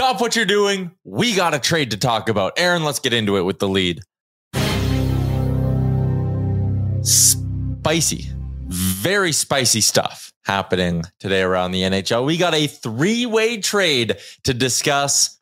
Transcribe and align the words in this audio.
Stop 0.00 0.18
what 0.18 0.34
you're 0.34 0.46
doing. 0.46 0.92
We 1.04 1.34
got 1.34 1.52
a 1.52 1.58
trade 1.58 1.90
to 1.90 1.98
talk 1.98 2.30
about. 2.30 2.54
Aaron, 2.56 2.84
let's 2.84 3.00
get 3.00 3.12
into 3.12 3.36
it 3.36 3.42
with 3.42 3.58
the 3.58 3.68
lead. 3.68 4.00
Spicy, 7.02 8.30
very 8.66 9.32
spicy 9.32 9.82
stuff 9.82 10.32
happening 10.46 11.02
today 11.18 11.42
around 11.42 11.72
the 11.72 11.82
NHL. 11.82 12.24
We 12.24 12.38
got 12.38 12.54
a 12.54 12.66
three 12.66 13.26
way 13.26 13.58
trade 13.58 14.16
to 14.44 14.54
discuss 14.54 15.38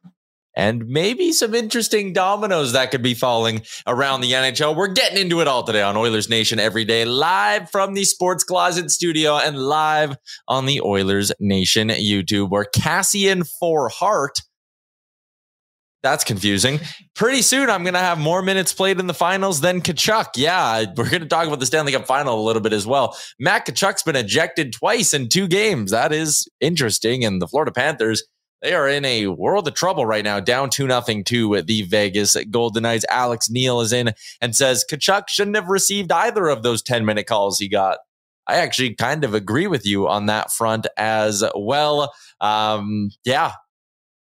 and 0.56 0.88
maybe 0.88 1.30
some 1.30 1.54
interesting 1.54 2.12
dominoes 2.12 2.72
that 2.72 2.90
could 2.90 3.02
be 3.02 3.14
falling 3.14 3.62
around 3.86 4.22
the 4.22 4.32
NHL. 4.32 4.74
We're 4.74 4.88
getting 4.88 5.18
into 5.18 5.40
it 5.40 5.46
all 5.46 5.62
today 5.62 5.82
on 5.82 5.96
Oilers 5.96 6.28
Nation 6.28 6.58
every 6.58 6.84
day, 6.84 7.04
live 7.04 7.70
from 7.70 7.94
the 7.94 8.02
Sports 8.02 8.42
Closet 8.42 8.90
studio 8.90 9.36
and 9.36 9.56
live 9.56 10.16
on 10.48 10.66
the 10.66 10.80
Oilers 10.80 11.30
Nation 11.38 11.90
YouTube, 11.90 12.50
where 12.50 12.66
Kassian 12.74 13.48
for 13.60 13.88
Hart. 13.88 14.40
That's 16.08 16.24
confusing. 16.24 16.80
Pretty 17.14 17.42
soon, 17.42 17.68
I'm 17.68 17.82
going 17.82 17.92
to 17.92 18.00
have 18.00 18.18
more 18.18 18.40
minutes 18.40 18.72
played 18.72 18.98
in 18.98 19.06
the 19.06 19.14
finals 19.14 19.60
than 19.60 19.82
Tkachuk. 19.82 20.28
Yeah, 20.36 20.86
we're 20.96 21.10
going 21.10 21.20
to 21.20 21.26
talk 21.26 21.46
about 21.46 21.60
the 21.60 21.66
Stanley 21.66 21.92
Cup 21.92 22.06
final 22.06 22.40
a 22.40 22.46
little 22.46 22.62
bit 22.62 22.72
as 22.72 22.86
well. 22.86 23.14
Matt 23.38 23.66
Tkachuk's 23.66 24.02
been 24.02 24.16
ejected 24.16 24.72
twice 24.72 25.12
in 25.12 25.28
two 25.28 25.46
games. 25.46 25.90
That 25.90 26.12
is 26.12 26.48
interesting. 26.60 27.26
And 27.26 27.42
the 27.42 27.46
Florida 27.46 27.72
Panthers 27.72 28.22
they 28.62 28.72
are 28.74 28.88
in 28.88 29.04
a 29.04 29.28
world 29.28 29.68
of 29.68 29.74
trouble 29.74 30.04
right 30.04 30.24
now, 30.24 30.40
down 30.40 30.70
2 30.70 30.88
nothing 30.88 31.22
to 31.24 31.62
the 31.62 31.82
Vegas 31.82 32.36
Golden 32.50 32.82
Knights. 32.82 33.04
Alex 33.08 33.48
Neil 33.48 33.80
is 33.80 33.92
in 33.92 34.14
and 34.40 34.56
says 34.56 34.84
Tkachuk 34.90 35.28
shouldn't 35.28 35.56
have 35.56 35.68
received 35.68 36.10
either 36.10 36.48
of 36.48 36.62
those 36.62 36.82
10 36.82 37.04
minute 37.04 37.26
calls 37.26 37.58
he 37.58 37.68
got. 37.68 37.98
I 38.48 38.56
actually 38.56 38.94
kind 38.94 39.24
of 39.24 39.34
agree 39.34 39.66
with 39.66 39.86
you 39.86 40.08
on 40.08 40.26
that 40.26 40.50
front 40.50 40.86
as 40.96 41.44
well. 41.54 42.12
Um, 42.40 43.10
yeah. 43.24 43.52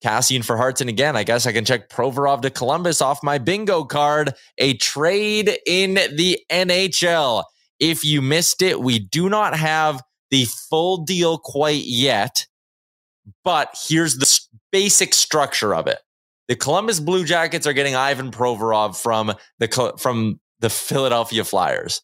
Kassian 0.04 0.44
for 0.44 0.56
Hartson 0.56 0.88
again. 0.88 1.16
I 1.16 1.24
guess 1.24 1.46
I 1.46 1.52
can 1.52 1.64
check 1.64 1.88
Provorov 1.88 2.42
to 2.42 2.50
Columbus 2.50 3.00
off 3.00 3.22
my 3.22 3.38
bingo 3.38 3.84
card. 3.84 4.34
A 4.58 4.74
trade 4.74 5.58
in 5.66 5.94
the 5.94 6.38
NHL. 6.50 7.44
If 7.80 8.04
you 8.04 8.22
missed 8.22 8.62
it, 8.62 8.80
we 8.80 8.98
do 8.98 9.28
not 9.28 9.56
have 9.56 10.02
the 10.30 10.46
full 10.70 10.98
deal 10.98 11.38
quite 11.38 11.84
yet. 11.84 12.46
But 13.44 13.76
here's 13.88 14.16
the 14.16 14.40
basic 14.72 15.14
structure 15.14 15.74
of 15.74 15.86
it. 15.86 15.98
The 16.48 16.56
Columbus 16.56 16.98
Blue 16.98 17.24
Jackets 17.24 17.66
are 17.66 17.74
getting 17.74 17.94
Ivan 17.94 18.30
Provorov 18.30 19.00
from 19.00 19.34
the 19.58 19.94
from 19.98 20.40
the 20.60 20.70
Philadelphia 20.70 21.44
Flyers. 21.44 22.00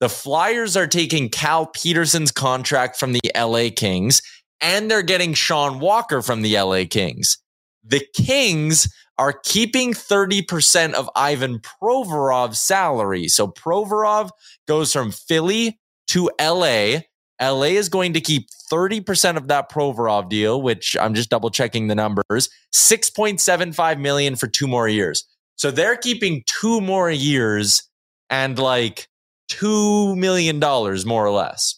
The 0.00 0.08
Flyers 0.08 0.76
are 0.76 0.86
taking 0.86 1.28
Cal 1.28 1.66
Petersen's 1.66 2.30
contract 2.30 2.96
from 2.96 3.12
the 3.12 3.20
LA 3.36 3.68
Kings 3.74 4.22
and 4.60 4.90
they're 4.90 5.02
getting 5.02 5.34
Sean 5.34 5.78
Walker 5.78 6.22
from 6.22 6.42
the 6.42 6.58
LA 6.58 6.84
Kings. 6.88 7.38
The 7.84 8.04
Kings 8.14 8.92
are 9.18 9.32
keeping 9.32 9.92
30% 9.92 10.92
of 10.94 11.10
Ivan 11.16 11.58
Provorov's 11.58 12.60
salary. 12.60 13.28
So 13.28 13.48
Provorov 13.48 14.30
goes 14.66 14.92
from 14.92 15.10
Philly 15.10 15.78
to 16.08 16.30
LA. 16.40 17.00
LA 17.40 17.74
is 17.74 17.88
going 17.88 18.12
to 18.14 18.20
keep 18.20 18.48
30% 18.72 19.36
of 19.36 19.48
that 19.48 19.70
Provorov 19.70 20.28
deal, 20.28 20.60
which 20.62 20.96
I'm 21.00 21.14
just 21.14 21.30
double 21.30 21.50
checking 21.50 21.88
the 21.88 21.94
numbers, 21.94 22.48
6.75 22.74 23.98
million 23.98 24.36
for 24.36 24.46
two 24.46 24.66
more 24.66 24.88
years. 24.88 25.24
So 25.56 25.70
they're 25.70 25.96
keeping 25.96 26.44
two 26.46 26.80
more 26.80 27.10
years 27.10 27.82
and 28.30 28.58
like 28.58 29.08
$2 29.50 30.16
million 30.16 30.58
more 30.60 31.26
or 31.26 31.30
less. 31.30 31.77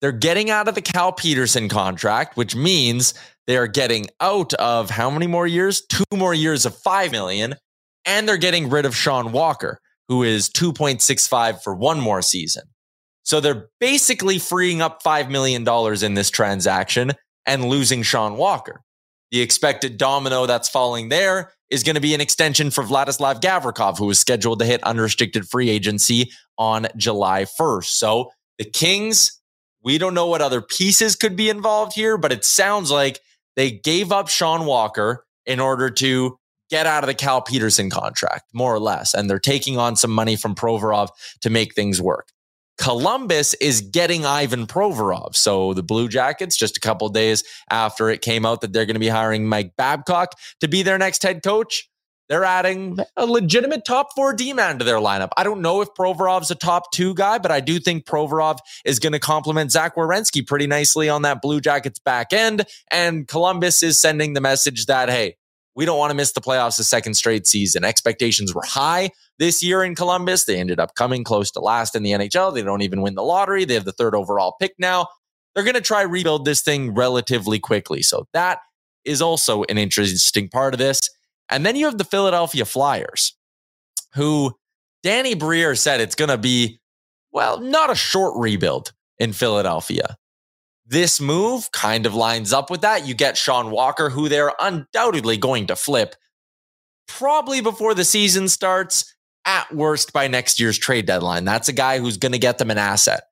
They're 0.00 0.12
getting 0.12 0.50
out 0.50 0.68
of 0.68 0.74
the 0.74 0.82
Cal 0.82 1.12
Petersen 1.12 1.68
contract, 1.68 2.36
which 2.36 2.56
means 2.56 3.14
they 3.46 3.56
are 3.56 3.66
getting 3.66 4.06
out 4.20 4.54
of 4.54 4.90
how 4.90 5.10
many 5.10 5.26
more 5.26 5.46
years? 5.46 5.82
Two 5.82 6.04
more 6.14 6.34
years 6.34 6.64
of 6.64 6.76
5 6.76 7.10
million. 7.10 7.54
And 8.06 8.26
they're 8.26 8.38
getting 8.38 8.70
rid 8.70 8.86
of 8.86 8.96
Sean 8.96 9.32
Walker, 9.32 9.78
who 10.08 10.22
is 10.22 10.48
2.65 10.48 11.62
for 11.62 11.74
one 11.74 12.00
more 12.00 12.22
season. 12.22 12.62
So 13.24 13.40
they're 13.40 13.68
basically 13.78 14.38
freeing 14.38 14.80
up 14.80 15.02
$5 15.02 15.28
million 15.28 15.66
in 16.02 16.14
this 16.14 16.30
transaction 16.30 17.12
and 17.46 17.66
losing 17.66 18.02
Sean 18.02 18.36
Walker. 18.36 18.82
The 19.30 19.42
expected 19.42 19.98
domino 19.98 20.46
that's 20.46 20.68
falling 20.68 21.08
there 21.08 21.52
is 21.70 21.84
going 21.84 21.94
to 21.94 22.00
be 22.00 22.14
an 22.14 22.20
extension 22.20 22.70
for 22.70 22.82
Vladislav 22.82 23.40
Gavrikov, 23.40 23.98
who 23.98 24.10
is 24.10 24.18
scheduled 24.18 24.58
to 24.58 24.64
hit 24.64 24.82
unrestricted 24.82 25.48
free 25.48 25.70
agency 25.70 26.32
on 26.58 26.88
July 26.96 27.44
1st. 27.44 27.84
So 27.84 28.32
the 28.58 28.64
Kings, 28.64 29.39
we 29.82 29.98
don't 29.98 30.14
know 30.14 30.26
what 30.26 30.42
other 30.42 30.60
pieces 30.60 31.16
could 31.16 31.36
be 31.36 31.48
involved 31.48 31.94
here, 31.94 32.18
but 32.18 32.32
it 32.32 32.44
sounds 32.44 32.90
like 32.90 33.20
they 33.56 33.70
gave 33.70 34.12
up 34.12 34.28
Sean 34.28 34.66
Walker 34.66 35.24
in 35.46 35.60
order 35.60 35.90
to 35.90 36.36
get 36.70 36.86
out 36.86 37.02
of 37.02 37.08
the 37.08 37.14
Cal 37.14 37.42
Petersen 37.42 37.90
contract, 37.90 38.44
more 38.54 38.74
or 38.74 38.78
less. 38.78 39.12
And 39.14 39.28
they're 39.28 39.38
taking 39.38 39.76
on 39.76 39.96
some 39.96 40.10
money 40.10 40.36
from 40.36 40.54
Provorov 40.54 41.08
to 41.40 41.50
make 41.50 41.74
things 41.74 42.00
work. 42.00 42.28
Columbus 42.78 43.52
is 43.54 43.82
getting 43.82 44.24
Ivan 44.24 44.66
Provorov. 44.66 45.36
So 45.36 45.74
the 45.74 45.82
Blue 45.82 46.08
Jackets, 46.08 46.56
just 46.56 46.78
a 46.78 46.80
couple 46.80 47.08
days 47.10 47.44
after 47.68 48.08
it 48.08 48.22
came 48.22 48.46
out 48.46 48.62
that 48.62 48.72
they're 48.72 48.86
going 48.86 48.94
to 48.94 49.00
be 49.00 49.08
hiring 49.08 49.46
Mike 49.46 49.72
Babcock 49.76 50.32
to 50.60 50.68
be 50.68 50.82
their 50.82 50.96
next 50.96 51.22
head 51.22 51.42
coach, 51.42 51.89
they're 52.30 52.44
adding 52.44 52.96
a 53.16 53.26
legitimate 53.26 53.84
top 53.84 54.14
four 54.14 54.32
D 54.32 54.52
man 54.52 54.78
to 54.78 54.84
their 54.84 54.98
lineup. 54.98 55.30
I 55.36 55.42
don't 55.42 55.60
know 55.60 55.80
if 55.80 55.88
Provorov's 55.98 56.52
a 56.52 56.54
top 56.54 56.92
two 56.92 57.12
guy, 57.12 57.38
but 57.38 57.50
I 57.50 57.58
do 57.58 57.80
think 57.80 58.06
Provorov 58.06 58.58
is 58.84 59.00
going 59.00 59.14
to 59.14 59.18
complement 59.18 59.72
Zach 59.72 59.96
Werenski 59.96 60.46
pretty 60.46 60.68
nicely 60.68 61.08
on 61.08 61.22
that 61.22 61.42
Blue 61.42 61.60
Jackets 61.60 61.98
back 61.98 62.32
end. 62.32 62.64
And 62.88 63.26
Columbus 63.26 63.82
is 63.82 64.00
sending 64.00 64.34
the 64.34 64.40
message 64.40 64.86
that, 64.86 65.10
hey, 65.10 65.36
we 65.74 65.84
don't 65.84 65.98
want 65.98 66.12
to 66.12 66.14
miss 66.14 66.30
the 66.30 66.40
playoffs 66.40 66.78
a 66.78 66.84
second 66.84 67.14
straight 67.14 67.48
season. 67.48 67.84
Expectations 67.84 68.54
were 68.54 68.62
high 68.64 69.10
this 69.40 69.60
year 69.60 69.82
in 69.82 69.96
Columbus. 69.96 70.44
They 70.44 70.60
ended 70.60 70.78
up 70.78 70.94
coming 70.94 71.24
close 71.24 71.50
to 71.52 71.60
last 71.60 71.96
in 71.96 72.04
the 72.04 72.12
NHL. 72.12 72.54
They 72.54 72.62
don't 72.62 72.82
even 72.82 73.02
win 73.02 73.16
the 73.16 73.24
lottery. 73.24 73.64
They 73.64 73.74
have 73.74 73.84
the 73.84 73.92
third 73.92 74.14
overall 74.14 74.54
pick 74.60 74.74
now. 74.78 75.08
They're 75.54 75.64
going 75.64 75.74
to 75.74 75.80
try 75.80 76.02
rebuild 76.02 76.44
this 76.44 76.62
thing 76.62 76.94
relatively 76.94 77.58
quickly. 77.58 78.02
So 78.02 78.28
that 78.34 78.60
is 79.04 79.20
also 79.20 79.64
an 79.64 79.78
interesting 79.78 80.48
part 80.48 80.74
of 80.74 80.78
this. 80.78 81.00
And 81.50 81.66
then 81.66 81.76
you 81.76 81.86
have 81.86 81.98
the 81.98 82.04
Philadelphia 82.04 82.64
Flyers, 82.64 83.36
who 84.14 84.54
Danny 85.02 85.34
Briere 85.34 85.74
said 85.74 86.00
it's 86.00 86.14
going 86.14 86.28
to 86.28 86.38
be, 86.38 86.80
well, 87.32 87.60
not 87.60 87.90
a 87.90 87.94
short 87.94 88.34
rebuild 88.36 88.92
in 89.18 89.32
Philadelphia. 89.32 90.16
This 90.86 91.20
move 91.20 91.70
kind 91.72 92.06
of 92.06 92.14
lines 92.14 92.52
up 92.52 92.70
with 92.70 92.80
that. 92.80 93.06
You 93.06 93.14
get 93.14 93.36
Sean 93.36 93.70
Walker, 93.70 94.10
who 94.10 94.28
they're 94.28 94.52
undoubtedly 94.60 95.36
going 95.36 95.66
to 95.68 95.76
flip 95.76 96.16
probably 97.06 97.60
before 97.60 97.94
the 97.94 98.04
season 98.04 98.48
starts, 98.48 99.14
at 99.44 99.72
worst 99.74 100.12
by 100.12 100.28
next 100.28 100.60
year's 100.60 100.78
trade 100.78 101.06
deadline. 101.06 101.44
That's 101.44 101.68
a 101.68 101.72
guy 101.72 101.98
who's 101.98 102.18
going 102.18 102.32
to 102.32 102.38
get 102.38 102.58
them 102.58 102.70
an 102.70 102.78
asset. 102.78 103.22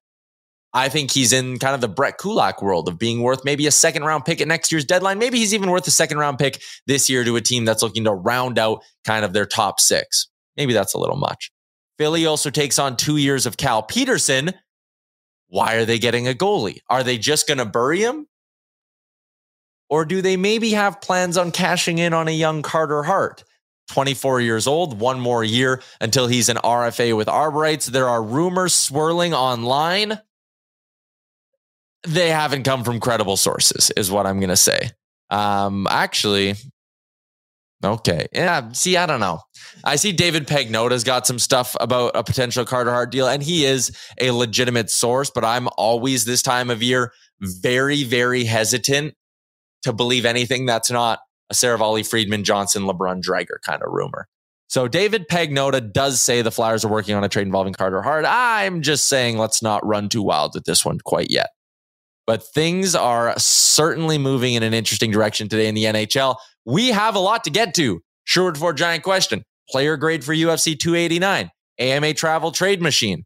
I 0.75 0.89
think 0.89 1.11
he's 1.11 1.33
in 1.33 1.59
kind 1.59 1.75
of 1.75 1.81
the 1.81 1.89
Brett 1.89 2.19
Kulak 2.19 2.61
world 2.61 2.89
of 2.89 2.99
being 2.99 3.23
worth 3.23 3.45
maybe 3.45 3.67
a 3.67 3.71
second 3.71 4.05
round 4.05 4.25
pick 4.25 4.41
at 4.41 4.49
next 4.49 4.71
year's 4.71 4.85
deadline. 4.85 5.19
Maybe 5.19 5.39
he's 5.39 5.55
even 5.55 5.71
worth 5.71 5.87
a 5.87 5.91
second 5.91 6.19
round 6.19 6.39
pick 6.39 6.61
this 6.87 7.09
year 7.09 7.25
to 7.25 7.37
a 7.37 7.41
team 7.41 7.65
that's 7.65 7.83
looking 7.83 8.05
to 8.05 8.13
round 8.13 8.59
out 8.59 8.83
kind 9.07 9.25
of 9.25 9.33
their 9.33 9.47
top 9.47 9.81
six. 9.81 10.29
Maybe 10.57 10.75
that's 10.75 10.95
a 10.95 10.99
little 10.99 11.17
much. 11.17 11.51
Philly 11.97 12.27
also 12.27 12.51
takes 12.51 12.79
on 12.79 12.97
two 12.97 13.17
years 13.17 13.47
of 13.47 13.57
Cal 13.57 13.83
Petersen. 13.83 14.53
Why 15.49 15.75
are 15.75 15.85
they 15.85 15.99
getting 15.99 16.29
a 16.29 16.35
goalie? 16.35 16.81
Are 16.89 17.03
they 17.03 17.17
just 17.17 17.49
going 17.49 17.59
to 17.59 17.65
bury 17.65 18.01
him? 18.01 18.27
Or 19.89 20.05
do 20.05 20.21
they 20.21 20.37
maybe 20.37 20.73
have 20.73 21.01
plans 21.01 21.39
on 21.39 21.51
cashing 21.51 21.97
in 21.99 22.13
on 22.13 22.29
a 22.29 22.33
young 22.33 22.61
Carter 22.61 23.03
Hart? 23.03 23.43
24 23.89 24.43
years 24.43 24.67
old, 24.67 25.01
one 25.01 25.19
more 25.19 25.43
year 25.43 25.81
until 25.99 26.27
he's 26.27 26.51
an 26.51 26.59
RFA 26.59 27.17
with 27.17 27.27
arb 27.27 27.55
rights. 27.55 27.87
There 27.87 28.09
are 28.09 28.23
rumors 28.23 28.75
swirling 28.75 29.33
online 29.33 30.21
they 32.07 32.31
haven't 32.31 32.63
come 32.63 32.85
from 32.85 33.01
credible 33.01 33.37
sources, 33.37 33.91
is 33.97 34.11
what 34.11 34.27
I'm 34.27 34.39
going 34.39 34.51
to 34.51 34.57
say. 34.57 34.91
Um, 35.31 35.87
actually, 35.91 36.55
okay. 37.85 38.27
Yeah. 38.33 38.73
See, 38.73 38.97
I 38.97 39.07
don't 39.07 39.21
know. 39.21 39.41
I 39.85 39.97
see 39.97 40.13
David 40.13 40.47
Pagnotta's 40.47 41.05
got 41.05 41.27
some 41.27 41.39
stuff 41.39 41.77
about 41.81 42.13
a 42.15 42.23
potential 42.23 42.65
Carter 42.65 42.91
Hart 42.91 43.11
deal, 43.11 43.29
and 43.29 43.43
he 43.43 43.65
is 43.65 43.97
a 44.21 44.31
legitimate 44.31 44.91
source, 44.91 45.31
but 45.31 45.45
I'm 45.45 45.69
always 45.77 46.25
this 46.25 46.43
time 46.43 46.71
of 46.71 46.83
year 46.83 47.13
very, 47.41 48.05
very 48.05 48.45
hesitant 48.45 49.15
to 49.83 49.93
believe 49.93 50.25
anything 50.25 50.67
that's 50.67 50.91
not 50.91 51.21
a 51.51 51.55
Seravalli, 51.55 52.09
Friedman, 52.09 52.45
Johnston, 52.45 52.83
LeBrun, 52.83 53.23
Dreger 53.23 53.61
kind 53.65 53.83
of 53.83 53.93
rumor. 53.93 54.29
So 54.69 54.87
David 54.87 55.29
Pagnotta 55.29 55.93
does 55.93 56.21
say 56.21 56.43
the 56.43 56.51
Flyers 56.51 56.85
are 56.85 56.91
working 56.91 57.15
on 57.15 57.25
a 57.25 57.29
trade 57.29 57.47
involving 57.47 57.73
Carter 57.73 58.03
Hart. 58.03 58.27
I'm 58.29 58.83
just 58.83 59.09
saying 59.09 59.39
let's 59.39 59.63
not 59.63 59.87
run 59.87 60.11
too 60.11 60.23
wild 60.23 60.53
with 60.55 60.65
this 60.65 60.85
one 60.85 60.99
quite 61.05 61.29
yet 61.31 61.51
but 62.29 62.43
things 62.43 62.95
are 62.95 63.33
certainly 63.39 64.19
moving 64.19 64.53
in 64.53 64.63
an 64.63 64.75
interesting 64.75 65.11
direction 65.11 65.49
today 65.49 65.67
in 65.67 65.75
the 65.75 65.85
NHL. 65.85 66.37
We 66.67 66.89
have 66.89 67.15
a 67.15 67.19
lot 67.19 67.43
to 67.45 67.51
get 67.51 67.73
to. 67.77 68.03
Sherwood 68.25 68.59
Ford 68.59 68.77
Giant 68.77 69.03
question. 69.03 69.45
Player 69.71 69.97
grade 69.97 70.23
for 70.23 70.35
UFC 70.35 70.79
289. 70.79 71.51
AMA 71.79 72.13
travel 72.13 72.53
trade 72.53 72.83
machine. 72.83 73.25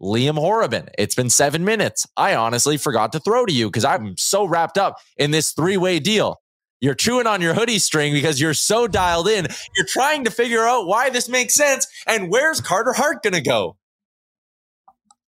Liam 0.00 0.38
Horrobin. 0.38 0.88
It's 0.96 1.16
been 1.16 1.28
seven 1.28 1.64
minutes. 1.64 2.06
I 2.16 2.36
honestly 2.36 2.76
forgot 2.76 3.10
to 3.12 3.18
throw 3.18 3.46
to 3.46 3.52
you 3.52 3.66
because 3.66 3.84
I'm 3.84 4.16
so 4.16 4.44
wrapped 4.44 4.78
up 4.78 4.98
in 5.16 5.32
this 5.32 5.50
three 5.50 5.76
way 5.76 5.98
deal. 5.98 6.36
You're 6.80 6.94
chewing 6.94 7.26
on 7.26 7.42
your 7.42 7.54
hoodie 7.54 7.80
string 7.80 8.12
because 8.12 8.40
you're 8.40 8.54
so 8.54 8.86
dialed 8.86 9.26
in. 9.26 9.48
You're 9.74 9.86
trying 9.88 10.22
to 10.22 10.30
figure 10.30 10.62
out 10.62 10.86
why 10.86 11.10
this 11.10 11.28
makes 11.28 11.54
sense 11.54 11.88
and 12.06 12.30
where's 12.30 12.60
Carter 12.60 12.92
Hart 12.92 13.24
going 13.24 13.34
to 13.34 13.40
go? 13.40 13.76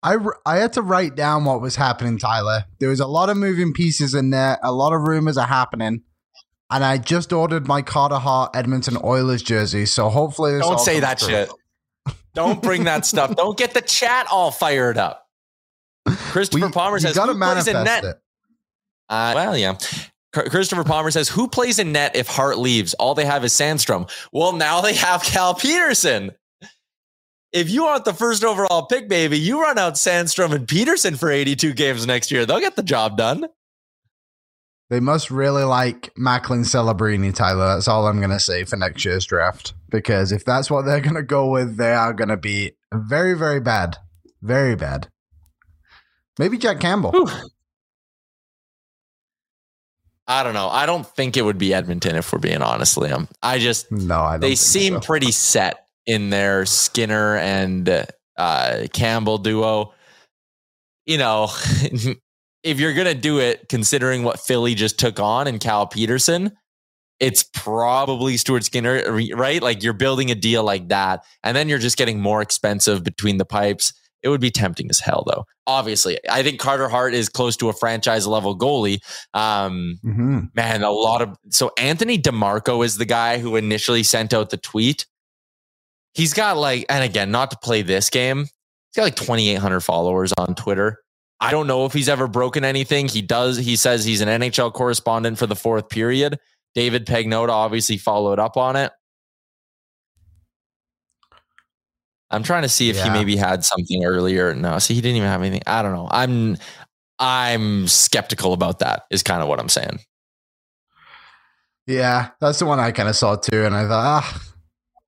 I, 0.05 0.17
I 0.45 0.57
had 0.59 0.75
to 0.75 0.83
write 0.83 1.17
down 1.17 1.47
what 1.47 1.63
was 1.63 1.77
happening, 1.77 2.19
Tyler. 2.19 2.67
There 2.79 2.91
was 2.91 3.01
a 3.01 3.07
lot 3.07 3.31
of 3.31 3.39
moving 3.39 3.73
pieces 3.73 4.15
in 4.15 4.29
there. 4.31 4.59
A 4.63 4.71
lot 4.71 4.93
of 4.93 5.01
rumors 5.03 5.39
are 5.39 5.47
happening. 5.47 6.03
And 6.71 6.85
I 6.85 6.99
just 6.99 7.33
ordered 7.33 7.67
my 7.67 7.81
Carter 7.81 8.19
Hart 8.19 8.55
Edmonton 8.55 8.99
Oilers 9.03 9.43
jersey. 9.43 9.87
So 9.87 10.11
hopefully 10.11 10.59
Don't 10.59 10.79
say 10.79 11.01
that 11.01 11.21
through. 11.21 11.29
shit. 11.29 11.51
Don't 12.35 12.63
bring 12.63 12.85
that 12.85 13.07
stuff. 13.07 13.35
Don't 13.35 13.57
get 13.57 13.73
the 13.73 13.81
chat 13.81 14.27
all 14.31 14.51
fired 14.51 14.99
up. 14.99 15.27
Christopher 16.07 16.69
Palmer 16.71 16.99
says, 16.99 17.17
who 17.17 17.35
plays 17.39 17.67
in 17.67 17.83
net? 17.85 18.05
Uh, 19.09 19.33
well, 19.35 19.57
yeah. 19.57 19.77
Christopher 20.33 20.85
Palmer 20.85 21.11
says, 21.13 21.29
who 21.31 21.49
plays 21.49 21.79
in 21.79 21.93
net 21.93 22.15
if 22.15 22.27
Hart 22.27 22.59
leaves? 22.59 22.93
All 22.95 23.15
they 23.15 23.25
have 23.25 23.43
is 23.45 23.55
Sandstrom. 23.55 24.11
Well, 24.33 24.53
now 24.53 24.81
they 24.83 24.95
have 24.95 25.23
Cal 25.23 25.55
Petersen 25.55 26.33
if 27.55 27.71
you 27.71 27.85
want 27.85 28.05
the 28.05 28.13
first 28.13 28.43
overall 28.43 28.85
pick, 28.87 29.09
baby, 29.09 29.39
you 29.39 29.63
run 29.63 29.79
out 29.79 29.95
Sandstrom 29.95 30.53
and 30.53 30.67
Petersen 30.67 31.15
for 31.15 31.31
82 31.31 31.73
games 31.73 32.05
next 32.05 32.33
year. 32.33 32.45
They'll 32.45 32.59
get 32.59 32.75
the 32.75 32.83
job 32.83 33.17
done. 33.17 33.47
They 34.91 34.99
must 34.99 35.31
really 35.31 35.63
like 35.63 36.13
Macklin 36.17 36.63
Celebrini, 36.63 37.33
Tyler. 37.33 37.69
That's 37.69 37.87
all 37.87 38.09
I'm 38.09 38.19
going 38.19 38.31
to 38.31 38.41
say 38.41 38.65
for 38.65 38.77
next 38.77 39.05
year's 39.05 39.25
draft. 39.25 39.73
Because 39.89 40.33
if 40.33 40.45
that's 40.45 40.69
what 40.69 40.85
they're 40.85 41.01
going 41.01 41.15
to 41.15 41.23
go 41.23 41.49
with, 41.49 41.77
they 41.77 41.93
are 41.93 42.13
going 42.13 42.29
to 42.29 42.37
be 42.37 42.73
very, 42.93 43.35
very 43.35 43.61
bad. 43.61 43.99
Very 44.43 44.75
bad. 44.75 45.09
Maybe 46.39 46.59
Jack 46.59 46.81
Campbell. 46.81 47.13
Whew. 47.13 47.31
I 50.27 50.43
don't 50.43 50.55
know. 50.55 50.69
I 50.69 50.87
don't 50.87 51.07
think 51.07 51.37
it 51.37 51.43
would 51.43 51.59
be 51.59 51.73
Edmonton 51.73 52.17
if 52.17 52.33
we're 52.33 52.39
being 52.41 52.63
honest, 52.63 52.97
Liam. 52.97 53.13
Um, 53.13 53.29
I 53.43 53.59
just 53.59 53.93
no, 53.93 54.21
I 54.21 54.39
they 54.39 54.55
seem 54.55 54.95
so. 54.95 55.01
pretty 55.01 55.31
set 55.31 55.84
in 56.07 56.31
their 56.31 56.67
Skinner 56.67 57.37
and 57.37 58.07
uh, 58.37 58.87
Campbell 58.93 59.39
duo. 59.39 59.93
You 61.07 61.19
know, 61.19 61.49
if 62.63 62.81
you're 62.81 62.95
going 62.95 63.07
to 63.07 63.15
do 63.15 63.39
it, 63.39 63.69
considering 63.69 64.23
what 64.23 64.41
Philly 64.41 64.75
just 64.75 64.99
took 64.99 65.21
on 65.21 65.47
and 65.47 65.61
Cal 65.61 65.87
Petersen, 65.87 66.53
it's 67.21 67.45
probably 67.55 68.37
Stuart 68.37 68.65
Skinner, 68.65 69.03
right? 69.35 69.63
Like 69.63 69.83
you're 69.83 69.93
building 69.93 70.31
a 70.31 70.35
deal 70.35 70.65
like 70.65 70.89
that, 70.89 71.25
and 71.43 71.57
then 71.57 71.69
you're 71.69 71.79
just 71.79 71.97
getting 71.97 72.21
more 72.21 72.43
expensive 72.43 73.05
between 73.05 73.39
the 73.39 73.45
pipes. 73.45 73.93
It 74.23 74.31
would 74.31 74.41
be 74.41 74.51
tempting 74.51 74.89
as 74.89 75.01
hell, 75.01 75.23
though. 75.27 75.45
Obviously, 75.67 76.19
I 76.31 76.43
think 76.43 76.59
Carter 76.59 76.89
Hart 76.89 77.13
is 77.13 77.29
close 77.29 77.59
to 77.59 77.69
a 77.69 77.75
franchise 77.75 78.27
level 78.27 78.59
goalie. 78.59 78.99
Um, 79.35 79.99
mm-hmm. 80.03 80.41
Man, 80.55 80.83
a 80.83 80.91
lot 80.91 81.21
of 81.21 81.37
so 81.51 81.73
Anthony 81.79 82.19
DeMarco 82.19 82.85
is 82.85 82.97
the 82.97 83.05
guy 83.05 83.39
who 83.39 83.57
initially 83.57 84.03
sent 84.03 84.33
out 84.33 84.49
the 84.49 84.57
tweet 84.57 85.07
he's 86.15 86.33
got 86.33 86.57
like, 86.57 86.87
and 86.89 87.05
again, 87.05 87.31
not 87.31 87.51
to 87.51 87.59
play 87.59 87.83
this 87.83 88.11
game, 88.11 88.39
he's 88.39 88.97
got 88.97 89.03
like 89.03 89.17
2,800 89.17 89.81
followers 89.81 90.33
on 90.37 90.55
Twitter. 90.55 91.01
I 91.41 91.51
don't 91.51 91.67
know 91.67 91.85
if 91.85 91.93
he's 91.93 92.09
ever 92.09 92.27
broken 92.27 92.65
anything. 92.65 93.09
He 93.09 93.21
does. 93.21 93.59
He 93.59 93.77
says 93.77 94.05
he's 94.05 94.21
an 94.21 94.29
NHL 94.29 94.73
correspondent 94.73 95.39
for 95.39 95.47
the 95.47 95.57
fourth 95.57 95.89
period. 95.89 96.39
David 96.75 97.07
Pagnotta 97.07 97.51
obviously 97.51 97.99
followed 97.99 98.39
up 98.39 98.57
on 98.57 98.77
it. 98.77 98.93
I'm 102.31 102.43
trying 102.43 102.63
to 102.63 102.69
see 102.69 102.91
if 102.91 102.97
yeah. 102.97 103.05
he 103.05 103.11
maybe 103.11 103.37
had 103.37 103.65
something 103.65 104.05
earlier. 104.05 104.55
No, 104.55 104.79
see, 104.79 104.95
he 104.95 105.01
didn't 105.01 105.19
even 105.19 105.29
have 105.29 105.41
anything. 105.43 105.63
I 105.67 105.83
don't 105.83 105.93
know. 105.93 106.09
I'm 106.11 106.57
I'm 107.19 107.87
skeptical 107.87 108.53
about 108.53 108.81
that. 108.81 109.05
Is 109.11 109.23
kind 109.23 109.43
of 109.43 109.49
what 109.49 109.61
I'm 109.61 109.69
saying. 109.69 110.01
Yeah, 111.87 112.31
that's 112.41 112.59
the 112.59 112.67
one 112.67 112.81
I 112.81 112.91
kind 112.91 113.09
of 113.09 113.15
saw 113.15 113.37
too, 113.37 113.65
and 113.65 113.75
I 113.75 113.83
thought, 113.83 114.25
ah, 114.25 114.43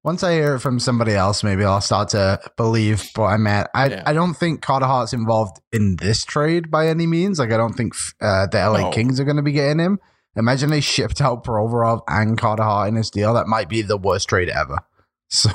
once 0.07 0.23
I 0.23 0.35
hear 0.35 0.55
it 0.55 0.61
from 0.61 0.79
somebody 0.79 1.15
else, 1.15 1.43
maybe 1.43 1.65
I'll 1.65 1.81
start 1.81 2.11
to 2.11 2.41
believe 2.57 3.11
what 3.17 3.27
I'm 3.27 3.49
at. 3.49 3.69
I, 3.75 3.89
yeah. 3.89 4.03
I 4.07 4.13
don't 4.13 4.35
think 4.35 4.63
Carter 4.63 4.87
Hart's 4.87 5.13
involved 5.13 5.61
in 5.73 5.97
this 5.97 6.25
trade 6.25 6.71
by 6.71 6.87
any 6.87 7.09
means. 7.09 7.41
Like, 7.41 7.51
I 7.51 7.57
don't 7.57 7.73
think 7.73 7.93
uh, 8.21 8.47
the 8.47 8.59
LA 8.59 8.83
no. 8.83 8.91
Kings 8.93 9.19
are 9.19 9.25
going 9.25 9.37
to 9.37 9.43
be 9.43 9.51
getting 9.51 9.81
him. 9.81 9.99
Imagine 10.37 10.71
they 10.71 10.81
shipped 10.81 11.21
out 11.21 11.43
Provorov 11.43 12.03
and 12.07 12.39
Carter 12.39 12.63
Hart 12.63 12.89
in 12.89 12.95
this 12.95 13.11
deal. 13.11 13.35
That 13.35 13.49
might 13.49 13.69
be 13.69 13.83
the 13.83 13.99
worst 13.99 14.29
trade 14.29 14.49
ever. 14.49 14.79
So 15.29 15.51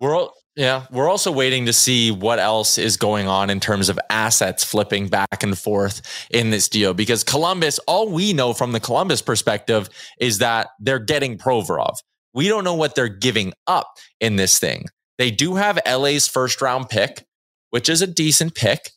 we're 0.00 0.16
all, 0.16 0.32
yeah, 0.56 0.86
we're 0.90 1.06
also 1.06 1.30
waiting 1.30 1.66
to 1.66 1.74
see 1.74 2.10
what 2.10 2.38
else 2.38 2.78
is 2.78 2.96
going 2.96 3.28
on 3.28 3.50
in 3.50 3.60
terms 3.60 3.90
of 3.90 4.00
assets 4.08 4.64
flipping 4.64 5.08
back 5.08 5.42
and 5.42 5.58
forth 5.58 6.00
in 6.30 6.48
this 6.48 6.66
deal 6.66 6.94
because 6.94 7.22
Columbus, 7.22 7.78
all 7.80 8.08
we 8.08 8.32
know 8.32 8.54
from 8.54 8.72
the 8.72 8.80
Columbus 8.80 9.20
perspective 9.20 9.90
is 10.18 10.38
that 10.38 10.68
they're 10.80 10.98
getting 10.98 11.36
Provorov. 11.36 11.96
We 12.34 12.48
don't 12.48 12.64
know 12.64 12.74
what 12.74 12.94
they're 12.94 13.08
giving 13.08 13.52
up 13.66 13.98
in 14.20 14.36
this 14.36 14.58
thing. 14.58 14.86
They 15.18 15.30
do 15.30 15.54
have 15.54 15.78
LA's 15.86 16.26
first 16.28 16.62
round 16.62 16.88
pick, 16.88 17.26
which 17.70 17.88
is 17.88 18.02
a 18.02 18.06
decent 18.06 18.54
pick. 18.54 18.90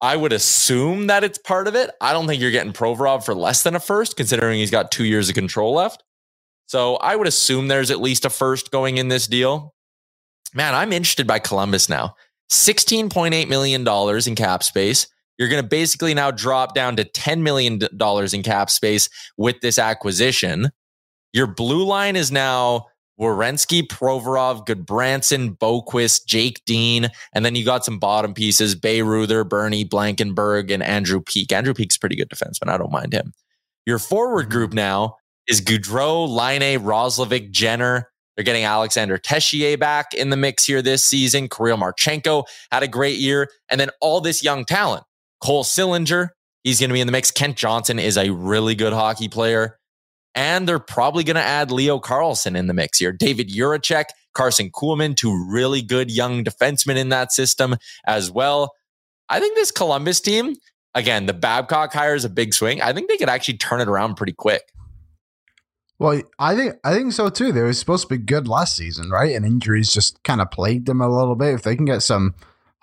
I 0.00 0.16
would 0.16 0.32
assume 0.32 1.06
that 1.06 1.24
it's 1.24 1.38
part 1.38 1.66
of 1.66 1.74
it. 1.74 1.90
I 2.00 2.12
don't 2.12 2.26
think 2.26 2.42
you're 2.42 2.50
getting 2.50 2.72
Provorov 2.72 3.24
for 3.24 3.34
less 3.34 3.62
than 3.62 3.74
a 3.74 3.80
first, 3.80 4.16
considering 4.16 4.58
he's 4.58 4.70
got 4.70 4.90
two 4.90 5.04
years 5.04 5.28
of 5.28 5.34
control 5.34 5.74
left. 5.74 6.02
So 6.66 6.96
I 6.96 7.16
would 7.16 7.26
assume 7.26 7.68
there's 7.68 7.90
at 7.90 8.00
least 8.00 8.24
a 8.24 8.30
first 8.30 8.70
going 8.70 8.98
in 8.98 9.08
this 9.08 9.26
deal. 9.26 9.74
Man, 10.52 10.74
I'm 10.74 10.92
interested 10.92 11.26
by 11.26 11.38
Columbus 11.38 11.88
now. 11.88 12.16
$16.8 12.50 13.48
million 13.48 13.86
in 14.26 14.34
cap 14.34 14.62
space. 14.62 15.08
You're 15.38 15.48
going 15.48 15.62
to 15.62 15.68
basically 15.68 16.14
now 16.14 16.30
drop 16.30 16.74
down 16.74 16.96
to 16.96 17.04
$10 17.04 17.40
million 17.40 17.80
in 18.32 18.42
cap 18.42 18.70
space 18.70 19.08
with 19.36 19.60
this 19.60 19.78
acquisition. 19.78 20.70
Your 21.34 21.46
blue 21.46 21.84
line 21.84 22.16
is 22.16 22.32
now 22.32 22.86
Werenski, 23.20 23.86
Provorov, 23.86 24.66
Gudbranson, 24.66 25.58
Boqvist, 25.58 26.26
Jake 26.26 26.62
Bean, 26.66 27.08
and 27.34 27.44
then 27.44 27.54
you 27.54 27.64
got 27.64 27.84
some 27.84 27.98
bottom 27.98 28.32
pieces: 28.32 28.74
Bayreuther, 28.74 29.46
Berni, 29.46 29.84
Blankenburg, 29.84 30.70
and 30.70 30.82
Andrew 30.82 31.20
Peeke. 31.20 31.52
Andrew 31.52 31.74
Peeke's 31.74 31.98
pretty 31.98 32.16
good 32.16 32.30
defenseman. 32.30 32.68
I 32.68 32.78
don't 32.78 32.90
mind 32.90 33.12
him. 33.12 33.34
Your 33.84 33.98
forward 33.98 34.48
group 34.48 34.70
mm-hmm. 34.70 34.78
now 34.78 35.16
is 35.46 35.60
Gaudreau, 35.60 36.26
Laine, 36.26 36.80
Roslovic, 36.80 37.50
Jenner. 37.50 38.08
They're 38.36 38.44
getting 38.44 38.64
Alexander 38.64 39.18
Texier 39.18 39.78
back 39.78 40.12
in 40.14 40.30
the 40.30 40.36
mix 40.36 40.64
here 40.64 40.82
this 40.82 41.04
season. 41.04 41.48
Kirill 41.48 41.78
Marchenko 41.78 42.44
had 42.72 42.82
a 42.82 42.88
great 42.88 43.18
year. 43.18 43.48
And 43.70 43.78
then 43.78 43.90
all 44.00 44.20
this 44.20 44.42
young 44.42 44.64
talent. 44.64 45.04
Cole 45.40 45.62
Sillinger, 45.62 46.30
he's 46.64 46.80
going 46.80 46.90
to 46.90 46.94
be 46.94 47.00
in 47.00 47.06
the 47.06 47.12
mix. 47.12 47.30
Kent 47.30 47.56
Johnson 47.56 47.98
is 47.98 48.16
a 48.16 48.30
really 48.30 48.74
good 48.74 48.92
hockey 48.92 49.28
player. 49.28 49.78
And 50.34 50.68
they're 50.68 50.80
probably 50.80 51.24
going 51.24 51.36
to 51.36 51.42
add 51.42 51.70
Leo 51.70 52.00
Carlsson 52.00 52.56
in 52.56 52.66
the 52.66 52.74
mix 52.74 52.98
here. 52.98 53.12
David 53.12 53.48
Jiricek, 53.48 54.06
Carson 54.34 54.70
Kuhlman, 54.70 55.16
two 55.16 55.46
really 55.48 55.80
good 55.80 56.10
young 56.10 56.44
defensemen 56.44 56.96
in 56.96 57.10
that 57.10 57.32
system 57.32 57.76
as 58.06 58.30
well. 58.30 58.74
I 59.28 59.40
think 59.40 59.54
this 59.54 59.70
Columbus 59.70 60.20
team, 60.20 60.56
again, 60.94 61.26
the 61.26 61.32
Babcock 61.32 61.92
hire 61.92 62.14
is 62.14 62.24
a 62.24 62.30
big 62.30 62.52
swing. 62.52 62.82
I 62.82 62.92
think 62.92 63.08
they 63.08 63.16
could 63.16 63.28
actually 63.28 63.58
turn 63.58 63.80
it 63.80 63.88
around 63.88 64.16
pretty 64.16 64.32
quick. 64.32 64.62
Well, 65.98 66.22
I 66.38 66.56
think 66.56 66.74
I 66.82 66.92
think 66.92 67.12
so 67.12 67.28
too. 67.30 67.52
They 67.52 67.62
were 67.62 67.72
supposed 67.72 68.08
to 68.08 68.18
be 68.18 68.18
good 68.18 68.48
last 68.48 68.76
season, 68.76 69.10
right? 69.10 69.34
And 69.34 69.46
injuries 69.46 69.92
just 69.92 70.22
kind 70.24 70.40
of 70.40 70.50
plagued 70.50 70.86
them 70.86 71.00
a 71.00 71.08
little 71.08 71.36
bit. 71.36 71.54
If 71.54 71.62
they 71.62 71.76
can 71.76 71.84
get 71.84 72.02
some 72.02 72.34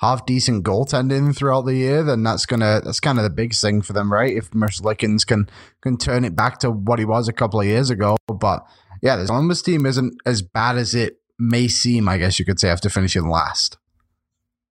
half 0.01 0.25
decent 0.25 0.65
goaltending 0.65 1.35
throughout 1.35 1.65
the 1.65 1.75
year, 1.75 2.03
then 2.03 2.23
that's 2.23 2.45
gonna 2.45 2.81
that's 2.83 2.99
kind 2.99 3.19
of 3.19 3.23
the 3.23 3.29
big 3.29 3.53
thing 3.53 3.81
for 3.81 3.93
them, 3.93 4.11
right? 4.11 4.35
If 4.35 4.49
Merzlikins 4.51 5.25
can 5.25 5.49
can 5.81 5.97
turn 5.97 6.25
it 6.25 6.35
back 6.35 6.57
to 6.59 6.71
what 6.71 6.99
he 6.99 7.05
was 7.05 7.27
a 7.27 7.33
couple 7.33 7.59
of 7.59 7.67
years 7.67 7.89
ago, 7.89 8.17
but 8.27 8.65
yeah, 9.01 9.15
the 9.15 9.27
Columbus 9.27 9.61
team 9.61 9.85
isn't 9.85 10.15
as 10.25 10.41
bad 10.41 10.77
as 10.77 10.95
it 10.95 11.17
may 11.39 11.67
seem. 11.67 12.09
I 12.09 12.17
guess 12.17 12.39
you 12.39 12.45
could 12.45 12.59
say 12.59 12.69
after 12.69 12.89
finishing 12.89 13.27
last. 13.29 13.77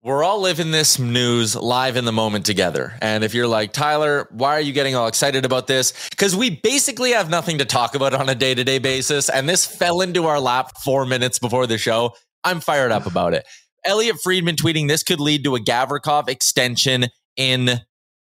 We're 0.03 0.23
all 0.23 0.39
living 0.39 0.71
this 0.71 0.99
news 0.99 1.55
live 1.55 1.97
in 1.97 2.05
the 2.05 2.13
moment 2.13 2.45
together. 2.45 2.97
And 3.01 3.25
if 3.25 3.33
you're 3.33 3.47
like, 3.47 3.73
Tyler, 3.73 4.29
why 4.31 4.51
are 4.51 4.61
you 4.61 4.71
getting 4.71 4.95
all 4.95 5.07
excited 5.07 5.43
about 5.43 5.67
this? 5.67 5.91
Because 6.09 6.33
we 6.33 6.51
basically 6.51 7.11
have 7.11 7.29
nothing 7.29 7.57
to 7.57 7.65
talk 7.65 7.93
about 7.93 8.13
on 8.13 8.29
a 8.29 8.35
day 8.35 8.55
to 8.55 8.63
day 8.63 8.79
basis. 8.79 9.27
And 9.27 9.49
this 9.49 9.65
fell 9.65 9.99
into 9.99 10.25
our 10.27 10.39
lap 10.39 10.77
four 10.81 11.05
minutes 11.05 11.39
before 11.39 11.67
the 11.67 11.77
show. 11.77 12.15
I'm 12.45 12.61
fired 12.61 12.93
up 12.93 13.05
about 13.05 13.33
it. 13.33 13.45
Elliotte 13.87 14.21
Friedman 14.21 14.57
tweeting 14.57 14.87
this 14.87 15.01
could 15.01 15.19
lead 15.19 15.43
to 15.45 15.55
a 15.55 15.59
Gavrikov 15.59 16.27
extension 16.27 17.07
in 17.37 17.81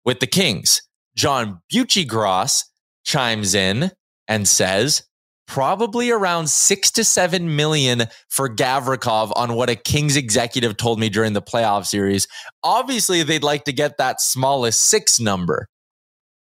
with 0.04 0.20
the 0.20 0.26
Kings. 0.26 0.82
John 1.16 1.60
Buccigross 1.72 2.64
chimes 3.04 3.54
in 3.54 3.90
and 4.28 4.46
says 4.46 5.02
probably 5.48 6.10
around 6.10 6.48
six 6.48 6.90
to 6.92 7.02
seven 7.02 7.56
million 7.56 8.04
for 8.28 8.48
Gavrikov 8.48 9.32
on 9.34 9.54
what 9.54 9.70
a 9.70 9.74
Kings 9.74 10.14
executive 10.14 10.76
told 10.76 11.00
me 11.00 11.08
during 11.08 11.32
the 11.32 11.42
playoff 11.42 11.86
series. 11.86 12.28
Obviously, 12.62 13.22
they'd 13.22 13.42
like 13.42 13.64
to 13.64 13.72
get 13.72 13.96
that 13.98 14.20
smallest 14.20 14.88
six 14.88 15.18
number. 15.18 15.68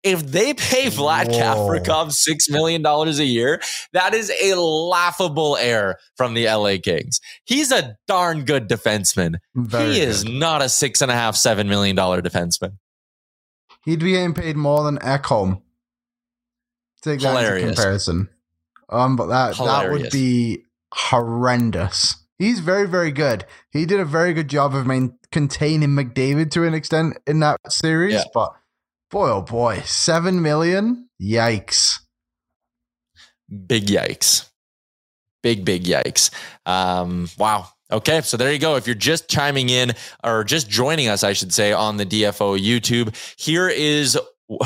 If 0.04 0.26
they 0.26 0.54
pay 0.54 0.86
Vlad 0.86 1.26
Gavrikov 1.26 2.14
$6 2.14 2.52
million 2.52 2.86
a 2.86 3.10
year, 3.24 3.62
that 3.94 4.14
is 4.14 4.32
a 4.42 4.56
laughable 4.56 5.58
error 5.58 5.98
from 6.16 6.34
the 6.34 6.46
LA 6.46 6.76
Kings. 6.82 7.20
He's 7.46 7.72
a 7.72 7.98
darn 8.08 8.46
good 8.46 8.70
defenseman. 8.70 9.36
Very 9.56 9.94
he 9.94 10.00
good. 10.00 10.08
is 10.08 10.24
not 10.24 10.62
a 10.62 10.70
six 10.70 11.02
and 11.02 11.12
a 11.12 11.16
half, 11.16 11.36
seven 11.36 11.68
million 11.68 11.96
dollar 11.96 12.22
defenseman. 12.22 12.78
He'd 13.86 14.00
be 14.00 14.12
getting 14.12 14.34
paid 14.34 14.56
more 14.56 14.84
than 14.84 14.98
Ekholm. 15.00 15.62
Take 17.02 17.22
that 17.22 17.56
into 17.56 17.68
comparison. 17.68 18.30
Um, 18.90 19.16
but 19.16 19.28
that 19.28 19.56
Hilarious. 19.56 19.82
that 19.82 19.92
would 19.92 20.12
be 20.12 20.64
horrendous. 20.94 22.16
He's 22.38 22.60
very, 22.60 22.88
very 22.88 23.12
good. 23.12 23.46
He 23.72 23.86
did 23.86 24.00
a 24.00 24.06
very 24.06 24.34
good 24.34 24.48
job 24.48 24.76
of 24.76 24.86
main, 24.86 25.18
containing 25.32 25.90
McDavid 25.90 26.52
to 26.52 26.66
an 26.66 26.74
extent 26.74 27.18
in 27.26 27.40
that 27.40 27.60
series, 27.70 28.14
yeah. 28.14 28.24
but 28.34 28.54
Boy, 29.10 29.30
oh 29.30 29.42
boy, 29.42 29.82
seven 29.86 30.42
million? 30.42 31.08
Yikes! 31.22 32.00
Big 33.66 33.86
yikes! 33.86 34.50
Big 35.42 35.64
big 35.64 35.86
yikes! 35.86 36.30
Um, 36.66 37.30
wow. 37.38 37.70
Okay, 37.90 38.20
so 38.20 38.36
there 38.36 38.52
you 38.52 38.60
go. 38.60 38.76
If 38.76 38.86
you're 38.86 38.96
just 38.96 39.30
chiming 39.30 39.70
in 39.70 39.94
or 40.26 40.44
just 40.44 40.70
joining 40.70 41.08
us, 41.08 41.24
I 41.24 41.32
should 41.32 41.54
say, 41.54 41.72
on 41.72 41.96
the 41.96 42.06
DFO 42.06 42.60
YouTube, 42.60 43.16
here 43.40 43.70
is 43.70 44.20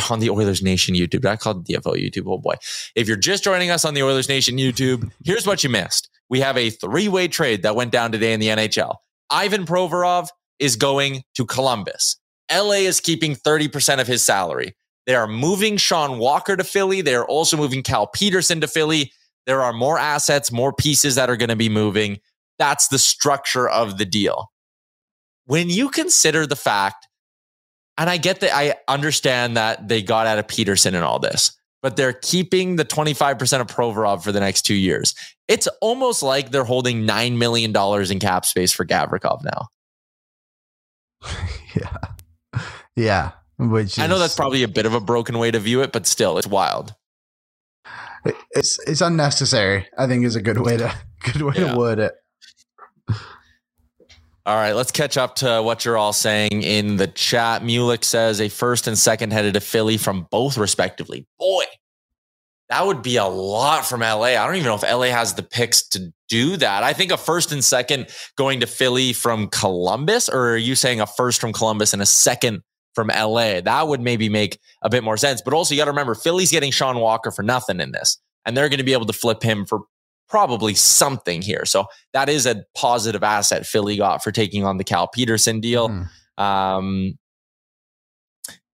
on 0.10 0.20
the 0.20 0.32
Oilers 0.32 0.64
Nation 0.64 0.96
YouTube. 0.96 1.24
I 1.26 1.36
called 1.36 1.68
DFO 1.68 1.94
YouTube. 1.94 2.24
Oh 2.26 2.40
boy. 2.40 2.56
If 2.96 3.08
you're 3.08 3.18
just 3.18 3.44
joining 3.44 3.70
us 3.70 3.86
on 3.86 3.94
the 3.94 4.02
Oilers 4.02 4.28
Nation 4.28 4.58
YouTube, 4.58 5.12
here's 5.24 5.46
what 5.46 5.64
you 5.64 5.70
missed. 5.70 6.10
We 6.30 6.40
have 6.40 6.58
a 6.58 6.72
three 6.72 7.08
way 7.08 7.28
trade 7.28 7.62
that 7.62 7.76
went 7.76 7.92
down 7.92 8.12
today 8.12 8.34
in 8.34 8.40
the 8.40 8.48
NHL. 8.48 8.96
Ivan 9.30 9.66
Provorov 9.66 10.30
is 10.58 10.76
going 10.76 11.22
to 11.36 11.46
Columbus. 11.46 12.18
LA 12.54 12.84
is 12.84 13.00
keeping 13.00 13.36
30% 13.36 14.00
of 14.00 14.08
his 14.08 14.24
salary. 14.24 14.76
They 15.06 15.16
are 15.16 15.28
moving 15.28 15.78
Sean 15.78 16.20
Walker 16.20 16.56
to 16.56 16.64
Philly. 16.64 17.02
They 17.02 17.16
are 17.16 17.26
also 17.26 17.58
moving 17.58 17.84
Cal 17.84 18.08
Petersen 18.08 18.62
to 18.62 18.68
Philly. 18.68 19.12
There 19.46 19.62
are 19.62 19.74
more 19.74 19.98
assets, 19.98 20.52
more 20.52 20.74
pieces 20.74 21.16
that 21.16 21.30
are 21.30 21.38
going 21.38 21.50
to 21.50 21.56
be 21.56 21.70
moving. 21.70 22.20
That's 22.60 22.88
the 22.90 23.00
structure 23.00 23.68
of 23.68 23.98
the 23.98 24.06
deal. 24.06 24.52
When 25.46 25.70
you 25.70 25.90
consider 25.90 26.46
the 26.46 26.56
fact, 26.56 27.08
and 27.98 28.10
I 28.10 28.18
get 28.18 28.40
that, 28.42 28.56
I 28.56 28.76
understand 28.88 29.58
that 29.58 29.88
they 29.88 30.02
got 30.02 30.28
out 30.28 30.38
of 30.38 30.48
Petersen 30.48 30.96
and 30.96 31.04
all 31.04 31.20
this, 31.20 31.58
but 31.82 31.98
they're 31.98 32.14
keeping 32.14 32.76
the 32.76 32.86
25% 32.86 33.62
of 33.62 33.68
Provorov 33.68 34.24
for 34.24 34.32
the 34.32 34.40
next 34.40 34.62
two 34.62 34.76
years. 34.76 35.16
It's 35.48 35.68
almost 35.82 36.24
like 36.24 36.52
they're 36.52 36.64
holding 36.64 37.08
$9 37.08 37.38
million 37.38 37.76
in 37.76 38.20
cap 38.20 38.46
space 38.46 38.72
for 38.72 38.86
Gavrikov 38.86 39.44
now. 39.44 39.68
yeah. 41.76 41.98
Yeah, 42.96 43.32
which 43.58 44.00
I 44.00 44.08
know 44.08 44.20
that's 44.20 44.36
probably 44.36 44.64
a 44.64 44.68
bit 44.68 44.86
of 44.86 44.94
a 44.94 45.00
broken 45.00 45.38
way 45.38 45.52
to 45.52 45.60
view 45.60 45.82
it, 45.82 45.92
but 45.92 46.08
still, 46.08 46.38
it's 46.38 46.48
wild. 46.48 46.96
It's 48.52 48.80
it's 48.88 49.02
unnecessary. 49.02 49.88
I 49.98 50.08
think 50.08 50.26
is 50.26 50.36
a 50.36 50.42
good 50.42 50.60
way 50.60 50.78
to 50.78 50.94
good 51.34 51.42
way 51.42 51.54
yeah. 51.58 51.72
to 51.72 51.78
word 51.78 52.00
it. 52.00 52.14
All 54.44 54.56
right, 54.56 54.74
let's 54.74 54.92
catch 54.92 55.18
up 55.18 55.36
to 55.36 55.62
what 55.62 55.86
you're 55.86 55.98
all 55.98 56.14
saying 56.14 56.64
in 56.64 56.96
the 56.96 57.06
chat. 57.06 57.62
Mulick 57.62 58.04
says 58.04 58.42
a 58.42 58.50
first 58.50 58.88
and 58.88 58.98
second 58.98 59.32
headed 59.32 59.54
to 59.54 59.60
Philly 59.60 59.98
from 59.98 60.28
both 60.32 60.58
respectively. 60.58 61.28
Boy, 61.38 61.64
that 62.70 62.88
would 62.88 63.04
be 63.04 63.18
a 63.18 63.26
lot 63.26 63.86
from 63.86 64.00
LA. 64.00 64.24
I 64.24 64.48
don't 64.48 64.56
even 64.56 64.66
know 64.66 64.76
if 64.76 64.82
LA 64.82 65.08
has 65.08 65.36
the 65.36 65.44
picks 65.44 65.88
to 65.90 66.12
do 66.28 66.58
that. 66.58 66.82
I 66.82 66.94
think 66.94 67.12
a 67.12 67.18
first 67.18 67.52
and 67.52 67.64
second 67.64 68.08
going 68.36 68.62
to 68.62 68.66
Philly 68.66 69.14
from 69.14 69.48
Columbus, 69.50 70.28
or 70.28 70.54
are 70.54 70.58
you 70.58 70.74
saying 70.74 71.02
a 71.02 71.06
first 71.06 71.40
from 71.40 71.54
Columbus 71.54 71.94
and 71.94 72.02
a 72.02 72.08
second 72.08 72.64
from 72.94 73.08
LA. 73.08 73.62
That 73.62 73.88
would 73.88 74.02
maybe 74.02 74.30
make 74.30 74.60
a 74.82 74.90
bit 74.90 75.04
more 75.04 75.18
sense. 75.18 75.42
But 75.42 75.54
also, 75.54 75.74
you 75.74 75.82
got 75.82 75.86
to 75.86 75.92
remember, 75.92 76.16
Philly's 76.16 76.52
getting 76.52 76.72
Sean 76.72 77.00
Walker 77.00 77.32
for 77.32 77.44
nothing 77.44 77.80
in 77.80 77.92
this, 77.92 78.18
and 78.46 78.56
they're 78.56 78.70
going 78.70 78.80
to 78.80 78.84
be 78.84 78.94
able 78.94 79.06
to 79.06 79.14
flip 79.14 79.44
him 79.44 79.66
for 79.66 79.82
probably 80.32 80.74
something 80.74 81.42
here. 81.42 81.66
So 81.66 81.86
that 82.14 82.30
is 82.30 82.46
a 82.46 82.64
positive 82.76 83.22
asset 83.22 83.66
Philly 83.66 83.98
got 83.98 84.24
for 84.24 84.32
taking 84.32 84.66
on 84.66 84.78
the 84.78 84.84
Cal 84.84 85.08
Petersen 85.10 85.60
deal. 85.60 85.90
Mm. 85.90 86.42
Um, 86.42 87.18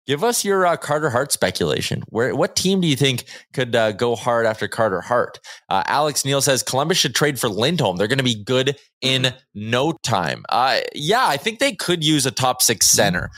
give 0.05 0.23
us 0.23 0.45
your 0.45 0.67
uh, 0.67 0.77
Carter 0.77 1.09
Hart 1.09 1.31
speculation. 1.31 2.03
Where 2.09 2.35
what 2.35 2.55
team 2.55 2.79
do 2.79 2.87
you 2.87 2.95
think 2.95 3.25
could 3.53 3.75
uh, 3.75 3.91
go 3.91 4.15
hard 4.15 4.45
after 4.45 4.67
Carter 4.67 5.01
Hart? 5.01 5.39
Uh, 5.67 5.81
Alex 5.87 6.23
Neal 6.23 6.41
says 6.41 6.61
Columbus 6.61 6.99
should 6.99 7.15
trade 7.15 7.39
for 7.39 7.49
Lindholm. 7.49 7.97
They're 7.97 8.07
going 8.07 8.19
to 8.19 8.23
be 8.23 8.41
good 8.41 8.77
in 9.01 9.33
no 9.55 9.93
time. 10.03 10.45
Uh, 10.49 10.81
yeah, 10.93 11.25
I 11.25 11.37
think 11.37 11.57
they 11.57 11.73
could 11.73 12.03
use 12.03 12.27
a 12.27 12.31
top 12.31 12.61
six 12.61 12.85
center 12.85 13.31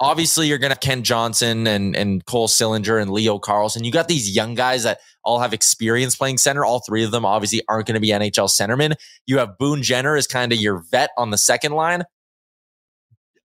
obviously 0.00 0.46
you're 0.46 0.58
going 0.58 0.72
to 0.72 0.78
Kent 0.78 1.04
Johnson 1.04 1.66
and, 1.66 1.96
and 1.96 2.24
Cole 2.26 2.48
Sillinger 2.48 3.00
and 3.00 3.10
Leo 3.10 3.38
Carlsson. 3.38 3.84
You 3.84 3.92
got 3.92 4.08
these 4.08 4.34
young 4.34 4.54
guys 4.54 4.84
that 4.84 5.00
all 5.24 5.40
have 5.40 5.52
experience 5.52 6.16
playing 6.16 6.38
center. 6.38 6.64
All 6.64 6.80
three 6.80 7.04
of 7.04 7.10
them 7.10 7.24
obviously 7.24 7.62
aren't 7.68 7.86
going 7.86 7.94
to 7.94 8.00
be 8.00 8.08
NHL 8.08 8.48
centermen. 8.48 8.94
You 9.26 9.38
have 9.38 9.58
Boone 9.58 9.82
Jenner 9.82 10.16
as 10.16 10.26
kind 10.26 10.52
of 10.52 10.58
your 10.58 10.84
vet 10.90 11.10
on 11.16 11.30
the 11.30 11.38
second 11.38 11.72
line. 11.72 12.04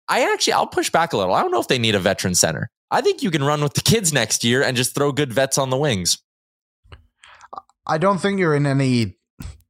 I 0.08 0.32
actually, 0.34 0.54
I'll 0.54 0.68
push 0.68 0.90
back 0.90 1.14
a 1.14 1.18
little. 1.18 1.34
I 1.34 1.42
don't 1.42 1.52
know 1.52 1.62
if 1.62 1.70
they 1.70 1.80
need 1.80 1.96
a 1.96 2.00
veteran 2.00 2.36
center. 2.36 2.70
I 2.90 3.00
think 3.00 3.24
you 3.24 3.32
can 3.32 3.44
run 3.44 3.62
with 3.62 3.74
the 3.74 3.82
kids 3.82 4.12
next 4.12 4.44
year 4.44 4.62
and 4.62 4.76
just 4.76 4.94
throw 4.94 5.14
good 5.14 5.32
vets 5.32 5.58
on 5.58 5.70
the 5.70 5.78
wings. 5.78 6.18
I 7.88 7.98
don't 7.98 8.20
think 8.20 8.40
you're 8.40 8.56
in 8.56 8.66
any 8.66 9.18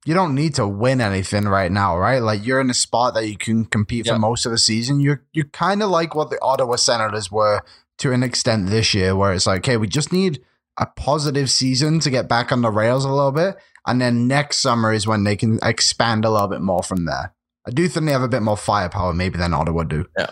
you 0.06 0.14
don't 0.14 0.34
need 0.34 0.56
to 0.56 0.68
win 0.68 1.00
anything 1.00 1.46
right 1.46 1.72
now, 1.72 1.98
right? 1.98 2.20
Like 2.20 2.46
you're 2.46 2.60
in 2.60 2.70
a 2.70 2.76
spot 2.76 3.14
that 3.14 3.28
you 3.28 3.38
can 3.38 3.66
compete 3.66 4.06
yep. 4.06 4.16
for 4.16 4.20
most 4.20 4.46
of 4.46 4.52
the 4.52 4.58
season. 4.58 5.00
You're 5.00 5.24
you 5.34 5.46
kind 5.46 5.84
of 5.84 5.90
like 5.90 6.16
what 6.16 6.30
the 6.30 6.42
Ottawa 6.42 6.76
Senators 6.76 7.32
were 7.32 7.62
to 8.00 8.12
an 8.12 8.24
extent 8.24 8.70
this 8.70 8.94
year, 8.94 9.16
where 9.16 9.34
it's 9.34 9.46
like, 9.46 9.60
okay, 9.60 9.78
we 9.78 9.88
just 9.88 10.12
need 10.12 10.42
a 10.80 10.86
positive 10.86 11.52
season 11.52 12.00
to 12.00 12.10
get 12.10 12.28
back 12.28 12.52
on 12.52 12.62
the 12.62 12.72
rails 12.72 13.06
a 13.06 13.10
little 13.12 13.32
bit. 13.32 13.56
and 13.88 14.00
then 14.00 14.28
next 14.28 14.58
summer 14.58 14.94
is 14.94 15.08
when 15.08 15.24
they 15.24 15.36
can 15.36 15.60
expand 15.64 16.24
a 16.24 16.30
little 16.30 16.48
bit 16.48 16.62
more 16.62 16.84
from 16.84 17.06
there. 17.06 17.34
I 17.68 17.72
do 17.72 17.88
think 17.88 18.06
they 18.06 18.12
have 18.12 18.24
a 18.24 18.28
bit 18.28 18.42
more 18.42 18.58
firepower, 18.58 19.14
maybe 19.14 19.38
than 19.38 19.54
Ottawa 19.54 19.84
do. 19.84 20.06
Yeah. 20.18 20.32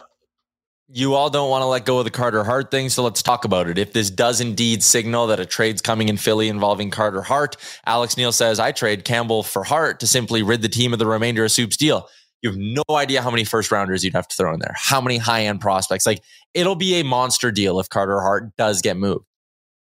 You 0.92 1.14
all 1.14 1.30
don't 1.30 1.52
want 1.52 1.62
to 1.62 1.68
let 1.68 1.86
go 1.86 2.00
of 2.00 2.06
the 2.06 2.10
Carter 2.10 2.44
Hart 2.44 2.72
thing, 2.72 2.90
so 2.90 3.04
let's 3.04 3.22
talk 3.22 3.46
about 3.46 3.70
it. 3.70 3.78
If 3.78 3.94
this 3.94 4.10
does 4.10 4.42
indeed 4.42 4.82
signal 4.82 5.28
that 5.28 5.40
a 5.40 5.46
trade's 5.46 5.84
coming 5.84 6.10
in 6.10 6.18
Philly 6.18 6.50
involving 6.50 6.90
Carter 6.90 7.22
Hart, 7.22 7.58
Alex 7.86 8.18
Neil 8.18 8.32
says, 8.32 8.60
I 8.60 8.72
trade 8.72 9.06
Campbell 9.06 9.44
for 9.44 9.64
Hart 9.64 10.00
to 10.00 10.08
simply 10.08 10.42
rid 10.42 10.64
the 10.64 10.68
team 10.68 10.92
of 10.92 10.98
the 10.98 11.06
remainder 11.06 11.46
of 11.46 11.52
Soup's 11.52 11.78
deal. 11.78 12.10
You 12.42 12.50
have 12.50 12.58
no 12.58 12.82
idea 12.90 13.22
how 13.22 13.30
many 13.30 13.44
first 13.44 13.72
rounders 13.72 14.04
you'd 14.04 14.16
have 14.16 14.28
to 14.30 14.36
throw 14.36 14.52
in 14.52 14.60
there, 14.60 14.74
how 14.76 15.00
many 15.00 15.18
high 15.18 15.46
end 15.46 15.62
prospects. 15.62 16.08
Like, 16.08 16.24
it'll 16.56 16.74
be 16.74 16.96
a 16.96 17.04
monster 17.04 17.52
deal 17.52 17.80
if 17.80 17.88
Carter 17.90 18.20
Hart 18.20 18.56
does 18.58 18.82
get 18.82 18.98
moved. 18.98 19.26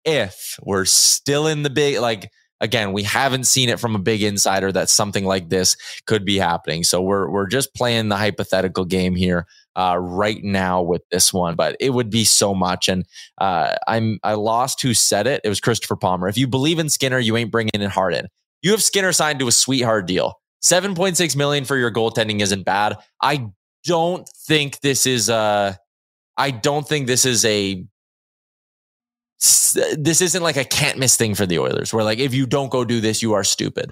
If 0.05 0.59
we're 0.63 0.85
still 0.85 1.47
in 1.47 1.63
the 1.63 1.71
big, 1.71 2.01
like, 2.01 2.31
again, 2.61 2.93
we 2.93 3.03
haven't 3.05 3.45
seen 3.45 3.71
it 3.71 3.81
from 3.81 3.95
a 3.95 3.99
big 3.99 4.23
insider 4.23 4.71
that 4.73 4.91
something 4.91 5.25
like 5.25 5.49
this 5.49 5.75
could 6.07 6.27
be 6.27 6.37
happening. 6.37 6.85
So 6.85 7.01
we're 7.01 7.31
we're 7.31 7.47
just 7.47 7.75
playing 7.75 8.09
the 8.09 8.17
hypothetical 8.17 8.85
game 8.85 9.15
here 9.15 9.47
uh, 9.77 9.97
right 9.99 10.43
now 10.43 10.83
with 10.83 11.03
this 11.11 11.33
one, 11.33 11.55
but 11.55 11.77
it 11.81 11.91
would 11.91 12.11
be 12.11 12.25
so 12.25 12.55
much. 12.55 12.89
And 12.89 13.05
uh, 13.39 13.77
I'm 13.87 14.19
I 14.23 14.35
lost 14.35 14.83
who 14.83 14.95
said 14.95 15.27
it. 15.27 15.41
It 15.45 15.49
was 15.49 15.61
Christopher 15.61 15.97
Palmer. 15.97 16.29
If 16.29 16.37
you 16.37 16.47
believe 16.47 16.79
in 16.79 16.89
Skinner, 16.89 17.19
you 17.19 17.37
ain't 17.37 17.51
bringing 17.51 17.71
in 17.75 17.91
Harden. 17.91 18.29
You 18.63 18.71
have 18.73 18.83
Skinner 18.83 19.13
signed 19.13 19.41
to 19.41 19.49
a 19.49 19.53
sweetheart 19.53 20.07
deal. 20.07 20.39
7.6 20.65 21.37
million 21.37 21.65
for 21.65 21.77
your 21.77 21.91
goaltending 21.91 22.41
isn't 22.41 22.65
bad. 22.65 22.97
I 23.21 23.49
don't 23.85 24.29
think 24.47 24.81
this 24.81 25.07
is 25.07 25.29
a 25.29 25.79
I 26.37 26.51
don't 26.51 26.87
think 26.87 27.07
this 27.07 27.25
is 27.25 27.45
a 27.45 27.85
this 29.97 30.21
isn't 30.21 30.43
like 30.43 30.57
a 30.57 30.65
can't 30.65 30.99
miss 30.99 31.17
thing 31.17 31.35
for 31.35 31.47
the 31.47 31.59
Oilers 31.59 31.93
where 31.93 32.05
like 32.05 32.21
if 32.21 32.33
you 32.33 32.47
don't 32.47 32.71
go 32.71 32.85
do 32.85 33.01
this 33.01 33.23
you 33.23 33.33
are 33.33 33.45
stupid. 33.45 33.91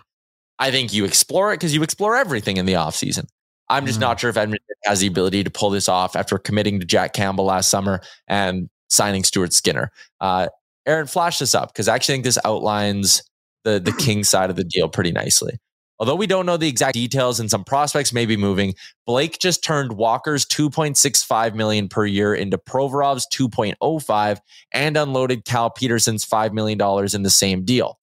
I 0.58 0.70
think 0.70 0.92
you 0.92 1.04
explore 1.04 1.52
it 1.52 1.56
because 1.56 1.74
you 1.74 1.82
explore 1.82 2.16
everything 2.16 2.58
in 2.58 2.66
the 2.66 2.74
offseason. 2.74 3.26
I'm 3.70 3.86
just 3.86 4.00
mm-hmm. 4.00 4.08
not 4.08 4.20
sure 4.20 4.28
if 4.28 4.36
Edmonton 4.36 4.66
has 4.84 5.00
the 5.00 5.06
ability 5.06 5.44
to 5.44 5.50
pull 5.50 5.70
this 5.70 5.88
off 5.88 6.16
after 6.16 6.36
committing 6.38 6.80
to 6.80 6.86
Jack 6.86 7.14
Campbell 7.14 7.44
last 7.44 7.70
summer 7.70 8.02
and 8.28 8.68
signing 8.88 9.24
Stuart 9.24 9.52
Skinner. 9.52 9.90
Uh, 10.20 10.48
Aaron, 10.86 11.06
flash 11.06 11.38
this 11.38 11.54
up 11.54 11.72
because 11.72 11.88
I 11.88 11.94
actually 11.94 12.14
think 12.16 12.24
this 12.24 12.38
outlines 12.44 13.22
the 13.64 13.78
the 13.80 13.92
King 13.98 14.24
side 14.24 14.50
of 14.50 14.56
the 14.56 14.64
deal 14.64 14.88
pretty 14.88 15.12
nicely. 15.12 15.58
Although 16.00 16.16
we 16.16 16.26
don't 16.26 16.46
know 16.46 16.56
the 16.56 16.66
exact 16.66 16.94
details 16.94 17.38
and 17.38 17.50
some 17.50 17.62
prospects 17.62 18.10
may 18.10 18.24
be 18.24 18.38
moving, 18.38 18.74
Blake 19.06 19.38
just 19.38 19.62
turned 19.62 19.92
Walker's 19.92 20.46
2.65 20.46 21.54
million 21.54 21.90
per 21.90 22.06
year 22.06 22.34
into 22.34 22.56
Provorov's 22.56 23.26
2.05 23.30 24.38
and 24.72 24.96
unloaded 24.96 25.44
Cal 25.44 25.68
Petersen's 25.68 26.24
$5 26.24 26.54
million 26.54 26.80
in 27.14 27.22
the 27.22 27.28
same 27.28 27.66
deal. 27.66 27.99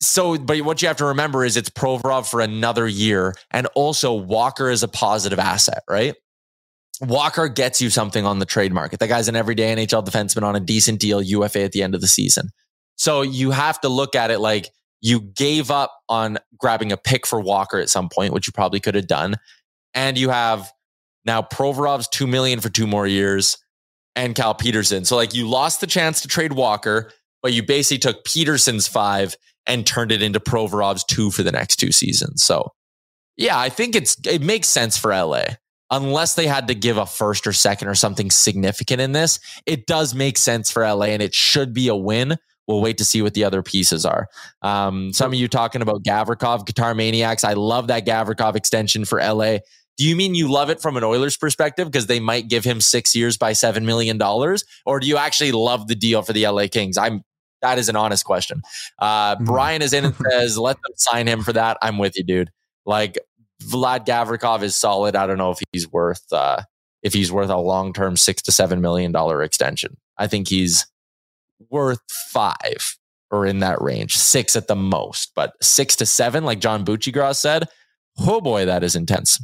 So, 0.00 0.38
but 0.38 0.60
what 0.60 0.80
you 0.80 0.88
have 0.88 0.96
to 0.98 1.06
remember 1.06 1.44
is 1.44 1.56
it's 1.56 1.70
Provorov 1.70 2.30
for 2.30 2.40
another 2.40 2.86
year. 2.86 3.34
And 3.50 3.66
also 3.74 4.14
Walker 4.14 4.70
is 4.70 4.82
a 4.82 4.88
positive 4.88 5.38
asset, 5.38 5.82
right? 5.88 6.14
Walker 7.00 7.48
gets 7.48 7.80
you 7.80 7.90
something 7.90 8.24
on 8.24 8.38
the 8.38 8.46
trade 8.46 8.72
market. 8.72 9.00
That 9.00 9.08
guy's 9.08 9.28
an 9.28 9.36
everyday 9.36 9.74
NHL 9.74 10.04
defenseman 10.04 10.42
on 10.42 10.56
a 10.56 10.60
decent 10.60 11.00
deal, 11.00 11.22
UFA 11.22 11.62
at 11.62 11.72
the 11.72 11.82
end 11.82 11.94
of 11.94 12.00
the 12.00 12.08
season. 12.08 12.50
So 12.96 13.22
you 13.22 13.52
have 13.52 13.80
to 13.82 13.88
look 13.88 14.14
at 14.14 14.30
it 14.30 14.40
like 14.40 14.68
you 15.00 15.20
gave 15.20 15.70
up 15.70 15.92
on 16.08 16.38
grabbing 16.58 16.90
a 16.90 16.96
pick 16.96 17.26
for 17.26 17.40
Walker 17.40 17.78
at 17.78 17.88
some 17.88 18.08
point, 18.08 18.32
which 18.32 18.48
you 18.48 18.52
probably 18.52 18.80
could 18.80 18.96
have 18.96 19.06
done. 19.06 19.36
And 19.94 20.18
you 20.18 20.30
have 20.30 20.72
now 21.24 21.42
Provorov's 21.42 22.08
2 22.08 22.26
million 22.26 22.60
for 22.60 22.68
two 22.68 22.86
more 22.86 23.06
years 23.06 23.58
and 24.16 24.34
Cal 24.34 24.54
Petersen. 24.54 25.04
So 25.04 25.14
like 25.14 25.34
you 25.34 25.48
lost 25.48 25.80
the 25.80 25.86
chance 25.86 26.20
to 26.22 26.28
trade 26.28 26.52
Walker, 26.52 27.12
but 27.42 27.52
you 27.52 27.62
basically 27.62 27.98
took 27.98 28.24
Petersen's 28.24 28.86
5 28.86 29.36
and 29.66 29.86
turned 29.86 30.12
it 30.12 30.22
into 30.22 30.40
Provorov's 30.40 31.04
2 31.04 31.30
for 31.30 31.42
the 31.42 31.52
next 31.52 31.76
two 31.76 31.92
seasons. 31.92 32.42
So 32.42 32.72
yeah, 33.36 33.58
I 33.58 33.68
think 33.68 33.94
it's 33.94 34.16
it 34.26 34.42
makes 34.42 34.68
sense 34.68 34.96
for 34.96 35.14
LA. 35.14 35.44
Unless 35.90 36.34
they 36.34 36.46
had 36.46 36.68
to 36.68 36.74
give 36.74 36.98
a 36.98 37.06
first 37.06 37.46
or 37.46 37.52
second 37.52 37.88
or 37.88 37.94
something 37.94 38.30
significant 38.30 39.00
in 39.00 39.12
this, 39.12 39.40
it 39.64 39.86
does 39.86 40.14
make 40.14 40.36
sense 40.36 40.70
for 40.70 40.82
LA 40.82 41.06
and 41.06 41.22
it 41.22 41.34
should 41.34 41.72
be 41.72 41.88
a 41.88 41.96
win 41.96 42.36
We'll 42.68 42.82
wait 42.82 42.98
to 42.98 43.04
see 43.04 43.22
what 43.22 43.32
the 43.32 43.44
other 43.44 43.62
pieces 43.62 44.04
are. 44.04 44.28
Um, 44.60 45.12
some 45.14 45.32
of 45.32 45.38
you 45.38 45.48
talking 45.48 45.80
about 45.80 46.02
Gavrikov, 46.02 46.66
Guitar 46.66 46.94
Maniacs. 46.94 47.42
I 47.42 47.54
love 47.54 47.86
that 47.86 48.06
Gavrikov 48.06 48.54
extension 48.54 49.06
for 49.06 49.18
LA. 49.18 49.58
Do 49.96 50.04
you 50.04 50.14
mean 50.14 50.34
you 50.34 50.52
love 50.52 50.70
it 50.70 50.80
from 50.80 50.96
an 50.96 51.02
Oilers 51.02 51.36
perspective 51.36 51.90
because 51.90 52.06
they 52.06 52.20
might 52.20 52.48
give 52.48 52.64
him 52.64 52.80
six 52.80 53.16
years 53.16 53.36
by 53.36 53.52
$7 53.52 53.84
million? 53.84 54.20
Or 54.86 55.00
do 55.00 55.08
you 55.08 55.16
actually 55.16 55.50
love 55.50 55.88
the 55.88 55.96
deal 55.96 56.22
for 56.22 56.34
the 56.34 56.46
LA 56.46 56.66
Kings? 56.70 56.98
I'm 56.98 57.24
that 57.62 57.78
is 57.78 57.88
an 57.88 57.96
honest 57.96 58.24
question. 58.24 58.62
Uh, 58.98 59.36
hmm. 59.36 59.44
Brian 59.44 59.82
is 59.82 59.92
in 59.92 60.04
and 60.06 60.16
says, 60.30 60.58
let 60.58 60.76
them 60.76 60.92
sign 60.96 61.26
him 61.26 61.42
for 61.42 61.52
that. 61.52 61.78
I'm 61.82 61.98
with 61.98 62.16
you, 62.16 62.24
dude. 62.24 62.50
Like 62.86 63.18
Vlad 63.62 64.06
Gavrikov 64.06 64.62
is 64.62 64.76
solid. 64.76 65.16
I 65.16 65.26
don't 65.26 65.38
know 65.38 65.50
if 65.50 65.58
he's 65.72 65.90
worth 65.90 66.32
uh, 66.32 66.62
if 67.02 67.12
he's 67.12 67.30
worth 67.30 67.50
a 67.50 67.56
long 67.56 67.92
term 67.92 68.16
six 68.16 68.42
to 68.42 68.52
seven 68.52 68.80
million 68.80 69.12
dollar 69.12 69.42
extension. 69.42 69.96
I 70.16 70.26
think 70.26 70.48
he's 70.48 70.86
worth 71.70 72.00
five 72.10 72.96
or 73.30 73.44
in 73.44 73.58
that 73.60 73.80
range, 73.82 74.16
six 74.16 74.56
at 74.56 74.68
the 74.68 74.76
most, 74.76 75.32
but 75.34 75.52
six 75.62 75.96
to 75.96 76.06
seven, 76.06 76.44
like 76.44 76.60
John 76.60 76.84
Buccigross 76.84 77.36
said, 77.36 77.68
oh 78.18 78.40
boy, 78.40 78.64
that 78.64 78.82
is 78.82 78.96
intense. 78.96 79.38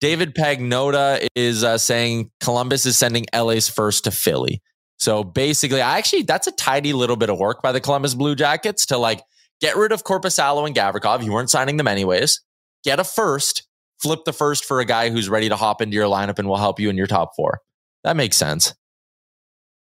David 0.00 0.34
Pagnotta 0.34 1.26
is 1.34 1.64
uh, 1.64 1.78
saying 1.78 2.30
Columbus 2.40 2.86
is 2.86 2.96
sending 2.96 3.26
LA's 3.34 3.68
first 3.68 4.04
to 4.04 4.10
Philly. 4.10 4.60
So 4.98 5.22
basically, 5.22 5.82
I 5.82 5.98
actually, 5.98 6.22
that's 6.22 6.46
a 6.46 6.52
tidy 6.52 6.92
little 6.92 7.16
bit 7.16 7.30
of 7.30 7.38
work 7.38 7.62
by 7.62 7.72
the 7.72 7.80
Columbus 7.80 8.14
Blue 8.14 8.34
Jackets 8.34 8.86
to 8.86 8.98
like 8.98 9.22
get 9.60 9.76
rid 9.76 9.92
of 9.92 10.04
Korpisalo 10.04 10.66
and 10.66 10.74
Gavrikov. 10.74 11.24
You 11.24 11.32
weren't 11.32 11.50
signing 11.50 11.76
them 11.76 11.88
anyways. 11.88 12.40
Get 12.84 12.98
a 13.00 13.04
first, 13.04 13.66
flip 14.00 14.24
the 14.24 14.32
first 14.32 14.64
for 14.64 14.80
a 14.80 14.84
guy 14.84 15.10
who's 15.10 15.28
ready 15.28 15.48
to 15.48 15.56
hop 15.56 15.82
into 15.82 15.94
your 15.94 16.06
lineup 16.06 16.38
and 16.38 16.48
will 16.48 16.56
help 16.56 16.80
you 16.80 16.88
in 16.88 16.96
your 16.96 17.06
top 17.06 17.32
four. 17.36 17.60
That 18.04 18.16
makes 18.16 18.36
sense. 18.36 18.74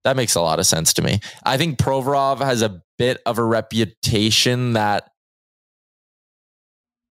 That 0.03 0.15
makes 0.15 0.35
a 0.35 0.41
lot 0.41 0.59
of 0.59 0.65
sense 0.65 0.93
to 0.95 1.01
me. 1.01 1.19
I 1.43 1.57
think 1.57 1.79
Provorov 1.79 2.39
has 2.39 2.61
a 2.61 2.81
bit 2.97 3.21
of 3.25 3.37
a 3.37 3.43
reputation 3.43 4.73
that, 4.73 5.09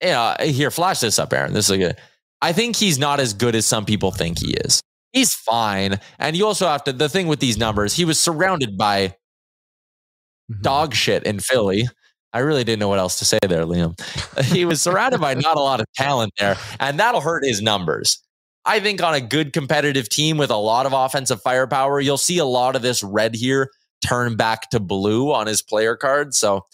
yeah, 0.01 0.43
here, 0.43 0.69
flash 0.71 0.99
this 0.99 1.17
up, 1.19 1.31
Aaron. 1.31 1.53
This 1.53 1.65
is 1.65 1.71
a 1.71 1.77
good. 1.77 1.97
I 2.41 2.51
think 2.51 2.75
he's 2.75 2.99
not 2.99 3.21
as 3.21 3.33
good 3.33 3.55
as 3.55 3.65
some 3.65 3.85
people 3.85 4.11
think 4.11 4.39
he 4.39 4.53
is. 4.53 4.81
He's 5.13 5.33
fine. 5.33 5.99
And 6.19 6.35
you 6.35 6.45
also 6.45 6.67
have 6.67 6.83
to, 6.85 6.91
the 6.91 7.07
thing 7.07 7.27
with 7.27 7.39
these 7.39 7.57
numbers, 7.57 7.93
he 7.93 8.03
was 8.03 8.19
surrounded 8.19 8.77
by 8.77 9.09
mm-hmm. 9.09 10.61
dog 10.61 10.95
shit 10.95 11.23
in 11.23 11.39
Philly. 11.39 11.87
I 12.33 12.39
really 12.39 12.63
didn't 12.63 12.79
know 12.79 12.87
what 12.87 12.97
else 12.97 13.19
to 13.19 13.25
say 13.25 13.37
there, 13.47 13.63
Liam. 13.63 13.95
he 14.45 14.65
was 14.65 14.81
surrounded 14.81 15.21
by 15.21 15.35
not 15.35 15.55
a 15.55 15.61
lot 15.61 15.79
of 15.79 15.85
talent 15.95 16.33
there, 16.39 16.57
and 16.79 16.99
that'll 16.99 17.21
hurt 17.21 17.45
his 17.45 17.61
numbers. 17.61 18.19
I 18.65 18.79
think 18.79 19.03
on 19.03 19.13
a 19.13 19.21
good 19.21 19.53
competitive 19.53 20.09
team 20.09 20.37
with 20.37 20.49
a 20.49 20.57
lot 20.57 20.87
of 20.87 20.93
offensive 20.93 21.41
firepower, 21.41 21.99
you'll 21.99 22.17
see 22.17 22.39
a 22.39 22.45
lot 22.45 22.75
of 22.75 22.81
this 22.81 23.03
red 23.03 23.35
here 23.35 23.69
turn 24.03 24.35
back 24.35 24.69
to 24.71 24.79
blue 24.79 25.31
on 25.31 25.47
his 25.47 25.61
player 25.61 25.95
card. 25.95 26.33
So, 26.33 26.65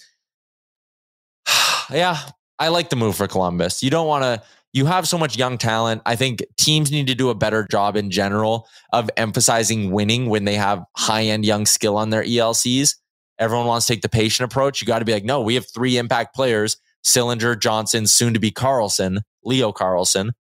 yeah, 1.91 2.17
I 2.57 2.69
like 2.69 2.89
the 2.89 2.95
move 2.95 3.15
for 3.15 3.27
Columbus. 3.27 3.83
You 3.83 3.89
don't 3.89 4.07
want 4.07 4.23
to, 4.23 4.41
you 4.73 4.85
have 4.85 5.07
so 5.07 5.17
much 5.17 5.37
young 5.37 5.57
talent. 5.57 6.01
I 6.05 6.15
think 6.15 6.43
teams 6.57 6.91
need 6.91 7.07
to 7.07 7.15
do 7.15 7.29
a 7.29 7.35
better 7.35 7.65
job 7.69 7.95
in 7.95 8.11
general 8.11 8.67
of 8.93 9.09
emphasizing 9.17 9.91
winning 9.91 10.27
when 10.27 10.45
they 10.45 10.55
have 10.55 10.83
high 10.95 11.23
end 11.23 11.45
young 11.45 11.65
skill 11.65 11.97
on 11.97 12.09
their 12.11 12.23
ELCs. 12.23 12.95
Everyone 13.39 13.65
wants 13.65 13.87
to 13.87 13.93
take 13.93 14.01
the 14.01 14.09
patient 14.09 14.51
approach. 14.51 14.81
You 14.81 14.87
got 14.87 14.99
to 14.99 15.05
be 15.05 15.13
like, 15.13 15.23
no, 15.23 15.41
we 15.41 15.55
have 15.55 15.65
three 15.73 15.97
impact 15.97 16.35
players 16.35 16.77
Sillinger, 17.03 17.59
Johnson, 17.59 18.07
soon 18.07 18.33
to 18.33 18.39
be 18.39 18.51
Carlsson, 18.51 19.19
Leo 19.43 19.71
Carlsson. 19.71 20.31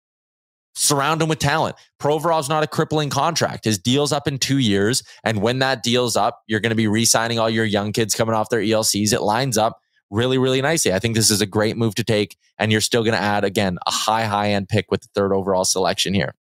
surround 0.75 1.21
him 1.21 1.29
with 1.29 1.39
talent. 1.39 1.75
Provorov's 1.99 2.49
not 2.49 2.63
a 2.63 2.67
crippling 2.67 3.09
contract. 3.09 3.65
His 3.65 3.77
deal's 3.77 4.11
up 4.11 4.27
in 4.27 4.37
two 4.37 4.59
years. 4.59 5.03
And 5.23 5.41
when 5.41 5.59
that 5.59 5.83
deal's 5.83 6.15
up, 6.15 6.41
you're 6.47 6.59
going 6.59 6.71
to 6.71 6.75
be 6.75 6.87
re 6.87 7.05
signing 7.05 7.39
all 7.39 7.49
your 7.49 7.65
young 7.65 7.91
kids 7.93 8.13
coming 8.13 8.35
off 8.35 8.49
their 8.49 8.61
ELCs. 8.61 9.13
It 9.13 9.21
lines 9.21 9.57
up 9.57 9.79
really, 10.09 10.37
really 10.37 10.61
nicely. 10.61 10.93
I 10.93 10.99
think 10.99 11.15
this 11.15 11.29
is 11.29 11.41
a 11.41 11.45
great 11.45 11.77
move 11.77 11.95
to 11.95 12.03
take. 12.03 12.37
And 12.57 12.71
you're 12.71 12.81
still 12.81 13.03
going 13.03 13.15
to 13.15 13.21
add, 13.21 13.43
again, 13.43 13.77
a 13.85 13.91
high, 13.91 14.25
high 14.25 14.51
end 14.51 14.69
pick 14.69 14.91
with 14.91 15.01
the 15.01 15.09
third 15.13 15.33
overall 15.33 15.65
selection 15.65 16.13
here. 16.13 16.35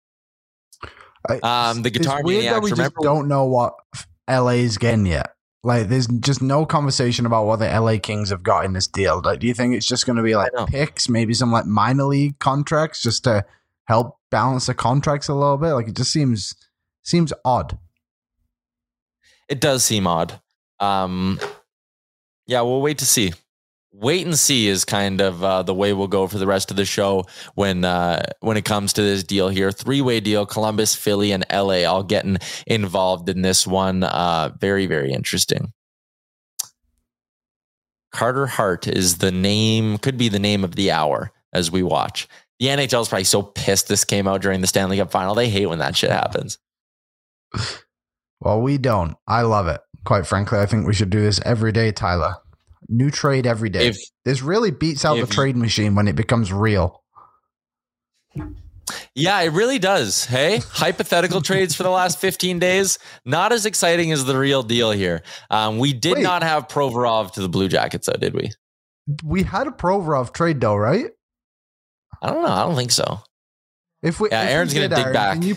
Um, 1.42 1.82
the 1.82 1.90
guitar 1.90 2.20
it's 2.20 2.26
weird 2.26 2.46
that 2.46 2.62
we 2.62 2.72
just 2.72 2.96
don't 3.02 3.28
know 3.28 3.46
what 3.46 3.74
LA's 4.30 4.78
getting 4.78 5.06
yet. 5.06 5.32
Like, 5.64 5.88
there's 5.88 6.06
just 6.06 6.44
no 6.44 6.64
conversation 6.66 7.26
about 7.26 7.48
what 7.48 7.58
the 7.58 7.68
LA 7.68 7.98
Kings 7.98 8.30
have 8.30 8.44
got 8.44 8.66
in 8.66 8.74
this 8.74 8.86
deal. 8.86 9.20
Like, 9.26 9.40
do 9.40 9.48
you 9.48 9.56
think 9.56 9.74
it's 9.74 9.88
just 9.88 10.06
going 10.06 10.18
to 10.18 10.22
be 10.22 10.36
like 10.36 10.52
picks, 10.68 11.10
maybe 11.10 11.34
some 11.34 11.52
like 11.52 11.66
minor 11.66 12.04
league 12.04 12.38
contracts 12.38 13.02
just 13.02 13.24
to 13.24 13.44
help 13.86 14.20
balance 14.30 14.68
the 14.68 14.76
contracts 14.76 15.28
a 15.28 15.34
little 15.34 15.58
bit? 15.58 15.74
Like 15.74 15.88
it 15.88 15.96
just 15.96 16.12
seems 16.12 16.54
seems 17.02 17.34
odd. 17.44 17.80
It 19.50 19.60
does 19.60 19.84
seem 19.84 20.06
odd. 20.06 20.40
Um, 20.80 21.40
yeah, 22.46 22.62
we'll 22.62 22.82
wait 22.82 23.00
to 23.00 23.06
see. 23.06 23.34
Wait 23.98 24.26
and 24.26 24.38
see 24.38 24.68
is 24.68 24.84
kind 24.84 25.22
of 25.22 25.42
uh, 25.42 25.64
the 25.64 25.74
way 25.74 25.94
we'll 25.94 26.08
go 26.08 26.28
for 26.28 26.38
the 26.38 26.48
rest 26.48 26.70
of 26.70 26.76
the 26.76 26.84
show 26.84 27.26
when 27.54 27.86
uh, 27.86 28.22
when 28.42 28.58
it 28.58 28.66
comes 28.66 28.92
to 28.94 29.02
this 29.02 29.24
deal 29.24 29.48
here. 29.48 29.72
Three 29.72 30.02
way 30.02 30.20
deal: 30.20 30.46
Columbus, 30.46 30.94
Philly, 30.94 31.32
and 31.32 31.46
LA 31.52 31.86
all 31.86 32.04
getting 32.04 32.38
involved 32.68 33.30
in 33.30 33.42
this 33.42 33.66
one. 33.66 34.04
Uh, 34.04 34.52
very 34.60 34.86
very 34.86 35.14
interesting. 35.14 35.72
Carter 38.12 38.48
Hart 38.48 38.88
is 38.88 39.18
the 39.18 39.32
name, 39.32 39.98
could 39.98 40.18
be 40.18 40.30
the 40.30 40.40
name 40.40 40.64
of 40.64 40.76
the 40.76 40.92
hour 40.92 41.32
as 41.54 41.70
we 41.70 41.84
watch. 41.84 42.28
The 42.60 42.68
NHL 42.68 43.02
is 43.02 43.10
probably 43.10 43.26
so 43.26 43.42
pissed 43.42 43.90
this 43.90 44.06
came 44.06 44.28
out 44.28 44.42
during 44.42 44.62
the 44.62 44.68
Stanley 44.68 44.98
Cup 44.98 45.12
final. 45.12 45.36
They 45.36 45.50
hate 45.50 45.66
when 45.66 45.80
that 45.80 45.96
shit 45.96 46.12
happens. 46.12 46.58
Well, 48.42 48.62
we 48.62 48.78
don't. 48.78 49.16
I 49.28 49.42
love 49.42 49.68
it. 49.68 49.82
Quite 50.04 50.28
frankly, 50.28 50.60
I 50.60 50.68
think 50.68 50.86
we 50.86 50.94
should 50.94 51.10
do 51.10 51.22
this 51.22 51.40
every 51.46 51.72
day, 51.72 51.92
Tyler. 51.92 52.36
New 52.88 53.10
trade 53.10 53.48
every 53.48 53.70
day. 53.70 53.88
If, 53.88 53.98
this 54.24 54.42
really 54.42 54.72
beats 54.72 55.06
out 55.06 55.20
the 55.20 55.28
trade 55.28 55.56
machine 55.58 55.96
when 55.96 56.08
it 56.08 56.16
becomes 56.16 56.52
real. 56.52 57.04
Yeah, 59.16 59.42
it 59.42 59.54
really 59.54 59.80
does. 59.80 60.26
Hey, 60.26 60.58
hypothetical 60.72 61.42
trades 61.42 61.74
for 61.74 61.84
the 61.84 61.90
last 61.90 62.20
15 62.20 62.60
days, 62.60 63.00
not 63.24 63.52
as 63.52 63.66
exciting 63.66 64.12
as 64.12 64.26
the 64.26 64.38
real 64.38 64.62
deal 64.62 64.92
here. 64.92 65.24
Um, 65.50 65.80
we 65.80 65.94
did 65.94 66.16
Wait. 66.16 66.24
not 66.24 66.44
have 66.44 66.68
Provorov 66.68 67.32
to 67.34 67.42
the 67.42 67.50
Blue 67.50 67.68
Jackets, 67.68 68.08
though, 68.08 68.20
did 68.20 68.34
we? 68.34 68.52
We 69.24 69.44
had 69.44 69.68
a 69.68 69.72
Provorov 69.72 70.34
trade, 70.34 70.60
though, 70.62 70.76
right? 70.76 71.12
I 72.22 72.30
don't 72.32 72.44
know. 72.44 72.50
I 72.50 72.64
don't 72.64 72.76
think 72.76 72.92
so. 72.92 73.20
If 74.04 74.20
we, 74.20 74.30
yeah, 74.30 74.44
if 74.44 74.50
Aaron's 74.50 74.74
going 74.74 74.90
to 74.90 74.96
dig 74.96 75.14
back. 75.14 75.44
You, 75.44 75.56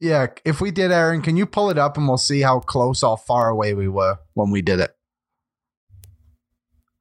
yeah, 0.00 0.26
if 0.44 0.60
we 0.60 0.70
did, 0.70 0.92
Aaron, 0.92 1.22
can 1.22 1.36
you 1.36 1.46
pull 1.46 1.70
it 1.70 1.78
up 1.78 1.96
and 1.96 2.06
we'll 2.06 2.18
see 2.18 2.40
how 2.40 2.60
close 2.60 3.02
or 3.02 3.16
far 3.16 3.48
away 3.48 3.74
we 3.74 3.88
were 3.88 4.18
when 4.34 4.50
we 4.50 4.62
did 4.62 4.80
it? 4.80 4.90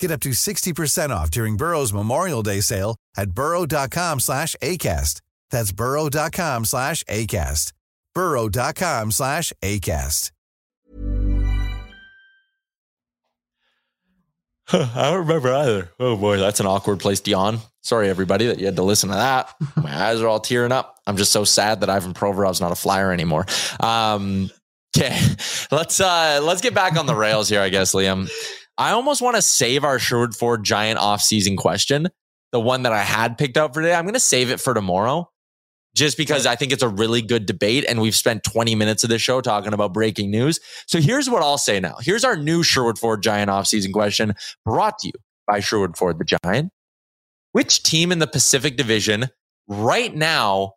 Get 0.00 0.10
up 0.10 0.20
to 0.20 0.30
60% 0.30 1.10
off 1.10 1.30
during 1.30 1.56
Burrow's 1.58 1.92
Memorial 1.92 2.42
Day 2.42 2.60
sale 2.60 2.96
at 3.16 3.32
burrow.com 3.32 4.18
slash 4.20 4.56
ACAST. 4.62 5.20
That's 5.50 5.72
burrow.com 5.72 6.64
slash 6.64 7.04
ACAST. 7.04 7.72
burrow.com 8.14 9.10
slash 9.12 9.52
ACAST. 9.62 10.30
I 14.72 15.10
don't 15.10 15.18
remember 15.26 15.52
either. 15.52 15.90
Oh 15.98 16.16
boy, 16.16 16.38
that's 16.38 16.60
an 16.60 16.66
awkward 16.66 17.00
place 17.00 17.20
to 17.20 17.30
yawn. 17.30 17.58
Sorry, 17.82 18.08
everybody, 18.08 18.46
that 18.46 18.58
you 18.58 18.66
had 18.66 18.76
to 18.76 18.82
listen 18.82 19.08
to 19.10 19.16
that. 19.16 19.52
My 19.76 20.06
eyes 20.06 20.22
are 20.22 20.28
all 20.28 20.40
tearing 20.40 20.72
up. 20.72 20.98
I'm 21.06 21.16
just 21.16 21.32
so 21.32 21.44
sad 21.44 21.80
that 21.80 21.90
Ivan 21.90 22.14
Provorov's 22.14 22.60
not 22.60 22.72
a 22.72 22.76
flyer 22.76 23.12
anymore. 23.12 23.46
Um, 23.80 24.50
Okay, 24.98 25.16
let's 25.70 26.00
uh 26.00 26.40
let's 26.42 26.60
get 26.60 26.74
back 26.74 26.96
on 26.98 27.06
the 27.06 27.14
rails 27.14 27.48
here, 27.48 27.60
I 27.60 27.68
guess, 27.68 27.94
Liam. 27.94 28.28
I 28.80 28.92
almost 28.92 29.20
want 29.20 29.36
to 29.36 29.42
save 29.42 29.84
our 29.84 29.98
Sherwood 29.98 30.34
Ford 30.34 30.64
Giant 30.64 30.98
off-season 30.98 31.58
question, 31.58 32.08
the 32.50 32.60
one 32.60 32.84
that 32.84 32.94
I 32.94 33.02
had 33.02 33.36
picked 33.36 33.58
out 33.58 33.74
for 33.74 33.82
today. 33.82 33.94
I'm 33.94 34.04
going 34.04 34.14
to 34.14 34.20
save 34.20 34.50
it 34.50 34.58
for 34.58 34.72
tomorrow, 34.72 35.30
just 35.94 36.16
because 36.16 36.46
I 36.46 36.56
think 36.56 36.72
it's 36.72 36.82
a 36.82 36.88
really 36.88 37.20
good 37.20 37.44
debate, 37.44 37.84
and 37.86 38.00
we've 38.00 38.16
spent 38.16 38.42
20 38.42 38.74
minutes 38.74 39.04
of 39.04 39.10
this 39.10 39.20
show 39.20 39.42
talking 39.42 39.74
about 39.74 39.92
breaking 39.92 40.30
news. 40.30 40.60
So 40.86 40.98
here's 40.98 41.28
what 41.28 41.42
I'll 41.42 41.58
say 41.58 41.78
now. 41.78 41.96
Here's 42.00 42.24
our 42.24 42.36
new 42.36 42.62
Sherwood 42.62 42.98
Ford 42.98 43.22
Giant 43.22 43.50
off-season 43.50 43.92
question, 43.92 44.32
brought 44.64 44.98
to 45.00 45.08
you 45.08 45.12
by 45.46 45.60
Sherwood 45.60 45.98
Ford 45.98 46.18
the 46.18 46.38
Giant. 46.42 46.72
Which 47.52 47.82
team 47.82 48.10
in 48.12 48.18
the 48.18 48.26
Pacific 48.26 48.78
Division 48.78 49.28
right 49.68 50.14
now? 50.14 50.72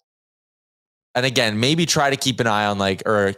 And 1.16 1.26
again, 1.26 1.58
maybe 1.58 1.86
try 1.86 2.10
to 2.10 2.18
keep 2.18 2.42
an 2.42 2.48
eye 2.48 2.66
on 2.66 2.80
like 2.80 3.04
or 3.06 3.36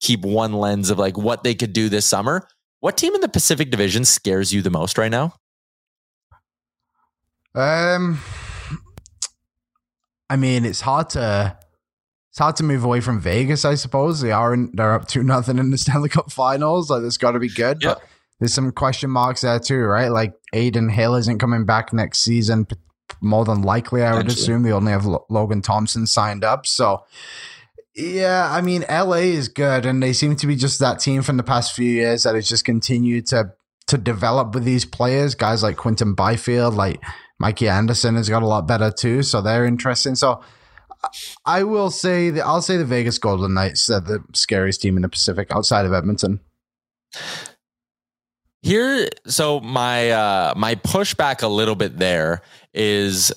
keep 0.00 0.22
one 0.22 0.54
lens 0.54 0.90
of 0.90 0.98
like 0.98 1.16
what 1.16 1.44
they 1.44 1.54
could 1.54 1.72
do 1.72 1.88
this 1.88 2.04
summer. 2.04 2.48
What 2.82 2.96
team 2.96 3.14
in 3.14 3.20
the 3.20 3.28
Pacific 3.28 3.70
Division 3.70 4.04
scares 4.04 4.52
you 4.52 4.60
the 4.60 4.68
most 4.68 4.98
right 4.98 5.10
now? 5.10 5.34
Um, 7.54 8.18
I 10.28 10.34
mean, 10.34 10.64
it's 10.64 10.80
hard 10.80 11.10
to 11.10 11.56
it's 12.30 12.40
hard 12.40 12.56
to 12.56 12.64
move 12.64 12.82
away 12.82 13.00
from 13.00 13.20
Vegas. 13.20 13.64
I 13.64 13.76
suppose 13.76 14.20
they 14.20 14.32
are 14.32 14.52
in, 14.52 14.72
they're 14.74 14.94
up 14.94 15.06
to 15.08 15.22
nothing 15.22 15.58
in 15.58 15.70
the 15.70 15.78
Stanley 15.78 16.08
Cup 16.08 16.32
Finals. 16.32 16.90
Like, 16.90 17.04
it's 17.04 17.18
got 17.18 17.32
to 17.32 17.38
be 17.38 17.48
good. 17.48 17.84
Yep. 17.84 17.98
But 17.98 18.08
there's 18.40 18.52
some 18.52 18.72
question 18.72 19.10
marks 19.10 19.42
there 19.42 19.60
too, 19.60 19.78
right? 19.84 20.08
Like 20.08 20.34
Adin 20.52 20.88
Hill 20.88 21.14
isn't 21.14 21.38
coming 21.38 21.64
back 21.64 21.92
next 21.92 22.18
season. 22.18 22.66
More 23.20 23.44
than 23.44 23.62
likely, 23.62 24.02
I 24.02 24.16
would 24.16 24.26
assume 24.26 24.64
they 24.64 24.72
only 24.72 24.90
have 24.90 25.06
Logan 25.28 25.62
Thompson 25.62 26.08
signed 26.08 26.42
up. 26.42 26.66
So 26.66 27.04
yeah, 27.94 28.48
I 28.50 28.60
mean, 28.62 28.84
LA 28.88 29.24
is 29.36 29.48
good, 29.48 29.84
and 29.84 30.02
they 30.02 30.12
seem 30.12 30.36
to 30.36 30.46
be 30.46 30.56
just 30.56 30.78
that 30.80 30.98
team 30.98 31.22
from 31.22 31.36
the 31.36 31.42
past 31.42 31.74
few 31.74 31.90
years 31.90 32.22
that 32.22 32.34
has 32.34 32.48
just 32.48 32.64
continued 32.64 33.26
to 33.26 33.52
to 33.88 33.98
develop 33.98 34.54
with 34.54 34.64
these 34.64 34.84
players. 34.84 35.34
Guys 35.34 35.62
like 35.62 35.76
Quinton 35.76 36.14
Byfield, 36.14 36.74
like 36.74 37.02
Mikey 37.38 37.68
Anderson 37.68 38.16
has 38.16 38.28
got 38.28 38.42
a 38.42 38.46
lot 38.46 38.66
better 38.66 38.90
too, 38.90 39.22
so 39.22 39.42
they're 39.42 39.66
interesting. 39.66 40.14
So 40.14 40.42
I 41.44 41.64
will 41.64 41.90
say 41.90 42.30
that 42.30 42.46
I'll 42.46 42.62
say 42.62 42.76
the 42.76 42.84
Vegas 42.84 43.18
Golden 43.18 43.54
Knights 43.54 43.90
are 43.90 44.00
the 44.00 44.24
scariest 44.32 44.80
team 44.80 44.96
in 44.96 45.02
the 45.02 45.08
Pacific 45.08 45.48
outside 45.50 45.84
of 45.84 45.92
Edmonton. 45.92 46.40
Here, 48.62 49.08
so 49.26 49.60
my 49.60 50.10
uh 50.10 50.54
my 50.56 50.76
pushback 50.76 51.42
a 51.42 51.48
little 51.48 51.74
bit 51.74 51.98
there 51.98 52.42
is 52.72 53.32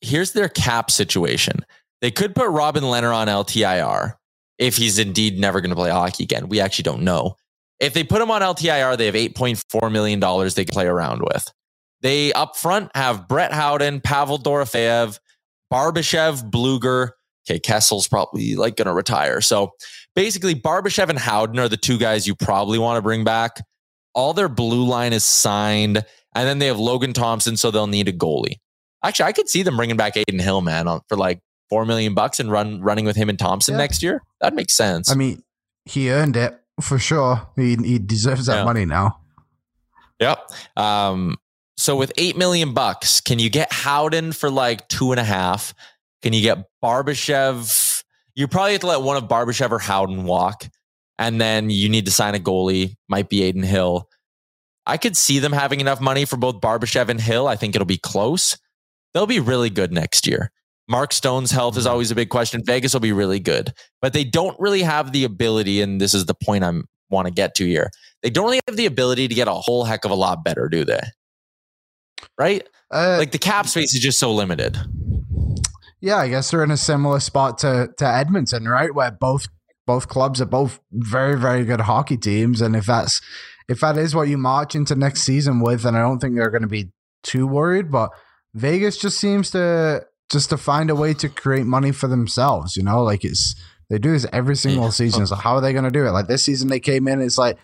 here's 0.00 0.32
their 0.32 0.48
cap 0.48 0.90
situation. 0.90 1.64
They 2.00 2.10
could 2.10 2.34
put 2.34 2.48
Robin 2.48 2.84
Lehner 2.84 3.14
on 3.14 3.26
LTIR 3.26 4.14
if 4.58 4.76
he's 4.76 4.98
indeed 4.98 5.38
never 5.38 5.60
going 5.60 5.70
to 5.70 5.76
play 5.76 5.90
hockey 5.90 6.24
again. 6.24 6.48
We 6.48 6.60
actually 6.60 6.84
don't 6.84 7.02
know. 7.02 7.36
If 7.80 7.94
they 7.94 8.04
put 8.04 8.20
him 8.20 8.30
on 8.30 8.42
LTIR, 8.42 8.96
they 8.96 9.06
have 9.06 9.14
$8.4 9.14 9.92
million 9.92 10.20
they 10.20 10.64
can 10.64 10.72
play 10.72 10.86
around 10.86 11.22
with. 11.22 11.52
They 12.00 12.32
up 12.32 12.56
front 12.56 12.90
have 12.94 13.28
Brett 13.28 13.52
Howden, 13.52 14.00
Pavel 14.00 14.38
Dorofeyev, 14.38 15.18
Barbashev, 15.72 16.50
Blueger. 16.50 17.10
Okay, 17.48 17.58
Kessel's 17.58 18.08
probably 18.08 18.56
like 18.56 18.76
going 18.76 18.86
to 18.86 18.92
retire. 18.92 19.40
So 19.40 19.70
basically, 20.14 20.54
Barbashev 20.54 21.08
and 21.08 21.18
Howden 21.18 21.58
are 21.58 21.68
the 21.68 21.76
two 21.76 21.98
guys 21.98 22.26
you 22.26 22.34
probably 22.34 22.78
want 22.78 22.98
to 22.98 23.02
bring 23.02 23.24
back. 23.24 23.62
All 24.14 24.34
their 24.34 24.48
blue 24.48 24.84
line 24.84 25.12
is 25.12 25.24
signed. 25.24 26.04
And 26.34 26.46
then 26.46 26.58
they 26.58 26.66
have 26.66 26.78
Logan 26.78 27.12
Thompson, 27.12 27.56
so 27.56 27.70
they'll 27.70 27.86
need 27.86 28.06
a 28.06 28.12
goalie. 28.12 28.56
Actually, 29.04 29.26
I 29.26 29.32
could 29.32 29.48
see 29.48 29.62
them 29.62 29.76
bringing 29.76 29.96
back 29.96 30.16
Adin 30.16 30.38
Hill, 30.38 30.60
man, 30.60 30.86
for 31.08 31.16
like 31.16 31.40
four 31.68 31.84
million 31.84 32.14
bucks 32.14 32.40
and 32.40 32.50
run 32.50 32.80
running 32.80 33.04
with 33.04 33.16
him 33.16 33.28
and 33.28 33.38
Thompson 33.38 33.74
yeah. 33.74 33.78
next 33.78 34.02
year. 34.02 34.22
That 34.40 34.54
makes 34.54 34.74
sense. 34.74 35.10
I 35.10 35.14
mean, 35.14 35.42
he 35.84 36.10
earned 36.10 36.36
it 36.36 36.58
for 36.80 36.98
sure. 36.98 37.48
He 37.56 37.76
he 37.76 37.98
deserves 37.98 38.46
that 38.46 38.56
yeah. 38.56 38.64
money 38.64 38.84
now. 38.84 39.20
Yep. 40.20 40.50
Um, 40.76 41.36
so 41.76 41.96
with 41.96 42.12
eight 42.18 42.36
million 42.36 42.74
bucks, 42.74 43.20
can 43.20 43.38
you 43.38 43.50
get 43.50 43.72
Howden 43.72 44.32
for 44.32 44.50
like 44.50 44.88
two 44.88 45.12
and 45.12 45.20
a 45.20 45.24
half? 45.24 45.74
Can 46.22 46.32
you 46.32 46.42
get 46.42 46.64
Barbashev? 46.82 48.02
You 48.34 48.48
probably 48.48 48.72
have 48.72 48.80
to 48.80 48.86
let 48.88 49.02
one 49.02 49.16
of 49.16 49.24
Barbashev 49.28 49.70
or 49.70 49.78
Howden 49.78 50.24
walk, 50.24 50.68
and 51.18 51.40
then 51.40 51.70
you 51.70 51.88
need 51.88 52.06
to 52.06 52.10
sign 52.10 52.34
a 52.34 52.38
goalie. 52.38 52.96
Might 53.08 53.28
be 53.28 53.48
Adin 53.48 53.62
Hill. 53.62 54.08
I 54.86 54.96
could 54.96 55.16
see 55.16 55.38
them 55.38 55.52
having 55.52 55.80
enough 55.80 56.00
money 56.00 56.24
for 56.24 56.36
both 56.36 56.60
Barbashev 56.60 57.08
and 57.10 57.20
Hill. 57.20 57.46
I 57.46 57.56
think 57.56 57.74
it'll 57.76 57.86
be 57.86 57.98
close. 57.98 58.56
they'll 59.14 59.26
be 59.26 59.40
really 59.40 59.70
good 59.70 59.92
next 59.92 60.26
year. 60.26 60.50
Mark 60.88 61.12
Stone's 61.12 61.50
health 61.50 61.76
is 61.76 61.86
always 61.86 62.10
a 62.10 62.14
big 62.14 62.30
question. 62.30 62.62
Vegas 62.64 62.94
will 62.94 63.00
be 63.00 63.12
really 63.12 63.40
good, 63.40 63.72
but 64.00 64.12
they 64.12 64.24
don't 64.24 64.58
really 64.58 64.82
have 64.82 65.12
the 65.12 65.24
ability, 65.24 65.82
and 65.82 66.00
this 66.00 66.14
is 66.14 66.26
the 66.26 66.34
point 66.34 66.64
I'm 66.64 66.84
want 67.10 67.26
to 67.26 67.32
get 67.32 67.54
to 67.56 67.66
here. 67.66 67.90
They 68.22 68.30
don't 68.30 68.44
really 68.44 68.60
have 68.66 68.76
the 68.76 68.86
ability 68.86 69.28
to 69.28 69.34
get 69.34 69.48
a 69.48 69.54
whole 69.54 69.84
heck 69.84 70.04
of 70.04 70.10
a 70.10 70.14
lot 70.14 70.44
better, 70.44 70.68
do 70.68 70.84
they? 70.84 71.00
Right? 72.38 72.66
Uh, 72.90 73.16
like 73.18 73.32
the 73.32 73.38
cap 73.38 73.66
space 73.66 73.94
is 73.94 74.00
just 74.00 74.18
so 74.18 74.32
limited. 74.32 74.76
Yeah, 76.00 76.16
I 76.16 76.28
guess 76.28 76.50
they're 76.50 76.64
in 76.64 76.70
a 76.70 76.76
similar 76.76 77.20
spot 77.20 77.58
to 77.58 77.88
to 77.98 78.06
Edmonton, 78.06 78.68
right? 78.68 78.94
Where 78.94 79.10
both 79.10 79.46
both 79.86 80.08
clubs 80.08 80.40
are 80.40 80.46
both 80.46 80.80
very 80.92 81.38
very 81.38 81.64
good 81.64 81.80
hockey 81.80 82.16
teams, 82.16 82.60
and 82.60 82.74
if 82.74 82.86
that's 82.86 83.20
if 83.68 83.80
that 83.80 83.98
is 83.98 84.14
what 84.14 84.28
you 84.28 84.38
march 84.38 84.74
into 84.74 84.94
next 84.94 85.22
season 85.22 85.60
with, 85.60 85.82
then 85.82 85.94
I 85.94 86.00
don't 86.00 86.18
think 86.18 86.34
they're 86.34 86.50
going 86.50 86.62
to 86.62 86.68
be 86.68 86.90
too 87.22 87.46
worried. 87.46 87.90
But 87.90 88.10
Vegas 88.54 88.96
just 88.96 89.18
seems 89.18 89.50
to 89.50 90.04
just 90.30 90.50
to 90.50 90.56
find 90.56 90.90
a 90.90 90.94
way 90.94 91.14
to 91.14 91.28
create 91.28 91.66
money 91.66 91.92
for 91.92 92.08
themselves. 92.08 92.76
You 92.76 92.82
know, 92.82 93.02
like 93.02 93.24
it's 93.24 93.54
they 93.90 93.98
do 93.98 94.12
this 94.12 94.26
every 94.32 94.56
single 94.56 94.84
yeah. 94.84 94.90
season. 94.90 95.26
So 95.26 95.34
how 95.34 95.54
are 95.54 95.60
they 95.60 95.72
going 95.72 95.84
to 95.84 95.90
do 95.90 96.06
it? 96.06 96.10
Like 96.10 96.26
this 96.26 96.44
season, 96.44 96.68
they 96.68 96.80
came 96.80 97.08
in. 97.08 97.20
It's 97.20 97.38
like 97.38 97.58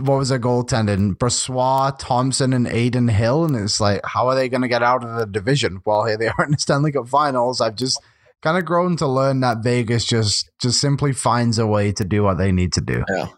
what 0.00 0.18
was 0.18 0.28
their 0.28 0.38
goaltending? 0.38 1.16
Brossoit, 1.16 1.98
Thompson, 1.98 2.52
and 2.52 2.66
Adin 2.66 3.08
Hill, 3.08 3.44
and 3.44 3.56
it's 3.56 3.80
like 3.80 4.00
how 4.04 4.28
are 4.28 4.34
they 4.34 4.48
going 4.48 4.62
to 4.62 4.68
get 4.68 4.82
out 4.82 5.04
of 5.04 5.16
the 5.16 5.26
division? 5.26 5.80
Well, 5.84 6.04
here 6.04 6.18
they 6.18 6.28
are 6.38 6.44
in 6.44 6.52
the 6.52 6.58
Stanley 6.58 6.92
Cup 6.92 7.08
Finals. 7.08 7.60
I've 7.60 7.76
just 7.76 8.00
kind 8.42 8.58
of 8.58 8.64
grown 8.64 8.96
to 8.96 9.06
learn 9.06 9.40
that 9.40 9.62
Vegas 9.62 10.04
just 10.04 10.50
just 10.60 10.80
simply 10.80 11.12
finds 11.12 11.58
a 11.58 11.66
way 11.66 11.92
to 11.92 12.04
do 12.04 12.22
what 12.22 12.38
they 12.38 12.52
need 12.52 12.72
to 12.74 12.80
do. 12.80 13.04
Yeah. 13.08 13.28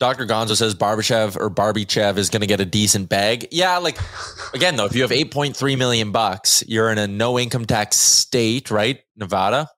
Dr. 0.00 0.24
Gonzo 0.26 0.56
says 0.56 0.74
Barbashev 0.74 1.36
or 1.36 1.50
Barbiechev 1.50 2.16
is 2.16 2.30
going 2.30 2.40
to 2.40 2.46
get 2.46 2.58
a 2.58 2.64
decent 2.64 3.10
bag. 3.10 3.46
Yeah, 3.50 3.76
like 3.78 3.98
again 4.54 4.76
though, 4.76 4.86
if 4.86 4.96
you 4.96 5.02
have 5.02 5.10
8.3 5.10 5.76
million 5.76 6.10
bucks, 6.10 6.64
you're 6.66 6.90
in 6.90 6.96
a 6.98 7.06
no 7.06 7.38
income 7.38 7.66
tax 7.66 7.96
state, 7.96 8.70
right? 8.70 9.00
Nevada. 9.14 9.68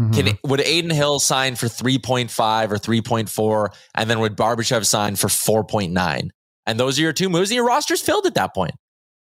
Mm-hmm. 0.00 0.12
Can 0.12 0.38
would 0.44 0.60
Adin 0.60 0.90
Hill 0.90 1.20
sign 1.20 1.54
for 1.54 1.66
3.5 1.66 2.72
or 2.72 2.76
3.4 2.76 3.74
and 3.94 4.10
then 4.10 4.18
would 4.18 4.36
Barbashev 4.36 4.84
sign 4.84 5.14
for 5.14 5.28
4.9? 5.28 6.30
And 6.66 6.80
those 6.80 6.98
are 6.98 7.02
your 7.02 7.12
two 7.12 7.28
moves 7.28 7.50
and 7.50 7.56
your 7.56 7.66
roster's 7.66 8.00
filled 8.00 8.26
at 8.26 8.34
that 8.34 8.52
point. 8.54 8.74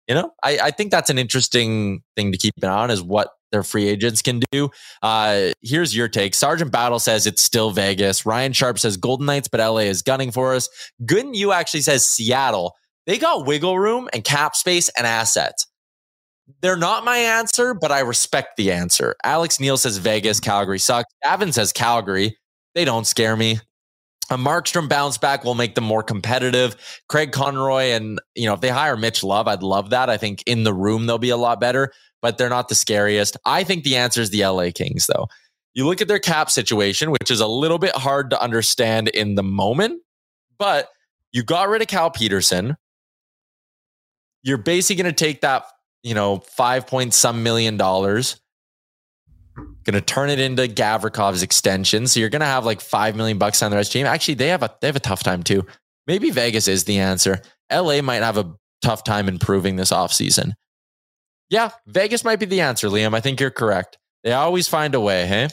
You 0.08 0.16
know, 0.16 0.32
I, 0.42 0.60
I 0.64 0.72
think 0.72 0.92
that's 0.92 1.10
an 1.10 1.18
interesting 1.18 2.02
thing 2.16 2.32
to 2.32 2.38
keep 2.38 2.54
an 2.62 2.70
eye 2.70 2.84
on 2.84 2.92
is 2.92 3.04
what 3.04 3.32
their 3.52 3.64
free 3.64 3.88
agents 3.88 4.22
can 4.22 4.42
do. 4.52 4.70
Uh, 5.02 5.50
here's 5.62 5.96
your 5.96 6.08
take. 6.08 6.34
Sergeant 6.34 6.72
Battle 6.72 7.00
says 7.00 7.26
it's 7.28 7.42
still 7.42 7.72
Vegas. 7.72 8.26
Ryan 8.26 8.54
Sharp 8.54 8.80
says 8.80 8.98
Golden 8.98 9.26
Knights, 9.26 9.48
but 9.48 9.60
LA 9.60 9.82
is 9.82 10.02
gunning 10.02 10.32
for 10.32 10.54
us. 10.54 10.70
Gooden 11.04 11.36
you 11.36 11.52
actually 11.52 11.82
says 11.82 12.08
Seattle. 12.08 12.76
They 13.06 13.18
got 13.18 13.46
wiggle 13.46 13.80
room 13.80 14.10
and 14.14 14.24
cap 14.24 14.56
space 14.56 14.90
and 14.98 15.08
assets. 15.08 15.66
They're 16.62 16.78
not 16.78 17.06
my 17.06 17.18
answer, 17.18 17.74
but 17.74 17.92
I 17.92 18.00
respect 18.00 18.58
the 18.58 18.72
answer. 18.72 19.16
Alex 19.24 19.60
Neal 19.60 19.78
says 19.78 19.98
Vegas, 19.98 20.40
Calgary 20.40 20.80
sucks. 20.80 21.14
Gavin 21.24 21.52
says 21.52 21.74
Calgary. 21.74 22.38
They 22.74 22.86
don't 22.86 23.06
scare 23.06 23.36
me. 23.36 23.60
A 24.30 24.38
Markstrom 24.38 24.90
bounce 24.90 25.18
back 25.18 25.44
will 25.44 25.56
make 25.56 25.76
them 25.76 25.86
more 25.86 26.04
competitive. 26.04 26.76
Craig 27.08 27.32
Conroy 27.32 27.92
and, 27.92 28.20
you 28.36 28.46
know, 28.46 28.54
if 28.54 28.62
they 28.62 28.70
hire 28.70 28.98
Mitch 28.98 29.24
Love, 29.24 29.48
I'd 29.48 29.64
love 29.64 29.92
that. 29.92 30.10
I 30.10 30.18
think 30.18 30.44
in 30.46 30.64
the 30.64 30.74
room, 30.74 31.06
they'll 31.06 31.18
be 31.18 31.30
a 31.30 31.38
lot 31.38 31.62
better, 31.62 31.94
but 32.22 32.38
they're 32.38 32.50
not 32.50 32.68
the 32.68 32.76
scariest. 32.76 33.38
I 33.46 33.64
think 33.64 33.84
the 33.84 33.96
answer 33.96 34.22
is 34.22 34.30
the 34.30 34.46
LA 34.46 34.72
Kings, 34.76 35.08
though. 35.08 35.28
You 35.74 35.86
look 35.86 36.02
at 36.02 36.08
their 36.08 36.20
cap 36.20 36.50
situation, 36.50 37.12
which 37.12 37.32
is 37.32 37.40
a 37.40 37.48
little 37.48 37.78
bit 37.78 37.96
hard 37.96 38.32
to 38.32 38.42
understand 38.42 39.08
in 39.10 39.36
the 39.36 39.44
moment, 39.44 40.02
but 40.58 40.90
you 41.32 41.44
got 41.44 41.70
rid 41.70 41.82
of 41.82 41.88
Cal 41.88 42.10
Petersen. 42.10 42.76
You're 44.44 44.58
basically 44.58 45.04
going 45.04 45.14
to 45.14 45.26
take 45.26 45.42
that, 45.42 45.66
you 46.04 46.16
know, 46.16 46.40
five 46.40 46.88
point 46.88 47.14
some 47.14 47.44
million 47.44 47.78
dollars 47.78 48.42
Going 49.58 49.94
to 49.94 50.02
turn 50.02 50.30
it 50.30 50.40
into 50.40 50.64
Gavrikov's 50.64 51.42
extension. 51.42 52.08
So 52.08 52.20
you're 52.20 52.30
going 52.30 52.42
to 52.42 52.46
have 52.46 52.66
like 52.66 52.82
5 52.82 53.16
million 53.16 53.38
bucks 53.38 53.64
on 53.64 53.72
the 53.72 53.78
rest 53.78 53.92
team. 53.92 54.06
Actually, 54.06 54.36
they 54.36 54.50
have 54.50 54.64
a 54.64 54.76
they 54.82 54.88
have 54.88 54.96
a 54.96 55.02
tough 55.02 55.24
time 55.24 55.44
too. 55.44 55.66
Maybe 56.06 56.30
Vegas 56.30 56.68
is 56.68 56.84
the 56.84 57.00
answer. 57.00 57.42
LA 57.72 58.02
might 58.02 58.22
have 58.22 58.38
a 58.38 58.54
tough 58.82 59.04
time 59.04 59.28
improving 59.28 59.76
this 59.76 59.92
offseason. 59.92 60.54
Yeah, 61.50 61.72
Vegas 61.88 62.24
might 62.24 62.40
be 62.40 62.46
the 62.46 62.62
answer, 62.62 62.90
Liam. 62.90 63.16
I 63.16 63.22
think 63.22 63.40
you're 63.40 63.50
correct. 63.50 63.98
They 64.24 64.34
always 64.34 64.68
find 64.68 64.94
a 64.96 65.00
way, 65.00 65.26
hey? 65.26 65.48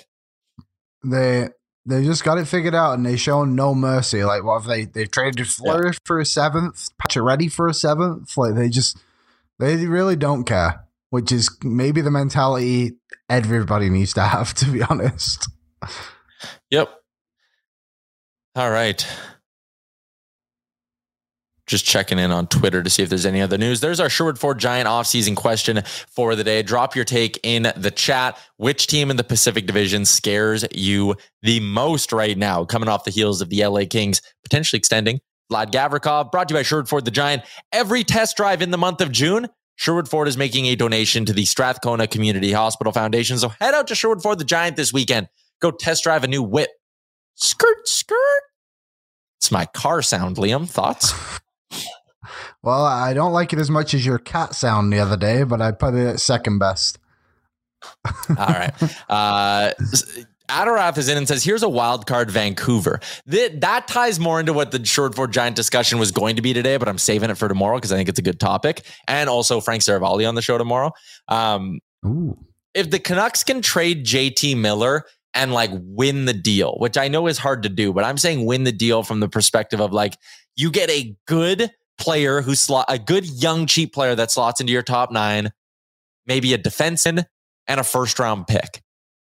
They 1.05 1.49
they 1.87 2.03
just 2.03 2.25
got 2.25 2.39
it 2.39 2.49
figured 2.49 2.75
out 2.75 2.95
and 2.95 3.05
they 3.05 3.17
show 3.17 3.45
no 3.45 3.75
mercy. 3.75 4.25
Like 4.25 4.43
what 4.43 4.61
have 4.61 4.69
they 4.69 4.85
they 4.85 5.07
traded 5.07 5.39
to 5.39 5.45
Flourish 5.45 5.97
yeah. 5.97 6.07
for 6.07 6.21
a 6.21 6.27
seventh, 6.27 6.89
Pacioretty 7.03 7.51
for 7.51 7.69
a 7.69 7.75
seventh? 7.75 8.37
Like 8.37 8.55
they 8.55 8.69
just 8.69 8.99
they 9.59 9.87
really 9.87 10.17
don't 10.17 10.45
care 10.45 10.84
which 11.15 11.31
is 11.31 11.49
maybe 11.63 12.01
the 12.01 12.11
mentality 12.11 12.91
everybody 13.29 13.89
needs 13.89 14.13
to 14.13 14.21
have, 14.21 14.53
to 14.53 14.65
be 14.65 14.83
honest. 14.83 15.49
Yep. 16.71 16.91
All 18.57 18.69
right. 18.69 19.07
Just 21.69 21.85
checking 21.85 22.19
in 22.19 22.33
on 22.33 22.49
Twitter 22.49 22.83
to 22.83 22.91
see 22.91 23.05
if 23.05 23.11
there's 23.11 23.27
any 23.27 23.41
other 23.41 23.57
news. 23.57 23.79
There's 23.79 24.01
our 24.01 24.09
Sherwood 24.09 24.41
Ford 24.41 24.59
Giant 24.59 24.89
offseason 24.89 25.37
question 25.37 25.85
for 26.09 26.35
the 26.35 26.43
day. 26.43 26.65
Drop 26.65 26.97
your 26.97 27.05
take 27.05 27.39
in 27.45 27.73
the 27.77 27.93
chat. 27.93 28.37
Which 28.57 28.89
team 28.89 29.09
in 29.09 29.17
the 29.17 29.23
Pacific 29.23 29.67
Division 29.67 30.07
scares 30.07 30.65
you 30.75 31.15
the 31.43 31.61
most 31.61 32.11
right 32.11 32.37
now, 32.37 32.65
coming 32.65 32.89
off 32.89 33.05
the 33.05 33.13
heels 33.13 33.41
of 33.41 33.51
the 33.51 33.65
LA 33.65 33.83
Kings 33.89 34.21
potentially 34.43 34.79
extending? 34.79 35.21
Vlad 35.53 35.71
Gavrikov, 35.71 36.33
brought 36.33 36.49
to 36.49 36.55
you 36.55 36.59
by 36.59 36.65
Sherwood 36.65 36.89
Ford 36.89 37.05
the 37.05 37.13
Giant. 37.13 37.45
Every 37.71 38.03
test 38.03 38.37
drive 38.37 38.63
in 38.63 38.73
the 38.73 38.79
month 38.79 39.01
of 39.01 39.13
June 39.13 39.47
Sherwood 39.77 40.09
Ford 40.09 40.29
is 40.29 40.37
making 40.37 40.67
a 40.67 40.77
donation 40.77 41.25
to 41.25 41.33
the 41.33 41.45
Strathcona 41.45 42.07
Community 42.07 42.53
Hospital 42.53 42.93
Foundation. 42.93 43.39
So 43.39 43.49
head 43.61 43.75
out 43.75 43.89
to 43.89 43.95
Sherwood 43.95 44.23
Ford 44.23 44.39
the 44.39 44.45
Giant 44.45 44.77
this 44.77 44.93
weekend. 44.93 45.29
Go 45.61 45.71
test 45.71 46.05
drive 46.05 46.25
a 46.25 46.29
new 46.29 46.43
whip. 46.43 46.71
Skirt, 47.35 47.89
skirt. 47.89 48.43
It's 49.39 49.51
my 49.51 49.67
car 49.67 50.03
sound, 50.03 50.37
Liam. 50.37 50.69
Thoughts? 50.69 51.13
well, 52.63 52.85
I 52.85 53.13
don't 53.13 53.33
like 53.33 53.53
it 53.53 53.59
as 53.59 53.71
much 53.71 53.95
as 53.95 54.07
your 54.07 54.19
cat 54.19 54.55
sound 54.55 54.93
the 54.93 55.01
other 55.01 55.17
day, 55.17 55.43
but 55.43 55.61
I 55.61 55.73
put 55.73 55.95
it 55.95 56.07
at 56.07 56.21
second 56.21 56.59
best. 56.59 56.99
All 58.05 58.37
right. 58.37 58.73
Uh, 59.09 59.73
Adorath 60.49 60.99
is 60.99 61.09
in 61.09 61.17
and 61.17 61.27
says, 61.27 61.43
here's 61.43 61.63
a 61.63 61.69
wild 61.69 62.07
card 62.07 62.31
Vancouver. 62.31 63.01
That, 63.27 63.61
that 63.63 63.89
ties 63.89 64.21
more 64.21 64.41
into 64.41 64.53
what 64.53 64.73
the 64.73 64.85
Sherwood 64.85 65.15
Ford 65.15 65.33
Giant 65.33 65.57
discussion 65.57 65.99
was 65.99 66.11
going 66.11 66.37
to 66.37 66.43
be 66.43 66.53
today, 66.53 66.77
but 66.77 66.89
I'm 66.89 66.99
saving 66.99 67.31
it 67.31 67.39
for 67.39 67.49
tomorrow 67.49 67.79
because 67.79 67.93
I 67.93 67.97
think 67.97 68.09
it's 68.09 68.19
a 68.19 68.23
good 68.23 68.39
topic. 68.39 68.83
And 69.09 69.31
also 69.31 69.61
Frank 69.61 69.83
Seravalli 69.83 70.29
on 70.29 70.35
the 70.35 70.43
show 70.43 70.59
tomorrow. 70.59 70.93
Um, 71.29 71.81
if 72.75 72.91
the 72.91 72.99
Canucks 72.99 73.43
can 73.43 73.63
trade 73.63 74.05
JT 74.05 74.59
Miller 74.59 75.05
and 75.33 75.53
like 75.53 75.71
win 75.73 76.27
the 76.27 76.35
deal, 76.35 76.77
which 76.79 76.99
I 76.99 77.09
know 77.09 77.27
is 77.27 77.39
hard 77.39 77.63
to 77.63 77.71
do, 77.71 77.93
but 77.93 78.05
I'm 78.05 78.19
saying 78.19 78.45
win 78.45 78.65
the 78.65 78.73
deal 78.73 79.03
from 79.03 79.21
the 79.21 79.29
perspective 79.29 79.81
of 79.81 79.93
like, 79.93 80.19
you 80.57 80.71
get 80.71 80.91
a 80.91 81.17
good 81.27 81.71
player 81.97 82.43
who 82.43 82.55
slot 82.55 82.87
a 82.89 82.99
good 82.99 83.25
young 83.25 83.67
cheap 83.67 83.95
player 83.95 84.15
that 84.15 84.31
slots 84.31 84.61
into 84.61 84.73
your 84.73 84.83
top 84.83 85.11
nine, 85.11 85.53
maybe 86.27 86.53
a 86.53 86.59
defenseman 86.59 87.25
and 87.67 87.81
a 87.81 87.85
first 87.85 88.19
round 88.19 88.47
pick 88.47 88.83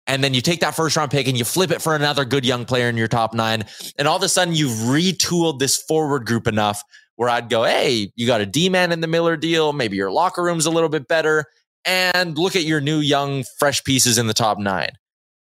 and 0.07 0.23
then 0.23 0.35
you 0.35 0.41
take 0.41 0.61
that 0.61 0.75
first 0.75 0.97
round 0.97 1.11
pick 1.11 1.27
and 1.29 1.37
you 1.37 1.45
flip 1.45 1.71
it 1.71 1.83
for 1.83 1.95
another 1.95 2.25
good 2.25 2.45
young 2.45 2.65
player 2.65 2.89
in 2.89 2.97
your 2.97 3.09
top 3.09 3.35
nine. 3.35 3.65
And 3.99 4.07
all 4.07 4.17
of 4.17 4.23
a 4.23 4.29
sudden 4.29 4.55
you've 4.55 4.71
retooled 4.71 5.59
this 5.59 5.77
forward 5.77 6.27
group 6.27 6.47
enough 6.47 6.83
where 7.17 7.29
I'd 7.29 7.49
go, 7.49 7.65
hey, 7.65 8.13
you 8.15 8.27
got 8.27 8.41
a 8.41 8.47
D 8.47 8.69
man 8.69 8.93
in 8.93 9.01
the 9.01 9.07
Miller 9.07 9.37
deal. 9.37 9.73
Maybe 9.73 9.97
your 9.97 10.11
locker 10.11 10.43
room's 10.43 10.67
a 10.67 10.71
little 10.71 10.89
bit 10.89 11.09
better. 11.09 11.47
And 11.85 12.37
look 12.37 12.57
at 12.57 12.65
your 12.65 12.81
new 12.81 12.99
young, 12.99 13.45
fresh 13.59 13.83
pieces 13.85 14.19
in 14.19 14.27
the 14.27 14.35
top 14.35 14.59
nine. 14.59 14.91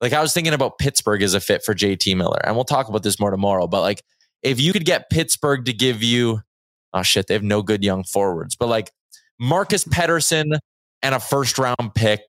Like 0.02 0.14
I 0.14 0.22
was 0.22 0.34
thinking 0.34 0.54
about 0.54 0.78
Pittsburgh 0.78 1.22
as 1.22 1.34
a 1.34 1.40
fit 1.40 1.64
for 1.64 1.74
JT 1.74 2.16
Miller. 2.18 2.40
And 2.44 2.56
we'll 2.56 2.66
talk 2.66 2.90
about 2.90 3.04
this 3.04 3.20
more 3.20 3.32
tomorrow. 3.32 3.68
But 3.68 3.82
like 3.82 4.04
if 4.42 4.60
you 4.60 4.74
could 4.74 4.86
get 4.86 5.10
Pittsburgh 5.10 5.66
to 5.66 5.74
give 5.74 6.04
you, 6.04 6.42
oh 6.94 7.04
shit, 7.04 7.28
they 7.28 7.34
have 7.34 7.44
no 7.44 7.62
good 7.62 7.84
young 7.84 8.04
forwards, 8.04 8.56
but 8.56 8.68
like 8.68 8.92
Marcus 9.40 9.84
Pettersson 9.84 10.58
and 11.02 11.16
a 11.16 11.20
first 11.20 11.58
round 11.58 11.94
pick 11.96 12.22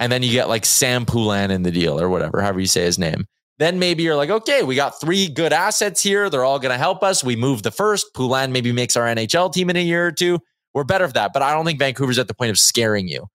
and 0.00 0.10
then 0.10 0.22
you 0.22 0.32
get 0.32 0.48
like 0.48 0.64
Sam 0.64 1.06
Poulin 1.06 1.50
in 1.50 1.62
the 1.62 1.70
deal 1.70 2.00
or 2.00 2.08
whatever, 2.08 2.40
however 2.40 2.58
you 2.58 2.66
say 2.66 2.82
his 2.82 2.98
name. 2.98 3.26
Then 3.58 3.78
maybe 3.78 4.02
you're 4.02 4.16
like, 4.16 4.30
okay, 4.30 4.62
we 4.62 4.74
got 4.74 4.98
three 4.98 5.28
good 5.28 5.52
assets 5.52 6.02
here. 6.02 6.30
They're 6.30 6.46
all 6.46 6.58
going 6.58 6.72
to 6.72 6.78
help 6.78 7.02
us. 7.02 7.22
We 7.22 7.36
move 7.36 7.62
the 7.62 7.70
first. 7.70 8.14
Poulin 8.14 8.52
maybe 8.52 8.72
makes 8.72 8.96
our 8.96 9.04
NHL 9.04 9.52
team 9.52 9.68
in 9.68 9.76
a 9.76 9.84
year 9.84 10.06
or 10.06 10.12
two. 10.12 10.38
We're 10.72 10.84
better 10.84 11.06
for 11.06 11.12
that. 11.12 11.34
But 11.34 11.42
I 11.42 11.52
don't 11.52 11.66
think 11.66 11.78
Vancouver's 11.78 12.18
at 12.18 12.26
the 12.26 12.34
point 12.34 12.50
of 12.50 12.58
scaring 12.58 13.06
you. 13.06 13.26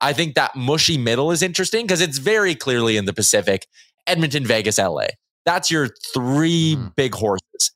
I 0.00 0.12
think 0.12 0.36
that 0.36 0.54
mushy 0.54 0.96
middle 0.96 1.32
is 1.32 1.42
interesting 1.42 1.86
because 1.86 2.00
it's 2.00 2.18
very 2.18 2.54
clearly 2.54 2.96
in 2.96 3.04
the 3.04 3.12
Pacific 3.12 3.66
Edmonton, 4.06 4.46
Vegas, 4.46 4.78
LA. 4.78 5.06
That's 5.44 5.70
your 5.70 5.88
three 6.12 6.76
mm. 6.76 6.94
big 6.94 7.14
horses. 7.14 7.72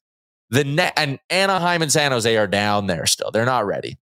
The 0.50 0.62
net 0.62 0.92
and 0.96 1.18
Anaheim 1.30 1.82
and 1.82 1.90
San 1.90 2.12
Jose 2.12 2.36
are 2.36 2.46
down 2.46 2.86
there 2.86 3.06
still. 3.06 3.30
They're 3.32 3.44
not 3.44 3.66
ready. 3.66 3.98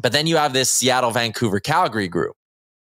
But 0.00 0.12
then 0.12 0.26
you 0.26 0.36
have 0.36 0.52
this 0.52 0.70
Seattle, 0.70 1.10
Vancouver, 1.10 1.60
Calgary 1.60 2.08
group. 2.08 2.36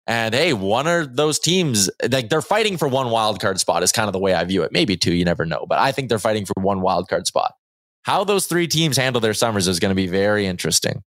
And 0.08 0.36
hey, 0.36 0.54
one 0.54 0.86
of 0.86 1.16
those 1.16 1.40
teams, 1.40 1.90
like 2.12 2.30
they're 2.30 2.42
fighting 2.42 2.78
for 2.78 2.88
one 2.88 3.10
wild 3.10 3.40
card 3.40 3.60
spot, 3.60 3.82
is 3.82 3.92
kind 3.92 4.08
of 4.08 4.14
the 4.14 4.20
way 4.20 4.36
I 4.36 4.44
view 4.44 4.62
it. 4.62 4.72
Maybe 4.72 4.98
two, 4.98 5.16
you 5.16 5.26
never 5.26 5.46
know. 5.46 5.66
But 5.68 5.80
I 5.80 5.92
think 5.92 6.10
they're 6.10 6.20
fighting 6.20 6.46
for 6.46 6.54
one 6.62 6.82
wild 6.82 7.10
card 7.10 7.26
spot. 7.26 7.54
How 8.04 8.24
those 8.24 8.46
three 8.46 8.68
teams 8.68 8.98
handle 8.98 9.20
their 9.20 9.34
summers 9.34 9.68
is 9.68 9.80
going 9.80 9.90
to 9.90 9.96
be 9.96 10.06
very 10.06 10.46
interesting. 10.46 11.02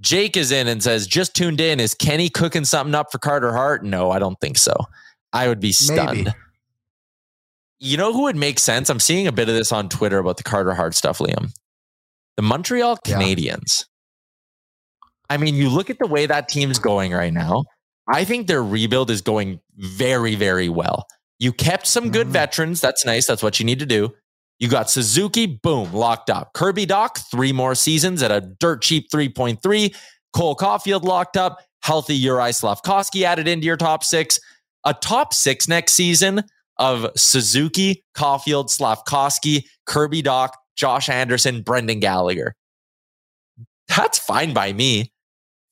Jake 0.00 0.38
is 0.38 0.50
in 0.50 0.68
and 0.68 0.82
says, 0.82 1.06
just 1.06 1.36
tuned 1.36 1.60
in. 1.60 1.78
Is 1.78 1.94
Kenny 1.94 2.30
cooking 2.30 2.64
something 2.64 2.94
up 2.94 3.12
for 3.12 3.18
Carter 3.18 3.52
Hart? 3.52 3.84
No, 3.84 4.10
I 4.10 4.18
don't 4.18 4.40
think 4.40 4.56
so. 4.56 4.74
I 5.34 5.48
would 5.48 5.60
be 5.60 5.72
stunned. 5.72 6.24
Maybe. 6.24 6.30
You 7.78 7.98
know 7.98 8.12
who 8.12 8.22
would 8.22 8.36
make 8.36 8.58
sense? 8.58 8.88
I'm 8.88 9.00
seeing 9.00 9.26
a 9.26 9.32
bit 9.32 9.48
of 9.48 9.54
this 9.54 9.70
on 9.70 9.88
Twitter 9.88 10.18
about 10.18 10.38
the 10.38 10.44
Carter 10.44 10.72
Hart 10.72 10.94
stuff, 10.94 11.18
Liam. 11.18 11.52
The 12.36 12.42
Montreal 12.42 12.96
Canadiens. 12.98 13.84
Yeah. 13.84 15.08
I 15.28 15.36
mean, 15.36 15.54
you 15.54 15.68
look 15.68 15.90
at 15.90 15.98
the 15.98 16.06
way 16.06 16.26
that 16.26 16.48
team's 16.48 16.78
going 16.78 17.12
right 17.12 17.32
now. 17.32 17.64
I 18.08 18.24
think 18.24 18.46
their 18.46 18.62
rebuild 18.62 19.10
is 19.10 19.20
going 19.20 19.60
very, 19.76 20.34
very 20.34 20.68
well. 20.68 21.06
You 21.38 21.52
kept 21.52 21.86
some 21.86 22.10
good 22.10 22.26
mm-hmm. 22.26 22.32
veterans. 22.32 22.80
That's 22.80 23.04
nice. 23.04 23.26
That's 23.26 23.42
what 23.42 23.58
you 23.58 23.66
need 23.66 23.78
to 23.80 23.86
do. 23.86 24.14
You 24.58 24.68
got 24.68 24.90
Suzuki, 24.90 25.46
boom, 25.46 25.92
locked 25.92 26.30
up. 26.30 26.52
Kirby 26.52 26.86
Dach, 26.86 27.18
three 27.30 27.52
more 27.52 27.74
seasons 27.74 28.22
at 28.22 28.30
a 28.30 28.40
dirt 28.40 28.82
cheap 28.82 29.10
3.3. 29.10 29.94
Cole 30.32 30.56
Caufield 30.56 31.02
locked 31.02 31.36
up. 31.36 31.58
Healthy 31.82 32.14
Uri 32.14 32.50
Slafkovsky 32.50 33.24
added 33.24 33.48
into 33.48 33.66
your 33.66 33.76
top 33.76 34.04
six. 34.04 34.38
A 34.84 34.94
top 34.94 35.34
six 35.34 35.68
next 35.68 35.94
season 35.94 36.44
of 36.78 37.10
Suzuki, 37.16 38.04
Caufield, 38.16 38.66
Slafkovsky, 38.66 39.64
Kirby 39.86 40.22
Dach, 40.22 40.50
Josh 40.76 41.08
Anderson, 41.08 41.62
Brendan 41.62 42.00
Gallagher. 42.00 42.54
That's 43.88 44.18
fine 44.18 44.54
by 44.54 44.72
me. 44.72 45.11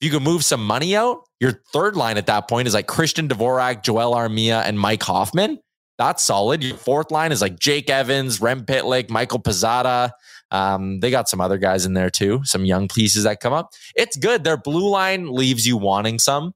You 0.01 0.09
can 0.09 0.23
move 0.23 0.43
some 0.43 0.65
money 0.65 0.95
out. 0.95 1.21
Your 1.39 1.61
third 1.71 1.95
line 1.95 2.17
at 2.17 2.25
that 2.25 2.49
point 2.49 2.67
is 2.67 2.73
like 2.73 2.87
Christian 2.87 3.27
Dvorak, 3.27 3.83
Joel 3.83 4.15
Armia, 4.15 4.63
and 4.65 4.79
Mike 4.79 5.03
Hoffman. 5.03 5.59
That's 5.97 6.23
solid. 6.23 6.63
Your 6.63 6.75
fourth 6.75 7.11
line 7.11 7.31
is 7.31 7.41
like 7.41 7.59
Jake 7.59 7.89
Evans, 7.89 8.41
Rem 8.41 8.65
Pitlick, 8.65 9.11
Michael 9.11 9.39
Pezzetta. 9.39 10.09
Um, 10.49 10.99
they 10.99 11.11
got 11.11 11.29
some 11.29 11.39
other 11.39 11.59
guys 11.59 11.85
in 11.85 11.93
there 11.93 12.09
too, 12.09 12.41
some 12.43 12.65
young 12.65 12.87
pieces 12.87 13.23
that 13.23 13.39
come 13.39 13.53
up. 13.53 13.69
It's 13.95 14.17
good. 14.17 14.43
Their 14.43 14.57
blue 14.57 14.89
line 14.89 15.31
leaves 15.31 15.67
you 15.67 15.77
wanting 15.77 16.17
some, 16.17 16.53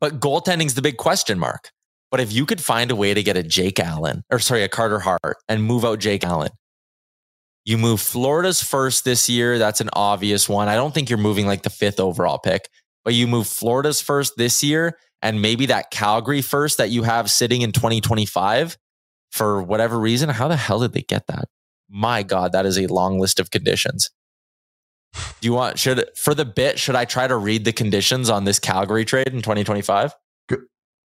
but 0.00 0.20
goaltending's 0.20 0.74
the 0.74 0.82
big 0.82 0.98
question 0.98 1.38
mark. 1.38 1.70
But 2.10 2.20
if 2.20 2.32
you 2.32 2.46
could 2.46 2.62
find 2.62 2.90
a 2.90 2.96
way 2.96 3.12
to 3.12 3.22
get 3.22 3.36
a 3.36 3.42
Jake 3.42 3.80
Allen, 3.80 4.22
or 4.30 4.38
sorry, 4.38 4.62
a 4.62 4.68
Carter 4.68 5.00
Hart 5.00 5.36
and 5.48 5.62
move 5.62 5.84
out 5.84 5.98
Jake 5.98 6.24
Allen, 6.24 6.50
you 7.68 7.76
move 7.76 8.00
Florida's 8.00 8.62
first 8.62 9.04
this 9.04 9.28
year. 9.28 9.58
That's 9.58 9.82
an 9.82 9.90
obvious 9.92 10.48
one. 10.48 10.68
I 10.68 10.74
don't 10.74 10.94
think 10.94 11.10
you're 11.10 11.18
moving 11.18 11.46
like 11.46 11.64
the 11.64 11.70
fifth 11.70 12.00
overall 12.00 12.38
pick, 12.38 12.70
but 13.04 13.12
you 13.12 13.26
move 13.26 13.46
Florida's 13.46 14.00
first 14.00 14.38
this 14.38 14.62
year 14.62 14.96
and 15.20 15.42
maybe 15.42 15.66
that 15.66 15.90
Calgary 15.90 16.40
first 16.40 16.78
that 16.78 16.88
you 16.88 17.02
have 17.02 17.30
sitting 17.30 17.60
in 17.60 17.72
2025 17.72 18.78
for 19.32 19.62
whatever 19.62 20.00
reason. 20.00 20.30
How 20.30 20.48
the 20.48 20.56
hell 20.56 20.80
did 20.80 20.94
they 20.94 21.02
get 21.02 21.26
that? 21.26 21.50
My 21.90 22.22
God, 22.22 22.52
that 22.52 22.64
is 22.64 22.78
a 22.78 22.86
long 22.86 23.18
list 23.18 23.38
of 23.38 23.50
conditions. 23.50 24.12
Do 25.12 25.20
you 25.42 25.52
want, 25.52 25.78
should, 25.78 26.08
for 26.16 26.34
the 26.34 26.46
bit, 26.46 26.78
should 26.78 26.96
I 26.96 27.04
try 27.04 27.26
to 27.26 27.36
read 27.36 27.66
the 27.66 27.74
conditions 27.74 28.30
on 28.30 28.44
this 28.44 28.58
Calgary 28.58 29.04
trade 29.04 29.28
in 29.28 29.42
2025? 29.42 30.14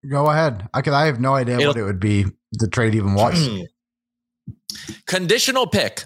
Go 0.09 0.27
ahead. 0.27 0.69
I 0.73 0.81
could, 0.81 0.93
I 0.93 1.07
have 1.07 1.19
no 1.19 1.35
idea 1.35 1.55
It'll, 1.55 1.71
what 1.71 1.77
it 1.77 1.83
would 1.83 1.99
be 1.99 2.25
the 2.53 2.69
trade 2.69 2.95
even 2.95 3.15
was. 3.15 3.49
Conditional 5.07 5.67
pick 5.67 6.05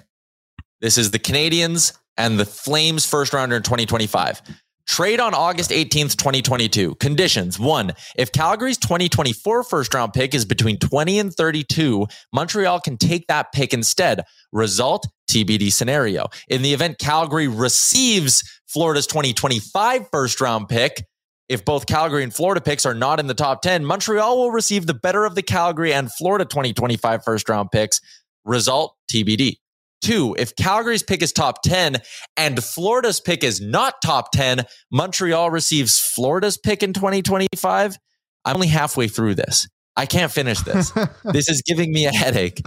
this 0.82 0.98
is 0.98 1.12
the 1.12 1.20
Canadiens 1.20 1.98
and 2.18 2.40
the 2.40 2.46
Flames 2.46 3.06
first 3.06 3.34
rounder 3.34 3.56
in 3.56 3.64
2025. 3.64 4.42
Trade 4.88 5.20
on 5.20 5.34
August 5.34 5.72
18th, 5.72 6.16
2022. 6.16 6.96
Conditions 6.96 7.60
one, 7.60 7.92
if 8.16 8.32
Calgary's 8.32 8.78
2024 8.78 9.64
first 9.64 9.94
round 9.94 10.14
pick 10.14 10.34
is 10.34 10.46
between 10.46 10.80
20 10.80 11.20
and 11.20 11.34
32, 11.34 12.08
Montreal 12.34 12.80
can 12.80 12.96
take 12.96 13.28
that 13.28 13.52
pick 13.52 13.74
instead. 13.74 14.24
Result 14.54 15.06
TBD 15.30 15.74
scenario. 15.74 16.28
In 16.48 16.62
the 16.62 16.74
event 16.74 17.00
Calgary 17.00 17.50
receives 17.50 18.44
Florida's 18.68 19.08
2025 19.08 20.08
first 20.10 20.40
round 20.40 20.70
pick, 20.70 21.04
if 21.50 21.66
both 21.66 21.86
Calgary 21.86 22.24
and 22.24 22.34
Florida 22.34 22.62
picks 22.62 22.86
are 22.86 22.94
not 22.94 23.20
in 23.20 23.28
the 23.28 23.34
top 23.34 23.62
10, 23.62 23.86
Montreal 23.86 24.38
will 24.38 24.52
receive 24.52 24.86
the 24.86 24.94
better 24.94 25.26
of 25.26 25.36
the 25.36 25.44
Calgary 25.44 25.94
and 25.94 26.12
Florida 26.12 26.46
2025 26.46 27.24
first 27.24 27.50
round 27.50 27.72
picks. 27.72 28.00
Result 28.46 28.96
TBD. 29.12 29.58
Two, 30.02 30.36
if 30.38 30.56
Calgary's 30.56 31.04
pick 31.04 31.22
is 31.22 31.34
top 31.34 31.64
10 31.64 31.98
and 32.36 32.64
Florida's 32.64 33.20
pick 33.20 33.44
is 33.44 33.60
not 33.60 33.96
top 34.04 34.32
10, 34.32 34.66
Montreal 34.92 35.50
receives 35.50 36.00
Florida's 36.00 36.58
pick 36.58 36.84
in 36.84 36.94
2025. 36.94 37.98
I'm 38.46 38.56
only 38.56 38.68
halfway 38.68 39.08
through 39.08 39.36
this. 39.36 39.68
I 39.96 40.06
can't 40.06 40.32
finish 40.32 40.60
this. 40.62 40.92
this 41.24 41.50
is 41.50 41.64
giving 41.64 41.92
me 41.92 42.06
a 42.06 42.12
headache. 42.12 42.62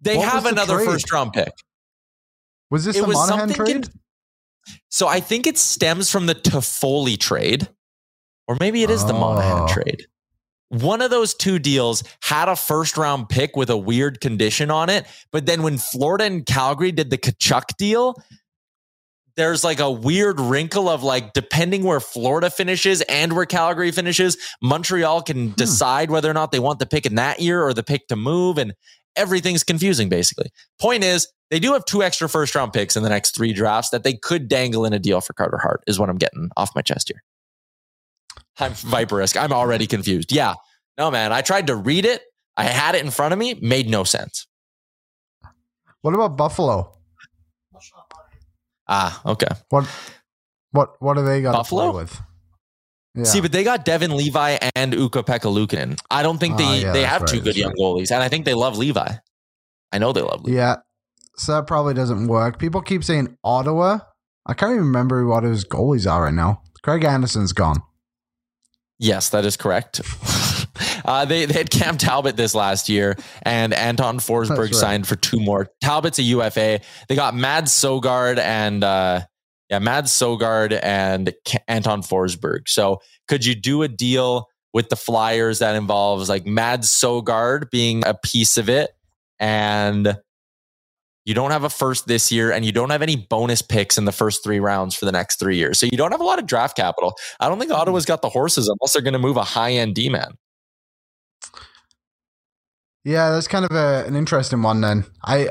They 0.00 0.16
what 0.16 0.28
have 0.28 0.46
another 0.46 0.76
trade? 0.76 0.86
first 0.86 1.10
round 1.10 1.32
pick. 1.32 1.52
Was 2.70 2.84
this 2.84 2.96
it 2.96 3.06
the 3.06 3.12
Monahan 3.12 3.48
trade? 3.50 3.76
In, 3.76 3.84
so 4.90 5.08
I 5.08 5.20
think 5.20 5.46
it 5.46 5.56
stems 5.56 6.10
from 6.10 6.26
the 6.26 6.34
Toffoli 6.34 7.18
trade, 7.18 7.68
or 8.46 8.56
maybe 8.60 8.82
it 8.82 8.90
is 8.90 9.04
oh. 9.04 9.06
the 9.06 9.12
Monahan 9.14 9.68
trade 9.68 10.06
one 10.68 11.00
of 11.00 11.10
those 11.10 11.34
two 11.34 11.58
deals 11.58 12.02
had 12.22 12.48
a 12.48 12.56
first 12.56 12.96
round 12.96 13.28
pick 13.28 13.56
with 13.56 13.70
a 13.70 13.76
weird 13.76 14.20
condition 14.20 14.70
on 14.70 14.88
it. 14.90 15.06
But 15.30 15.46
then 15.46 15.62
when 15.62 15.78
Florida 15.78 16.24
and 16.24 16.44
Calgary 16.44 16.92
did 16.92 17.10
the 17.10 17.18
Tkachuk 17.18 17.76
deal, 17.78 18.16
there's 19.36 19.62
like 19.62 19.80
a 19.80 19.90
weird 19.90 20.40
wrinkle 20.40 20.88
of 20.88 21.02
like, 21.02 21.34
depending 21.34 21.84
where 21.84 22.00
Florida 22.00 22.50
finishes 22.50 23.02
and 23.02 23.34
where 23.34 23.46
Calgary 23.46 23.90
finishes, 23.92 24.36
Montreal 24.62 25.22
can 25.22 25.48
hmm. 25.48 25.54
decide 25.54 26.10
whether 26.10 26.30
or 26.30 26.34
not 26.34 26.52
they 26.52 26.60
want 26.60 26.78
the 26.78 26.86
pick 26.86 27.06
in 27.06 27.16
that 27.16 27.40
year 27.40 27.62
or 27.62 27.74
the 27.74 27.82
pick 27.82 28.08
to 28.08 28.16
move. 28.16 28.58
And 28.58 28.74
everything's 29.14 29.62
confusing 29.62 30.08
basically. 30.08 30.50
Point 30.80 31.04
is, 31.04 31.28
they 31.50 31.60
do 31.60 31.74
have 31.74 31.84
two 31.84 32.02
extra 32.02 32.28
first 32.28 32.54
round 32.54 32.72
picks 32.72 32.96
in 32.96 33.04
the 33.04 33.08
next 33.08 33.36
three 33.36 33.52
drafts 33.52 33.90
that 33.90 34.02
they 34.02 34.14
could 34.14 34.48
dangle 34.48 34.84
in 34.84 34.92
a 34.92 34.98
deal 34.98 35.20
for 35.20 35.32
Carter 35.32 35.58
Hart, 35.58 35.82
is 35.86 35.98
what 35.98 36.10
I'm 36.10 36.18
getting 36.18 36.50
off 36.56 36.74
my 36.74 36.82
chest 36.82 37.08
here. 37.08 37.22
I'm 38.58 38.72
Viperisk. 38.72 39.40
I'm 39.40 39.52
already 39.52 39.86
confused. 39.86 40.32
Yeah. 40.32 40.54
No, 40.98 41.10
man. 41.10 41.32
I 41.32 41.42
tried 41.42 41.66
to 41.68 41.76
read 41.76 42.04
it. 42.04 42.22
I 42.56 42.64
had 42.64 42.94
it 42.94 43.04
in 43.04 43.10
front 43.10 43.32
of 43.32 43.38
me. 43.38 43.54
Made 43.60 43.88
no 43.88 44.04
sense. 44.04 44.46
What 46.00 46.14
about 46.14 46.36
Buffalo? 46.36 46.92
Ah, 48.88 49.20
okay. 49.26 49.48
What 49.70 49.86
what 50.70 50.94
what 51.00 51.14
do 51.14 51.24
they 51.24 51.42
got 51.42 51.52
Buffalo? 51.52 51.94
with? 51.94 52.20
Yeah. 53.14 53.24
See, 53.24 53.40
but 53.40 53.50
they 53.50 53.64
got 53.64 53.84
Devin 53.84 54.14
Levi 54.14 54.58
and 54.76 54.94
Ukko-Pekka 54.94 55.50
Luukkonen. 55.50 55.98
I 56.10 56.22
don't 56.22 56.38
think 56.38 56.58
they, 56.58 56.64
uh, 56.64 56.74
yeah, 56.74 56.92
they 56.92 57.02
have 57.02 57.22
right, 57.22 57.30
two 57.30 57.40
good 57.40 57.56
young 57.56 57.70
right. 57.70 57.78
goalies. 57.78 58.10
And 58.10 58.22
I 58.22 58.28
think 58.28 58.44
they 58.44 58.52
love 58.52 58.76
Levi. 58.76 59.08
I 59.90 59.98
know 59.98 60.12
they 60.12 60.20
love 60.20 60.44
Levi. 60.44 60.58
Yeah. 60.58 60.76
So 61.36 61.52
that 61.52 61.66
probably 61.66 61.94
doesn't 61.94 62.28
work. 62.28 62.58
People 62.58 62.82
keep 62.82 63.02
saying 63.04 63.36
Ottawa. 63.42 64.00
I 64.44 64.52
can't 64.52 64.72
even 64.72 64.84
remember 64.84 65.22
who 65.22 65.32
Ottawa's 65.32 65.64
goalies 65.64 66.10
are 66.10 66.24
right 66.24 66.34
now. 66.34 66.62
Craig 66.82 67.04
Anderson's 67.04 67.52
gone. 67.52 67.82
Yes, 68.98 69.30
that 69.30 69.44
is 69.44 69.56
correct. 69.56 70.00
uh, 71.04 71.24
they, 71.24 71.44
they 71.44 71.54
had 71.54 71.70
Cam 71.70 71.98
Talbot 71.98 72.36
this 72.36 72.54
last 72.54 72.88
year, 72.88 73.16
and 73.42 73.74
Anton 73.74 74.18
Forsberg 74.18 74.58
right. 74.58 74.74
signed 74.74 75.06
for 75.06 75.16
two 75.16 75.38
more. 75.38 75.68
Talbot's 75.80 76.18
a 76.18 76.22
UFA. 76.22 76.80
They 77.08 77.14
got 77.14 77.34
Mads 77.34 77.72
Sogaard 77.72 78.38
and 78.38 78.82
uh, 78.82 79.22
yeah, 79.68 79.80
Mads 79.80 80.12
Sogaard 80.12 80.78
and 80.82 81.34
Anton 81.68 82.02
Forsberg. 82.02 82.68
So, 82.68 83.00
could 83.28 83.44
you 83.44 83.54
do 83.54 83.82
a 83.82 83.88
deal 83.88 84.48
with 84.72 84.88
the 84.88 84.96
Flyers 84.96 85.58
that 85.58 85.74
involves 85.74 86.28
like 86.28 86.46
Mads 86.46 86.88
Sogaard 86.88 87.70
being 87.70 88.06
a 88.06 88.14
piece 88.14 88.56
of 88.56 88.68
it, 88.70 88.90
and 89.38 90.16
you 91.26 91.34
don't 91.34 91.50
have 91.50 91.64
a 91.64 91.68
first 91.68 92.06
this 92.06 92.30
year, 92.30 92.52
and 92.52 92.64
you 92.64 92.70
don't 92.70 92.90
have 92.90 93.02
any 93.02 93.16
bonus 93.16 93.60
picks 93.60 93.98
in 93.98 94.04
the 94.04 94.12
first 94.12 94.44
three 94.44 94.60
rounds 94.60 94.94
for 94.94 95.04
the 95.04 95.12
next 95.12 95.40
three 95.40 95.56
years. 95.56 95.78
So 95.78 95.86
you 95.86 95.98
don't 95.98 96.12
have 96.12 96.20
a 96.20 96.24
lot 96.24 96.38
of 96.38 96.46
draft 96.46 96.76
capital. 96.76 97.14
I 97.40 97.48
don't 97.48 97.58
think. 97.58 97.72
Ottawa's 97.72 98.04
mm-hmm. 98.04 98.12
got 98.12 98.22
the 98.22 98.28
horses 98.28 98.68
unless 98.68 98.92
they're 98.92 99.02
going 99.02 99.12
to 99.12 99.18
move 99.18 99.36
a 99.36 99.42
high 99.42 99.72
end 99.72 99.96
D 99.96 100.08
man. 100.08 100.38
Yeah, 103.04 103.30
that's 103.30 103.48
kind 103.48 103.64
of 103.64 103.72
a, 103.72 104.04
an 104.06 104.14
interesting 104.14 104.62
one. 104.62 104.80
Then 104.80 105.04
I, 105.24 105.50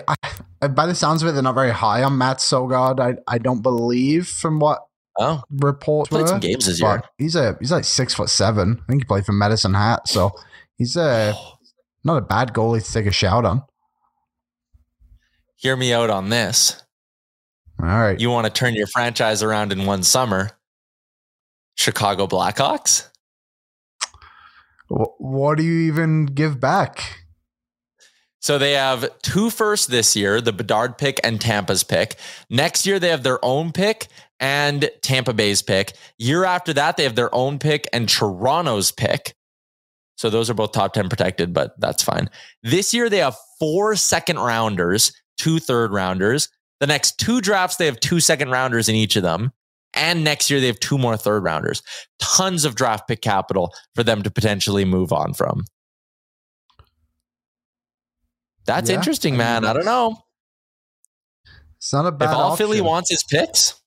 I, 0.62 0.68
by 0.70 0.86
the 0.86 0.96
sounds 0.96 1.22
of 1.22 1.30
it, 1.30 1.34
they're 1.34 1.44
not 1.44 1.56
very 1.56 1.72
high 1.72 2.04
on 2.04 2.18
Matt 2.18 2.38
Sogaard. 2.38 3.00
I, 3.00 3.18
I 3.28 3.38
don't 3.38 3.62
believe 3.62 4.28
from 4.28 4.60
what 4.60 4.80
oh 5.20 5.44
reports 5.50 6.10
played 6.10 6.22
were, 6.22 6.28
some 6.28 6.40
games 6.40 6.68
this 6.68 6.80
year. 6.80 7.04
He's 7.18 7.36
a 7.36 7.58
he's 7.60 7.72
like 7.72 7.84
six 7.84 8.14
foot 8.14 8.30
seven. 8.30 8.82
I 8.82 8.92
think 8.92 9.02
he 9.02 9.06
played 9.06 9.26
for 9.26 9.34
Medicine 9.34 9.74
Hat, 9.74 10.08
so 10.08 10.32
he's 10.78 10.96
a 10.96 11.34
oh. 11.36 11.58
not 12.06 12.18
a 12.18 12.22
bad 12.22 12.54
goalie 12.54 12.86
to 12.86 12.94
take 12.94 13.08
a 13.08 13.12
shout 13.12 13.44
on 13.44 13.64
hear 15.56 15.76
me 15.76 15.94
out 15.94 16.10
on 16.10 16.30
this. 16.30 16.82
All 17.82 17.88
right. 17.88 18.20
You 18.20 18.30
want 18.30 18.46
to 18.46 18.54
turn 18.54 18.76
your 18.76 18.88
franchise 18.88 19.44
around 19.44 19.72
in 19.72 19.86
one 19.86 20.04
summer. 20.04 20.52
Chicago 21.76 22.26
Blackhawks? 22.26 23.10
What 24.88 25.58
do 25.58 25.64
you 25.64 25.88
even 25.92 26.28
give 26.28 26.60
back? 26.60 27.26
So 28.40 28.60
they 28.60 28.74
have 28.74 29.10
two 29.24 29.50
firsts 29.50 29.88
this 29.88 30.16
year, 30.16 30.40
the 30.40 30.54
Bedard 30.54 30.98
pick 31.00 31.20
and 31.24 31.42
Tampa's 31.42 31.84
pick. 31.84 32.16
Next 32.50 32.86
year, 32.86 33.00
they 33.00 33.10
have 33.10 33.24
their 33.24 33.44
own 33.44 33.72
pick 33.72 34.08
and 34.40 34.90
Tampa 35.02 35.34
Bay's 35.34 35.64
pick. 35.64 35.94
Year 36.20 36.46
after 36.46 36.72
that, 36.74 36.96
they 36.96 37.04
have 37.04 37.16
their 37.16 37.34
own 37.34 37.58
pick 37.58 37.88
and 37.92 38.08
Toronto's 38.08 38.92
pick. 38.92 39.34
So 40.18 40.30
those 40.30 40.50
are 40.50 40.54
both 40.54 40.74
top 40.74 40.94
10 40.94 41.10
protected, 41.10 41.54
but 41.54 41.74
that's 41.80 42.04
fine. 42.04 42.30
This 42.62 42.94
year, 42.94 43.10
they 43.10 43.18
have 43.18 43.36
four 43.60 43.96
second 43.96 44.38
rounders 44.38 45.12
two 45.38 45.60
third 45.60 45.92
rounders. 45.92 46.50
The 46.80 46.88
next 46.88 47.20
two 47.20 47.42
drafts, 47.42 47.78
they 47.78 47.86
have 47.86 48.00
two 48.00 48.20
second 48.20 48.52
rounders 48.52 48.90
in 48.90 48.96
each 48.96 49.16
of 49.16 49.24
them. 49.24 49.52
And 49.94 50.26
next 50.26 50.52
year, 50.52 50.60
they 50.60 50.68
have 50.68 50.80
two 50.80 50.98
more 50.98 51.16
third 51.16 51.44
rounders. 51.44 51.82
Tons 52.20 52.66
of 52.66 52.76
draft 52.76 53.08
pick 53.08 53.22
capital 53.22 53.74
for 53.96 54.04
them 54.04 54.24
to 54.24 54.30
potentially 54.30 54.84
move 54.84 55.14
on 55.14 55.34
from. 55.34 55.64
That's 58.66 58.90
yeah, 58.90 58.98
interesting, 58.98 59.38
man. 59.38 59.64
I, 59.64 59.74
don't 59.74 59.86
know. 59.86 60.18
It's 61.78 61.94
not 61.94 62.06
a 62.06 62.12
bad. 62.12 62.30
If 62.30 62.36
all 62.36 62.52
option. 62.52 62.66
Philly 62.66 62.82
wants 62.82 63.12
is 63.12 63.24
picks. 63.24 63.80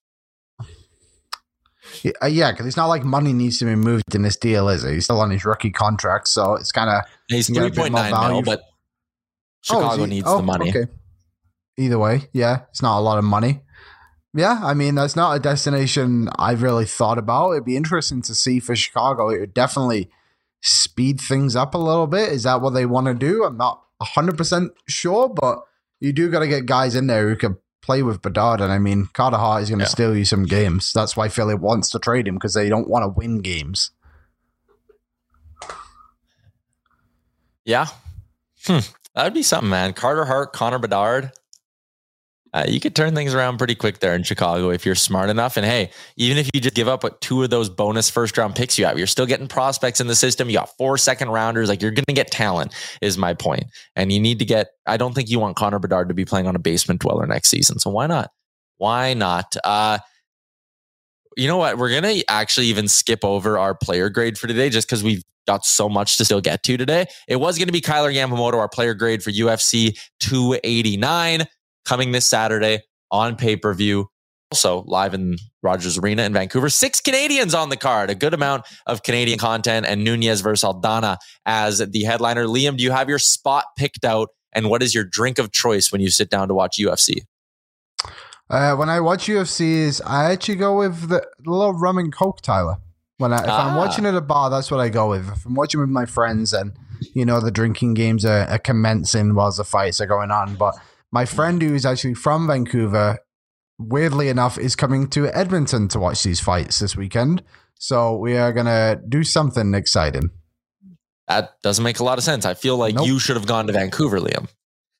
Yeah, 2.03 2.12
because 2.53 2.61
uh, 2.61 2.68
it's 2.68 2.76
not 2.76 2.86
like 2.86 3.05
money 3.05 3.32
needs 3.32 3.59
to 3.59 3.64
be 3.64 3.74
moved 3.74 4.14
in 4.14 4.22
this 4.22 4.36
deal, 4.36 4.68
is 4.68 4.84
it? 4.84 4.92
He's 4.94 5.05
still 5.05 5.20
on 5.20 5.30
his 5.30 5.44
rookie 5.44 5.70
contract, 5.70 6.28
so 6.28 6.55
it's 6.55 6.70
kind 6.70 6.90
of 6.90 7.03
he's 7.28 7.49
three 7.49 7.70
point 7.70 7.92
nine 7.92 8.12
mil, 8.32 8.42
but 8.42 8.61
oh, 8.61 8.64
Chicago 9.62 10.03
oh, 10.03 10.07
needs 10.07 10.26
oh, 10.28 10.36
the 10.36 10.42
money. 10.42 10.70
Okay. 10.70 10.90
Either 11.79 11.99
way, 11.99 12.29
yeah, 12.33 12.62
it's 12.70 12.83
not 12.83 12.99
a 12.99 13.01
lot 13.01 13.18
of 13.18 13.24
money. 13.24 13.62
Yeah, 14.35 14.61
I 14.62 14.74
mean 14.74 14.95
that's 14.95 15.16
not 15.16 15.37
a 15.37 15.41
destination 15.41 16.29
I've 16.39 16.62
really 16.62 16.85
thought 16.85 17.18
about. 17.18 17.53
It'd 17.53 17.64
be 17.64 17.76
interesting 17.76 18.20
to 18.22 18.35
see 18.35 18.61
for 18.61 18.76
Chicago. 18.76 19.31
It 19.31 19.41
would 19.41 19.55
definitely 19.55 20.11
speed 20.61 21.20
things 21.20 21.57
up 21.57 21.74
a 21.74 21.79
little 21.79 22.07
bit. 22.07 22.31
Is 22.31 22.43
that 22.43 22.61
what 22.61 22.70
they 22.70 22.85
want 22.85 23.07
to 23.07 23.14
do? 23.14 23.45
I'm 23.45 23.57
not 23.57 23.83
100% 24.03 24.70
sure, 24.87 25.29
but 25.29 25.62
you 26.01 26.12
do 26.12 26.31
got 26.31 26.41
to 26.41 26.49
get 26.49 26.66
guys 26.66 26.95
in 26.95 27.07
there 27.07 27.29
who 27.29 27.37
can 27.37 27.57
play 27.81 28.03
with 28.03 28.22
Bedard. 28.22 28.61
And 28.61 28.72
I 28.72 28.79
mean, 28.79 29.09
Carter 29.12 29.37
Hart 29.37 29.62
is 29.62 29.70
going 29.70 29.79
to 29.79 29.85
yeah. 29.85 29.91
steal 29.91 30.16
you 30.16 30.24
some 30.24 30.45
games. 30.45 30.93
That's 30.93 31.16
why 31.16 31.29
Philly 31.29 31.55
wants 31.55 31.91
to 31.91 31.99
trade 31.99 32.29
him 32.29 32.35
because 32.35 32.55
they 32.55 32.68
don't 32.68 32.89
want 32.89 33.05
to 33.05 33.09
win 33.09 33.39
games. 33.39 33.93
Yeah. 37.64 37.87
Hmm. 38.64 38.79
That'd 39.14 39.35
be 39.35 39.43
something, 39.43 39.70
man. 39.70 39.93
Carter 39.95 40.24
Hart, 40.24 40.53
Connor 40.53 40.79
Bedard. 40.79 41.33
Uh, 42.55 42.64
you 42.66 42.80
could 42.80 42.96
turn 42.96 43.14
things 43.14 43.34
around 43.34 43.59
pretty 43.59 43.74
quick 43.74 43.99
there 43.99 44.14
in 44.14 44.22
Chicago 44.22 44.70
if 44.70 44.86
you're 44.86 44.94
smart 44.94 45.28
enough. 45.28 45.57
And 45.57 45.66
hey, 45.66 45.90
even 46.16 46.38
if 46.38 46.49
you 46.55 46.61
just 46.61 46.74
give 46.74 46.88
up 46.88 47.03
what 47.03 47.20
two 47.20 47.42
of 47.42 47.51
those 47.51 47.68
bonus 47.68 48.09
first 48.09 48.38
round 48.38 48.55
picks 48.55 48.78
you 48.78 48.86
have, 48.86 48.96
you're 48.96 49.07
still 49.07 49.26
getting 49.26 49.49
prospects 49.49 50.01
in 50.01 50.07
the 50.07 50.14
system. 50.14 50.49
You 50.49 50.57
got 50.57 50.76
four 50.76 50.96
second 50.96 51.30
rounders. 51.30 51.68
Like 51.68 51.82
you're 51.82 51.90
going 51.90 52.05
to 52.09 52.14
get 52.14 52.30
talent, 52.30 52.74
is 53.03 53.18
my 53.18 53.34
point. 53.34 53.64
And 53.96 54.11
you 54.11 54.20
need 54.20 54.38
to 54.38 54.44
get. 54.44 54.68
I 54.86 54.96
don't 54.96 55.14
think 55.14 55.28
you 55.28 55.38
want 55.38 55.57
Connor 55.57 55.78
Bedard 55.78 56.09
to 56.09 56.14
be 56.14 56.24
playing 56.24 56.46
on 56.46 56.57
a 56.57 56.59
basement 56.59 57.01
dweller 57.01 57.26
next 57.26 57.51
season. 57.51 57.78
So 57.78 57.90
why 57.90 58.07
not? 58.07 58.30
Why 58.78 59.14
not? 59.14 59.55
Uh, 59.62 59.99
you 61.36 61.46
know 61.46 61.59
what? 61.59 61.78
We're 61.78 61.90
gonna 61.90 62.20
actually 62.28 62.66
even 62.66 62.88
skip 62.88 63.24
over 63.24 63.59
our 63.59 63.74
player 63.74 64.09
grade 64.09 64.38
for 64.38 64.46
today, 64.46 64.70
just 64.70 64.88
because 64.88 65.05
we've 65.05 65.22
got 65.46 65.64
so 65.64 65.88
much 65.88 66.18
to 66.18 66.24
still 66.24 66.40
get 66.40 66.62
to 66.62 66.76
today. 66.76 67.07
It 67.26 67.36
was 67.36 67.59
going 67.59 67.68
to 67.68 67.72
be 67.72 67.80
Kailer 67.80 68.12
Yamamoto, 68.12 68.55
our 68.55 68.68
player 68.68 68.94
grade 68.94 69.22
for 69.22 69.30
UFC 69.30 69.99
289 70.20 71.46
coming 71.89 72.12
this 72.12 72.26
Saturday 72.26 72.82
on 73.11 73.36
pay 73.36 73.57
per 73.57 73.72
view. 73.72 74.09
Also, 74.51 74.82
live 74.86 75.12
in 75.12 75.36
Rogers 75.62 75.99
Arena 75.99 76.22
in 76.22 76.32
Vancouver. 76.32 76.70
Six 76.70 77.01
Canadians 77.01 77.55
on 77.55 77.68
the 77.68 77.76
card, 77.76 78.09
a 78.09 78.14
good 78.14 78.32
amount 78.32 78.66
of 78.86 79.03
Canadian 79.03 79.39
content, 79.39 79.84
and 79.86 80.05
Nunez 80.05 80.41
versus 80.41 80.66
Aldana 80.66 81.18
as 81.45 81.78
the 81.78 82.05
headliner. 82.05 82.47
Liam, 82.47 82.78
do 82.78 82.84
you 82.84 82.91
have 82.91 83.09
your 83.09 83.18
spot 83.18 83.64
picked 83.76 84.05
out? 84.05 84.30
And 84.55 84.70
what 84.70 84.82
is 84.82 84.95
your 84.95 85.05
drink 85.05 85.39
of 85.39 85.53
choice 85.53 85.93
when 85.93 86.01
you 86.01 86.09
sit 86.09 86.30
down 86.30 86.49
to 86.49 86.55
watch 86.55 86.78
UFC? 86.78 87.26
Uh, 88.49 88.74
when 88.74 88.89
I 88.89 89.01
watch 89.01 89.26
UFCs, 89.26 90.01
I 90.07 90.32
actually 90.32 90.57
go 90.57 90.78
with 90.78 91.11
the, 91.11 91.26
little 91.45 91.74
rum 91.74 91.99
and 91.99 92.11
coke, 92.11 92.41
Tyler. 92.41 92.76
When 93.18 93.34
I, 93.34 93.43
if 93.43 93.49
ah. 93.49 93.68
I'm 93.68 93.76
watching 93.76 94.07
at 94.07 94.14
a 94.14 94.22
bar, 94.22 94.49
that's 94.49 94.70
what 94.70 94.80
I 94.80 94.89
go 94.89 95.11
with. 95.11 95.28
If 95.28 95.45
I'm 95.45 95.55
watching 95.55 95.80
with 95.80 95.91
my 95.91 96.07
friends 96.07 96.55
and 96.55 96.72
you 97.12 97.26
know 97.26 97.41
the 97.41 97.51
drinking 97.51 97.95
games 97.95 98.24
are, 98.24 98.49
are 98.49 98.59
commencing 98.59 99.34
whilst 99.34 99.59
the 99.59 99.64
fights 99.64 100.01
are 100.01 100.07
going 100.07 100.30
on, 100.30 100.55
but 100.55 100.74
my 101.13 101.25
friend 101.25 101.61
who 101.61 101.75
is 101.75 101.87
actually 101.87 102.15
from 102.15 102.47
Vancouver, 102.47 103.19
weirdly 103.79 104.29
enough, 104.29 104.59
is 104.59 104.77
coming 104.77 105.09
to 105.11 105.27
Edmonton 105.29 105.89
to 105.89 105.99
watch 105.99 106.23
these 106.23 106.41
fights 106.41 106.79
this 106.79 106.97
weekend. 106.97 107.43
So 107.75 108.17
we 108.17 108.37
are 108.37 108.53
gonna 108.53 109.01
do 109.09 109.25
something 109.25 109.75
exciting. 109.75 110.31
That 111.29 111.61
doesn't 111.63 111.85
make 111.85 112.01
a 112.01 112.05
lot 112.05 112.19
of 112.19 112.25
sense. 112.25 112.45
I 112.45 112.55
feel 112.55 112.77
like 112.77 112.95
nope. 112.95 113.07
you 113.07 113.19
should 113.19 113.37
have 113.37 113.47
gone 113.47 113.67
to 113.67 113.73
Vancouver, 113.73 114.19
Liam. 114.19 114.49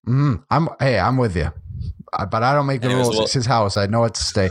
Mm-hmm. 0.07 0.35
I'm 0.51 0.69
hey, 0.79 0.99
I'm 0.99 1.17
with 1.17 1.37
you, 1.37 1.53
but 2.31 2.43
I 2.43 2.55
don't 2.55 2.67
make 2.67 2.83
the 2.83 2.89
anyways, 2.89 3.07
rules. 3.07 3.17
We'll, 3.17 3.25
it's 3.25 3.33
his 3.33 3.47
house. 3.47 3.77
I 3.77 3.87
know 3.87 4.05
it 4.05 4.15
to 4.15 4.23
stay. 4.23 4.51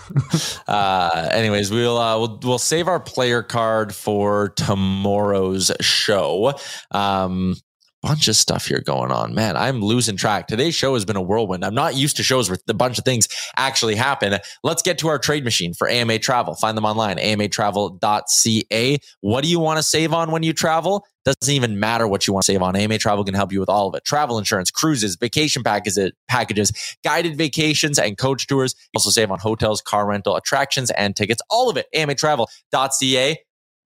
uh, 0.68 1.28
anyways, 1.32 1.70
we'll, 1.70 1.98
uh, 1.98 2.18
we'll 2.18 2.40
we'll 2.42 2.58
save 2.58 2.88
our 2.88 3.00
player 3.00 3.42
card 3.42 3.94
for 3.94 4.50
tomorrow's 4.50 5.70
show. 5.80 6.54
Um, 6.90 7.56
bunch 8.02 8.26
of 8.26 8.34
stuff 8.36 8.66
here 8.66 8.80
going 8.80 9.12
on. 9.12 9.34
Man, 9.34 9.56
I'm 9.56 9.80
losing 9.80 10.16
track. 10.16 10.48
Today's 10.48 10.74
show 10.74 10.94
has 10.94 11.04
been 11.04 11.16
a 11.16 11.22
whirlwind. 11.22 11.64
I'm 11.64 11.74
not 11.74 11.94
used 11.94 12.16
to 12.16 12.22
shows 12.22 12.50
where 12.50 12.58
a 12.68 12.74
bunch 12.74 12.98
of 12.98 13.04
things 13.04 13.28
actually 13.56 13.94
happen. 13.94 14.38
Let's 14.64 14.82
get 14.82 14.98
to 14.98 15.08
our 15.08 15.18
trade 15.18 15.44
machine 15.44 15.72
for 15.72 15.88
AMA 15.88 16.18
Travel. 16.18 16.54
Find 16.56 16.76
them 16.76 16.84
online, 16.84 17.18
amatravel.ca. 17.18 18.98
What 19.20 19.44
do 19.44 19.50
you 19.50 19.60
want 19.60 19.78
to 19.78 19.82
save 19.82 20.12
on 20.12 20.32
when 20.32 20.42
you 20.42 20.52
travel? 20.52 21.06
Doesn't 21.24 21.54
even 21.54 21.78
matter 21.78 22.08
what 22.08 22.26
you 22.26 22.32
want 22.32 22.44
to 22.46 22.52
save 22.52 22.62
on. 22.62 22.74
AMA 22.74 22.98
Travel 22.98 23.24
can 23.24 23.34
help 23.34 23.52
you 23.52 23.60
with 23.60 23.68
all 23.68 23.88
of 23.88 23.94
it. 23.94 24.04
Travel 24.04 24.38
insurance, 24.38 24.72
cruises, 24.72 25.14
vacation 25.14 25.62
packages, 25.62 26.10
packages, 26.28 26.72
guided 27.04 27.38
vacations, 27.38 27.98
and 27.98 28.18
coach 28.18 28.48
tours. 28.48 28.74
Also 28.96 29.10
save 29.10 29.30
on 29.30 29.38
hotels, 29.38 29.80
car 29.80 30.06
rental, 30.08 30.34
attractions, 30.34 30.90
and 30.90 31.14
tickets. 31.14 31.40
All 31.48 31.70
of 31.70 31.76
it. 31.76 31.86
amatravel.ca. 31.94 33.38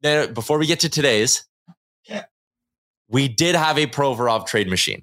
Now, 0.03 0.27
before 0.27 0.59
we 0.59 0.67
get 0.67 0.81
to 0.81 0.89
today's, 0.89 1.47
we 3.09 3.29
did 3.29 3.55
have 3.55 3.79
a 3.79 3.87
Provorov 3.87 4.47
trade 4.47 4.69
machine. 4.69 5.03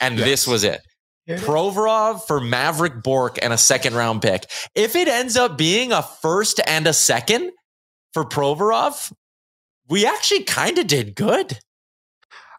And 0.00 0.18
yes. 0.18 0.26
this 0.26 0.46
was 0.46 0.64
it. 0.64 0.80
Provorov 1.28 2.22
for 2.26 2.40
Maverick 2.40 3.02
Bourque 3.02 3.38
and 3.42 3.52
a 3.52 3.58
second 3.58 3.94
round 3.94 4.22
pick. 4.22 4.48
If 4.74 4.94
it 4.94 5.08
ends 5.08 5.36
up 5.36 5.58
being 5.58 5.90
a 5.90 6.02
first 6.02 6.60
and 6.66 6.86
a 6.86 6.92
second 6.92 7.50
for 8.12 8.24
Provorov, 8.24 9.12
we 9.88 10.06
actually 10.06 10.44
kind 10.44 10.78
of 10.78 10.86
did 10.86 11.16
good. 11.16 11.58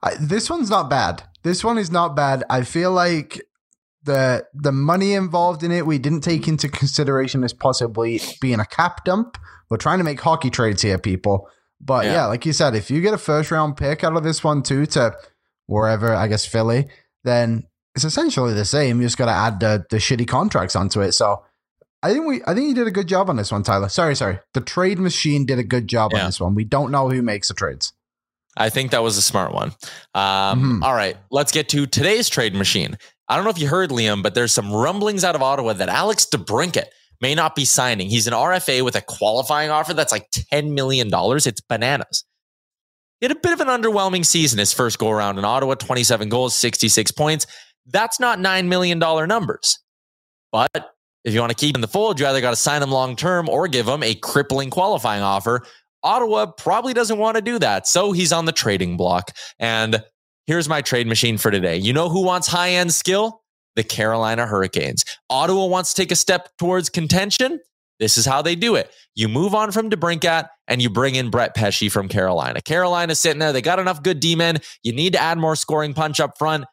Uh, 0.04 0.12
this 0.20 0.50
one's 0.50 0.70
not 0.70 0.90
bad. 0.90 1.24
This 1.44 1.64
one 1.64 1.78
is 1.78 1.92
not 1.92 2.16
bad. 2.16 2.44
I 2.50 2.64
feel 2.64 2.92
like 2.92 3.42
the 4.04 4.46
the 4.54 4.72
money 4.72 5.14
involved 5.14 5.64
in 5.64 5.72
it 5.72 5.86
we 5.86 5.98
didn't 5.98 6.22
take 6.22 6.48
into 6.48 6.70
consideration 6.70 7.44
as 7.44 7.54
possibly 7.54 8.22
being 8.42 8.60
a 8.60 8.66
cap 8.66 9.04
dump. 9.06 9.38
We're 9.70 9.78
trying 9.78 9.98
to 9.98 10.04
make 10.04 10.20
hockey 10.20 10.50
trades 10.50 10.82
here, 10.82 10.98
people. 10.98 11.50
But 11.80 12.06
yeah. 12.06 12.14
yeah. 12.14 12.26
like 12.26 12.46
you 12.46 12.54
said, 12.54 12.76
if 12.76 12.90
you 12.90 13.02
get 13.02 13.14
a 13.14 13.18
first 13.18 13.52
round 13.52 13.78
pick 13.78 14.04
out 14.04 14.16
of 14.16 14.24
this 14.24 14.44
one 14.44 14.64
too 14.64 14.86
to 14.88 15.16
wherever, 15.68 16.14
I 16.14 16.28
guess 16.28 16.46
Philly, 16.46 16.88
then 17.24 17.68
it's 17.96 18.06
essentially 18.06 18.54
the 18.54 18.66
same. 18.66 19.02
You 19.02 19.08
just 19.08 19.18
got 19.18 19.26
to 19.26 19.32
add 19.32 19.60
the, 19.60 19.86
the 19.90 19.98
shitty 19.98 20.28
contracts 20.28 20.76
onto 20.76 21.02
it. 21.02 21.14
So 21.14 21.44
I 22.04 22.12
think 22.12 22.28
we, 22.28 22.42
I 22.46 22.54
think 22.54 22.70
you 22.70 22.76
did 22.76 22.88
a 22.88 22.92
good 22.92 23.08
job 23.08 23.30
on 23.30 23.36
this 23.38 23.52
one, 23.52 23.64
Tyler. 23.64 23.90
Sorry, 23.90 24.16
sorry. 24.16 24.40
The 24.54 24.62
trade 24.62 25.00
machine 25.00 25.46
did 25.46 25.60
a 25.60 25.64
good 25.64 25.88
job 25.88 26.12
yeah. 26.14 26.20
on 26.20 26.26
this 26.28 26.40
one. 26.40 26.56
We 26.56 26.64
don't 26.64 26.92
know 26.92 27.10
who 27.10 27.22
makes 27.22 27.48
the 27.48 27.54
trades. 27.54 27.94
I 28.56 28.70
think 28.70 28.92
that 28.92 29.04
was 29.04 29.18
a 29.18 29.22
smart 29.22 29.54
one. 29.54 29.70
Um, 30.16 30.24
mm-hmm. 30.24 30.84
all 30.84 30.94
right, 30.94 31.16
let's 31.30 31.52
get 31.52 31.70
to 31.70 31.86
today's 31.86 32.28
trade 32.28 32.56
machine. 32.56 32.98
I 33.30 33.36
don't 33.36 33.44
know 33.44 33.52
if 33.52 33.60
you 33.60 33.68
heard 33.68 33.92
Liam, 33.92 34.24
but 34.24 34.34
there's 34.34 34.52
some 34.52 34.72
rumblings 34.72 35.24
out 35.24 35.36
of 35.36 35.44
Ottawa 35.44 35.74
that 35.74 35.90
Alex 35.90 36.28
DeBrincat 36.32 36.86
may 37.22 37.36
not 37.36 37.56
be 37.56 37.66
signing. 37.66 38.10
He's 38.10 38.28
an 38.28 38.34
RFA 38.34 38.84
with 38.84 38.96
a 38.96 39.02
qualifying 39.02 39.70
offer 39.70 39.94
that's 39.94 40.12
like 40.12 40.30
$10 40.32 40.72
million. 40.74 41.10
It's 41.14 41.62
bananas. 41.62 42.26
He 43.20 43.26
had 43.26 43.36
a 43.36 43.40
bit 43.40 43.54
of 43.54 43.62
an 43.62 43.68
underwhelming 43.68 44.26
season 44.26 44.60
his 44.60 44.74
first 44.74 45.00
go 45.00 45.10
around 45.10 45.40
in 45.40 45.46
Ottawa 45.46 45.76
27 45.76 46.30
goals, 46.30 46.56
66 46.56 47.12
points. 47.12 47.48
That's 47.88 48.20
not 48.20 48.40
$9 48.40 48.68
million 48.68 49.00
numbers. 49.00 49.80
But 50.52 50.94
if 51.24 51.34
you 51.34 51.40
want 51.40 51.50
to 51.50 51.56
keep 51.56 51.76
him 51.76 51.80
in 51.80 51.82
the 51.82 51.88
fold, 51.88 52.20
you 52.20 52.28
either 52.28 52.42
got 52.42 52.52
to 52.52 52.56
sign 52.56 52.84
him 52.84 52.92
long 52.92 53.16
term 53.16 53.50
or 53.50 53.68
give 53.68 53.88
him 53.88 54.04
a 54.04 54.16
crippling 54.16 54.70
qualifying 54.70 55.24
offer. 55.24 55.66
Ottawa 56.04 56.46
probably 56.46 56.94
doesn't 56.94 57.18
want 57.18 57.36
to 57.36 57.42
do 57.42 57.60
that. 57.60 57.88
So 57.88 58.12
he's 58.12 58.32
on 58.32 58.46
the 58.46 58.52
trading 58.52 58.98
block. 58.98 59.32
And 59.60 60.04
here's 60.46 60.70
my 60.70 60.82
trade 60.82 61.08
machine 61.08 61.38
for 61.38 61.52
today. 61.52 61.78
You 61.78 61.92
know 61.92 62.08
who 62.08 62.24
wants 62.24 62.48
high 62.48 62.72
end 62.72 62.94
skill? 62.94 63.42
The 63.78 63.84
Carolina 63.84 64.46
Hurricanes. 64.46 65.06
Ottawa 65.30 65.68
wants 65.68 65.94
to 65.94 66.02
take 66.02 66.12
a 66.12 66.16
step 66.16 66.50
towards 66.58 66.90
contention. 66.90 67.62
This 68.00 68.18
is 68.18 68.26
how 68.26 68.42
they 68.42 68.56
do 68.56 68.76
it. 68.76 68.92
You 69.16 69.30
move 69.30 69.56
on 69.56 69.72
from 69.72 69.90
DeBrincat 69.90 70.50
and 70.68 70.82
you 70.82 70.90
bring 70.90 71.16
in 71.16 71.30
Brett 71.30 71.56
Pesce 71.56 71.90
from 71.90 72.10
Carolina. 72.10 72.62
Carolina's 72.62 73.20
sitting 73.20 73.40
there. 73.40 73.54
They 73.54 73.62
got 73.62 73.80
enough 73.80 74.04
good 74.04 74.20
D-men. 74.20 74.58
You 74.84 74.94
need 74.94 75.14
to 75.14 75.20
add 75.20 75.38
more 75.38 75.56
scoring 75.56 75.94
punch 75.94 76.20
up 76.20 76.38
front. 76.38 76.66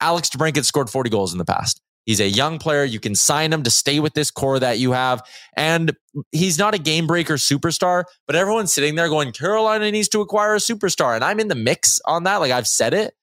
Alex 0.00 0.28
DeBrincat 0.30 0.64
scored 0.64 0.90
40 0.90 1.10
goals 1.10 1.32
in 1.32 1.38
the 1.38 1.44
past. 1.44 1.80
He's 2.06 2.20
a 2.20 2.28
young 2.28 2.58
player. 2.58 2.84
You 2.84 3.00
can 3.00 3.14
sign 3.14 3.52
him 3.52 3.64
to 3.64 3.70
stay 3.70 4.00
with 4.00 4.14
this 4.14 4.30
core 4.30 4.58
that 4.58 4.78
you 4.78 4.92
have. 4.92 5.22
And 5.56 5.94
he's 6.32 6.58
not 6.58 6.74
a 6.74 6.78
game 6.78 7.06
breaker 7.06 7.34
superstar, 7.34 8.04
but 8.26 8.34
everyone's 8.34 8.72
sitting 8.72 8.94
there 8.94 9.08
going, 9.08 9.32
Carolina 9.32 9.90
needs 9.90 10.08
to 10.08 10.20
acquire 10.20 10.54
a 10.54 10.58
superstar. 10.58 11.14
And 11.14 11.22
I'm 11.22 11.38
in 11.38 11.48
the 11.48 11.54
mix 11.54 12.00
on 12.06 12.24
that. 12.24 12.36
Like 12.36 12.50
I've 12.50 12.66
said 12.66 12.94
it. 12.94 13.14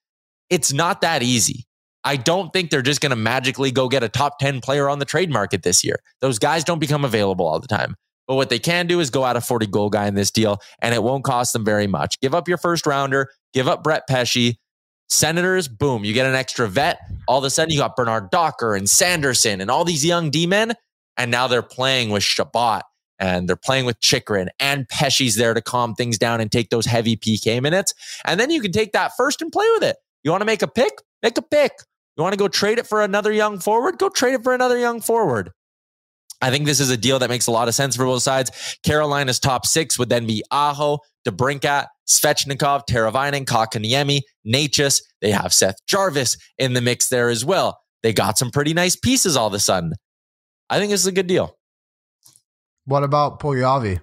It's 0.49 0.71
not 0.71 1.01
that 1.01 1.23
easy. 1.23 1.64
I 2.05 2.15
don't 2.17 2.53
think 2.53 2.69
they're 2.69 2.83
just 2.83 3.01
going 3.01 3.09
to 3.09 3.15
magically 3.15 3.71
go 3.71 3.89
get 3.89 4.03
a 4.03 4.09
top 4.09 4.37
10 4.39 4.61
player 4.61 4.87
on 4.87 4.99
the 4.99 5.05
trade 5.05 5.31
market 5.31 5.63
this 5.63 5.83
year. 5.83 5.99
Those 6.21 6.39
guys 6.39 6.63
don't 6.63 6.79
become 6.79 7.03
available 7.03 7.47
all 7.47 7.59
the 7.59 7.67
time. 7.67 7.95
But 8.27 8.35
what 8.35 8.49
they 8.49 8.59
can 8.59 8.87
do 8.87 8.99
is 8.99 9.09
go 9.09 9.23
out 9.23 9.35
a 9.35 9.41
40 9.41 9.67
goal 9.67 9.89
guy 9.89 10.07
in 10.07 10.15
this 10.15 10.31
deal, 10.31 10.59
and 10.81 10.95
it 10.95 11.03
won't 11.03 11.23
cost 11.23 11.53
them 11.53 11.65
very 11.65 11.87
much. 11.87 12.19
Give 12.21 12.33
up 12.33 12.47
your 12.47 12.57
first 12.57 12.85
rounder, 12.85 13.29
give 13.53 13.67
up 13.67 13.83
Brett 13.83 14.07
Pesce. 14.07 14.55
Senators, 15.07 15.67
boom, 15.67 16.03
you 16.03 16.13
get 16.13 16.25
an 16.25 16.33
extra 16.33 16.67
vet. 16.67 16.97
All 17.27 17.37
of 17.37 17.43
a 17.43 17.51
sudden, 17.51 17.71
you 17.71 17.77
got 17.77 17.95
Bernard 17.95 18.31
Docker 18.31 18.75
and 18.75 18.89
Sanderson 18.89 19.61
and 19.61 19.69
all 19.69 19.85
these 19.85 20.03
young 20.03 20.31
D 20.31 20.47
men. 20.47 20.73
And 21.17 21.29
now 21.29 21.47
they're 21.47 21.61
playing 21.61 22.09
with 22.09 22.23
Chabot 22.23 22.81
and 23.19 23.47
they're 23.47 23.55
playing 23.55 23.85
with 23.85 23.99
Chychrun 23.99 24.49
and 24.59 24.89
Pesce's 24.89 25.35
there 25.35 25.53
to 25.53 25.61
calm 25.61 25.93
things 25.93 26.17
down 26.17 26.41
and 26.41 26.51
take 26.51 26.69
those 26.69 26.85
heavy 26.85 27.15
PK 27.15 27.61
minutes. 27.61 27.93
And 28.25 28.39
then 28.39 28.49
you 28.49 28.61
can 28.61 28.71
take 28.71 28.91
that 28.93 29.11
first 29.15 29.41
and 29.41 29.51
play 29.51 29.67
with 29.75 29.83
it. 29.83 29.95
You 30.23 30.31
want 30.31 30.41
to 30.41 30.45
make 30.45 30.61
a 30.61 30.67
pick? 30.67 30.91
Make 31.23 31.37
a 31.37 31.41
pick. 31.41 31.71
You 32.17 32.23
want 32.23 32.33
to 32.33 32.37
go 32.37 32.47
trade 32.47 32.79
it 32.79 32.87
for 32.87 33.01
another 33.01 33.31
young 33.31 33.59
forward? 33.59 33.97
Go 33.97 34.09
trade 34.09 34.35
it 34.35 34.43
for 34.43 34.53
another 34.53 34.77
young 34.77 35.01
forward. 35.01 35.51
I 36.41 36.49
think 36.49 36.65
this 36.65 36.79
is 36.79 36.89
a 36.89 36.97
deal 36.97 37.19
that 37.19 37.29
makes 37.29 37.47
a 37.47 37.51
lot 37.51 37.67
of 37.67 37.75
sense 37.75 37.95
for 37.95 38.05
both 38.05 38.21
sides. 38.21 38.77
Carolina's 38.83 39.39
top 39.39 39.65
six 39.65 39.97
would 39.97 40.09
then 40.09 40.27
be 40.27 40.43
Aho, 40.51 40.99
DeBrincat, 41.27 41.87
Svechnikov, 42.07 42.83
Teravainen, 42.89 43.45
Kotkaniemi, 43.45 44.21
Necas. 44.45 45.01
They 45.21 45.31
have 45.31 45.53
Seth 45.53 45.77
Jarvis 45.87 46.37
in 46.57 46.73
the 46.73 46.81
mix 46.81 47.09
there 47.09 47.29
as 47.29 47.43
well. 47.43 47.79
They 48.03 48.13
got 48.13 48.37
some 48.37 48.51
pretty 48.51 48.73
nice 48.73 48.95
pieces 48.95 49.35
all 49.35 49.47
of 49.47 49.53
a 49.53 49.59
sudden. 49.59 49.93
I 50.69 50.77
think 50.77 50.91
this 50.91 51.01
is 51.01 51.07
a 51.07 51.11
good 51.11 51.27
deal. 51.27 51.57
What 52.85 53.03
about 53.03 53.39
Puljujarvi? 53.39 53.99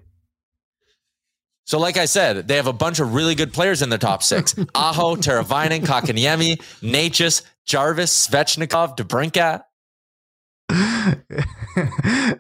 So, 1.64 1.78
like 1.78 1.96
I 1.96 2.06
said, 2.06 2.48
they 2.48 2.56
have 2.56 2.66
a 2.66 2.72
bunch 2.72 2.98
of 2.98 3.14
really 3.14 3.34
good 3.34 3.52
players 3.52 3.82
in 3.82 3.88
the 3.88 3.98
top 3.98 4.22
six. 4.32 4.54
Aho, 4.74 5.16
Teravainen, 5.16 5.82
Kotkaniemi, 5.82 6.56
Necas, 6.82 7.42
Jarvis, 7.64 8.28
Svechnikov, 8.28 8.96
DeBrincat. 8.96 9.62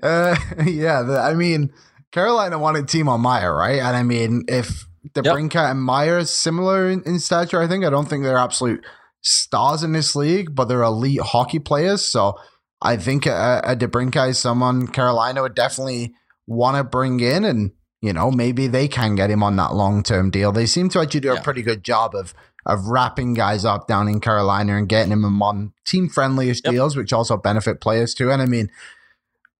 uh, 0.02 0.36
yeah, 0.66 1.02
the, 1.02 1.20
I 1.22 1.34
mean, 1.34 1.72
Carolina 2.12 2.58
wanted 2.58 2.86
Timo 2.86 3.20
Meier, 3.20 3.54
right? 3.54 3.80
And 3.80 3.96
I 3.96 4.02
mean, 4.02 4.44
if 4.48 4.86
DeBrincat 5.14 5.54
yep. 5.54 5.70
and 5.72 5.82
Meier 5.82 6.18
is 6.18 6.30
similar 6.30 6.88
in, 6.88 7.02
in, 7.04 7.18
stature, 7.18 7.60
I 7.60 7.68
think 7.68 7.84
I 7.84 7.90
don't 7.90 8.08
think 8.08 8.24
they're 8.24 8.38
absolute 8.38 8.84
stars 9.20 9.82
in 9.82 9.92
this 9.92 10.16
league, 10.16 10.54
but 10.54 10.66
they're 10.66 10.82
elite 10.82 11.20
hockey 11.20 11.58
players. 11.58 12.04
So 12.04 12.38
I 12.80 12.96
think 12.96 13.26
a, 13.26 13.62
a 13.64 13.76
DeBrincat 13.76 14.30
is 14.30 14.38
someone 14.38 14.86
Carolina 14.88 15.42
would 15.42 15.54
definitely 15.54 16.14
want 16.46 16.76
to 16.76 16.84
bring 16.84 17.20
in, 17.20 17.44
and 17.44 17.72
you 18.02 18.12
know 18.12 18.30
maybe 18.30 18.66
they 18.66 18.88
can 18.88 19.14
get 19.14 19.30
him 19.30 19.42
on 19.42 19.56
that 19.56 19.74
long 19.74 20.02
term 20.02 20.30
deal. 20.30 20.52
They 20.52 20.66
seem 20.66 20.90
to 20.90 21.00
actually 21.00 21.20
do 21.20 21.28
yeah. 21.28 21.40
a 21.40 21.42
pretty 21.42 21.62
good 21.62 21.82
job 21.82 22.14
of 22.14 22.34
of 22.66 22.86
wrapping 22.86 23.34
guys 23.34 23.64
up 23.64 23.88
down 23.88 24.08
in 24.08 24.20
Carolina 24.20 24.76
and 24.76 24.88
getting 24.88 25.10
them 25.10 25.42
on 25.42 25.72
team 25.84 26.08
friendliest 26.08 26.64
yep. 26.64 26.72
deals, 26.72 26.96
which 26.96 27.12
also 27.12 27.36
benefit 27.36 27.80
players 27.80 28.14
too. 28.14 28.30
And 28.30 28.42
I 28.42 28.46
mean, 28.46 28.70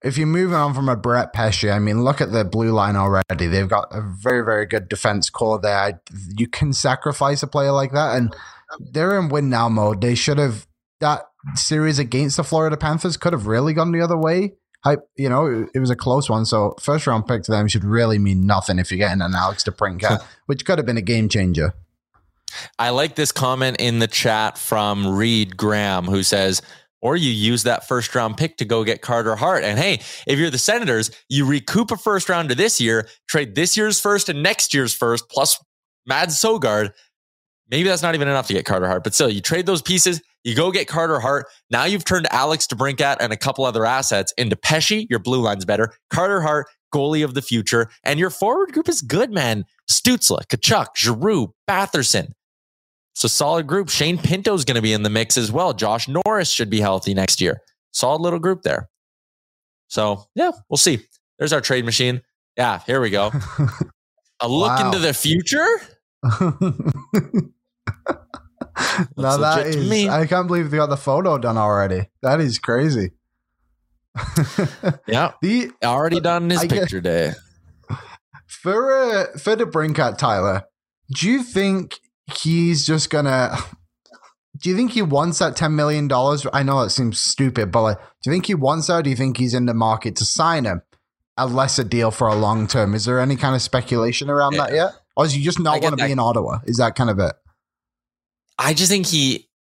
if 0.03 0.18
you're 0.18 0.26
moving 0.26 0.57
on 0.57 0.74
from 0.74 0.88
a 0.88 0.97
Brett 0.97 1.32
Pesce, 1.32 1.70
I 1.70 1.78
mean, 1.78 2.05
look 2.05 2.20
at 2.20 2.32
the 2.32 2.45
blue 2.45 2.72
line 2.72 2.97
already. 2.97 3.47
They've 3.47 3.68
got 3.68 3.88
a 3.90 4.01
very, 4.01 4.45
very 4.45 4.66
good 4.66 4.88
defense 4.88 5.30
core 5.30 5.61
there. 5.61 6.01
You 6.36 6.49
can 6.49 6.72
sacrifice 6.72 7.43
a 7.43 7.47
player 7.47 7.72
like 7.72 7.93
that, 7.93 8.16
and 8.16 8.34
they're 8.78 9.18
in 9.18 9.28
win 9.28 9.49
now 9.49 9.68
mode. 9.68 10.01
They 10.01 10.14
should 10.14 10.38
have 10.38 10.66
that 11.01 11.22
series 11.55 11.99
against 11.99 12.36
the 12.36 12.45
Florida 12.45 12.76
Panthers 12.76 13.16
could 13.16 13.32
have 13.32 13.47
really 13.47 13.74
gone 13.74 13.93
the 13.93 14.01
other 14.01 14.16
way. 14.18 14.55
I, 14.84 14.96
you 15.16 15.28
know, 15.28 15.68
it, 15.72 15.78
was 15.78 15.90
a 15.90 15.96
close 15.96 16.28
one. 16.28 16.44
So 16.44 16.74
first 16.80 17.06
round 17.06 17.26
pick 17.26 17.42
to 17.44 17.52
them 17.52 17.68
should 17.68 17.84
really 17.84 18.18
mean 18.18 18.46
nothing 18.46 18.78
if 18.78 18.90
you're 18.90 18.98
getting 18.98 19.22
an 19.22 19.34
Alex 19.34 19.62
DeBrincat, 19.64 20.24
which 20.46 20.64
could 20.64 20.78
have 20.78 20.86
been 20.86 20.96
a 20.96 21.02
game 21.02 21.28
changer. 21.28 21.74
I 22.78 22.90
like 22.90 23.14
this 23.14 23.32
comment 23.32 23.76
in 23.78 23.98
the 23.98 24.08
chat 24.08 24.58
from 24.58 25.16
Reed 25.16 25.56
Graham, 25.56 26.04
who 26.04 26.22
says, 26.22 26.62
or 27.00 27.16
you 27.16 27.30
use 27.30 27.64
that 27.64 27.86
first 27.86 28.14
round 28.14 28.36
pick 28.36 28.56
to 28.58 28.64
go 28.64 28.84
get 28.84 29.02
Carter 29.02 29.36
Hart. 29.36 29.64
And 29.64 29.78
hey, 29.78 30.00
if 30.26 30.38
you're 30.38 30.50
the 30.50 30.58
Senators, 30.58 31.10
you 31.28 31.46
recoup 31.46 31.90
a 31.90 31.96
first 31.96 32.28
rounder 32.28 32.54
this 32.54 32.80
year, 32.80 33.08
trade 33.28 33.54
this 33.54 33.76
year's 33.76 34.00
first 34.00 34.28
and 34.28 34.42
next 34.42 34.74
year's 34.74 34.94
first, 34.94 35.28
plus 35.28 35.62
Mads 36.06 36.40
Sogaard. 36.40 36.92
Maybe 37.70 37.88
that's 37.88 38.02
not 38.02 38.14
even 38.14 38.28
enough 38.28 38.46
to 38.48 38.52
get 38.52 38.64
Carter 38.64 38.86
Hart, 38.86 39.02
but 39.04 39.14
still, 39.14 39.30
you 39.30 39.40
trade 39.40 39.66
those 39.66 39.82
pieces, 39.82 40.20
you 40.45 40.55
go 40.55 40.70
get 40.70 40.88
Carter 40.88 41.20
Hart. 41.20 41.47
Now 41.70 41.84
you've 41.84 42.05
turned 42.05 42.26
Alex 42.32 42.66
DeBrincat 42.66 43.18
and 43.20 43.32
a 43.32 43.36
couple 43.36 43.64
other 43.64 43.86
assets 43.86 44.32
into 44.36 44.57
Pesce. 44.57 45.07
Your 45.09 45.18
blue 45.18 45.40
line's 45.40 45.64
better. 45.64 45.93
Carter 46.11 46.40
Hart, 46.40 46.66
goalie 46.93 47.24
of 47.24 47.34
the 47.34 47.43
future. 47.43 47.88
And 48.05 48.18
your 48.18 48.30
forward 48.30 48.72
group 48.72 48.88
is 48.88 49.03
good, 49.03 49.30
man. 49.32 49.64
Stutzle, 49.90 50.45
Tkachuk, 50.47 50.97
Giroux, 50.97 51.55
Batherson. 51.68 52.32
It's 53.14 53.24
a 53.24 53.28
solid 53.28 53.66
group. 53.66 53.88
Shane 53.88 54.18
Pinto's 54.18 54.64
going 54.64 54.76
to 54.76 54.82
be 54.82 54.93
in 54.93 55.03
the 55.03 55.11
mix 55.11 55.36
as 55.36 55.53
well. 55.53 55.74
Josh 55.74 56.09
Norris 56.09 56.51
should 56.51 56.70
be 56.70 56.80
healthy 56.80 57.14
next 57.14 57.40
year. 57.40 57.61
Solid 57.93 58.22
little 58.22 58.38
group 58.38 58.62
there. 58.62 58.88
So, 59.88 60.24
yeah, 60.34 60.53
we'll 60.70 60.78
see. 60.78 61.01
There's 61.38 61.53
our 61.53 61.61
trade 61.61 61.84
machine. 61.84 62.22
Yeah, 62.57 62.80
here 62.86 63.01
we 63.01 63.11
go. 63.11 63.30
A 64.40 64.49
look 64.49 64.70
wow. 64.70 64.86
into 64.86 64.99
the 64.99 65.12
future. 65.12 65.66
now 69.16 69.36
that 69.36 69.66
is, 69.66 69.88
me. 69.88 70.08
I 70.08 70.26
can't 70.26 70.46
believe 70.46 70.70
they 70.70 70.76
got 70.76 70.90
the 70.90 70.96
photo 70.96 71.38
done 71.38 71.58
already. 71.58 72.08
That 72.22 72.40
is 72.40 72.58
crazy. 72.58 73.12
yeah, 75.06 75.32
the 75.42 75.72
already 75.82 76.20
done 76.20 76.50
his 76.50 76.60
I 76.60 76.68
picture 76.68 77.00
day. 77.00 77.32
For 78.46 78.92
uh, 78.92 79.38
for 79.38 79.56
DeBrincat 79.56 80.18
Tyler, 80.18 80.64
do 81.14 81.28
you 81.28 81.42
think 81.42 82.00
he's 82.34 82.86
just 82.86 83.10
gonna. 83.10 83.56
Do 84.58 84.70
you 84.70 84.76
think 84.76 84.92
he 84.92 85.02
wants 85.02 85.38
that 85.38 85.56
ten 85.56 85.74
million 85.74 86.08
dollars? 86.08 86.46
I 86.52 86.62
know 86.62 86.80
it 86.82 86.90
seems 86.90 87.18
stupid, 87.18 87.72
but 87.72 87.82
like, 87.82 87.98
do 87.98 88.30
you 88.30 88.32
think 88.32 88.46
he 88.46 88.54
wants 88.54 88.86
that? 88.86 89.02
do 89.04 89.10
you 89.10 89.16
think 89.16 89.36
he's 89.36 89.54
in 89.54 89.66
the 89.66 89.74
market 89.74 90.14
to 90.16 90.24
sign 90.24 90.64
him 90.64 90.82
a 91.36 91.46
lesser 91.46 91.84
deal 91.84 92.10
for 92.10 92.28
a 92.28 92.34
long 92.34 92.66
term? 92.66 92.94
Is 92.94 93.06
there 93.06 93.18
any 93.18 93.36
kind 93.36 93.54
of 93.54 93.62
speculation 93.62 94.30
around 94.30 94.52
yeah. 94.52 94.66
that 94.66 94.74
yet, 94.74 94.90
or 95.16 95.24
is 95.24 95.32
he 95.32 95.42
just 95.42 95.58
not 95.58 95.82
want 95.82 95.98
to 95.98 96.04
be 96.04 96.12
in 96.12 96.18
Ottawa? 96.18 96.60
Is 96.64 96.76
that 96.76 96.94
kind 96.94 97.10
of 97.10 97.18
it? 97.18 97.34
I 98.59 98.74
just 98.74 98.90
think 98.90 99.07
he. 99.07 99.48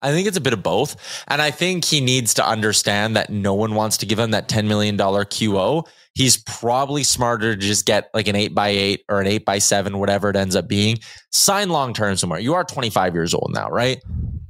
I 0.00 0.12
think 0.12 0.28
it's 0.28 0.36
a 0.36 0.40
bit 0.40 0.52
of 0.52 0.62
both. 0.62 1.24
And 1.26 1.42
I 1.42 1.50
think 1.50 1.84
he 1.84 2.00
needs 2.00 2.34
to 2.34 2.48
understand 2.48 3.16
that 3.16 3.30
no 3.30 3.54
one 3.54 3.74
wants 3.74 3.96
to 3.96 4.06
give 4.06 4.16
him 4.16 4.30
that 4.30 4.48
$10 4.48 4.68
million 4.68 4.96
QO 4.96 5.88
he's 6.18 6.36
probably 6.36 7.04
smarter 7.04 7.54
to 7.54 7.60
just 7.60 7.86
get 7.86 8.10
like 8.12 8.26
an 8.26 8.34
eight 8.34 8.52
by 8.52 8.68
eight 8.70 9.04
or 9.08 9.20
an 9.20 9.28
eight 9.28 9.44
by 9.44 9.58
seven, 9.58 9.98
whatever 9.98 10.28
it 10.28 10.34
ends 10.34 10.56
up 10.56 10.66
being. 10.66 10.98
Sign 11.30 11.70
long 11.70 11.94
term 11.94 12.16
somewhere. 12.16 12.40
You 12.40 12.54
are 12.54 12.64
25 12.64 13.14
years 13.14 13.32
old 13.32 13.52
now, 13.54 13.70
right? 13.70 14.02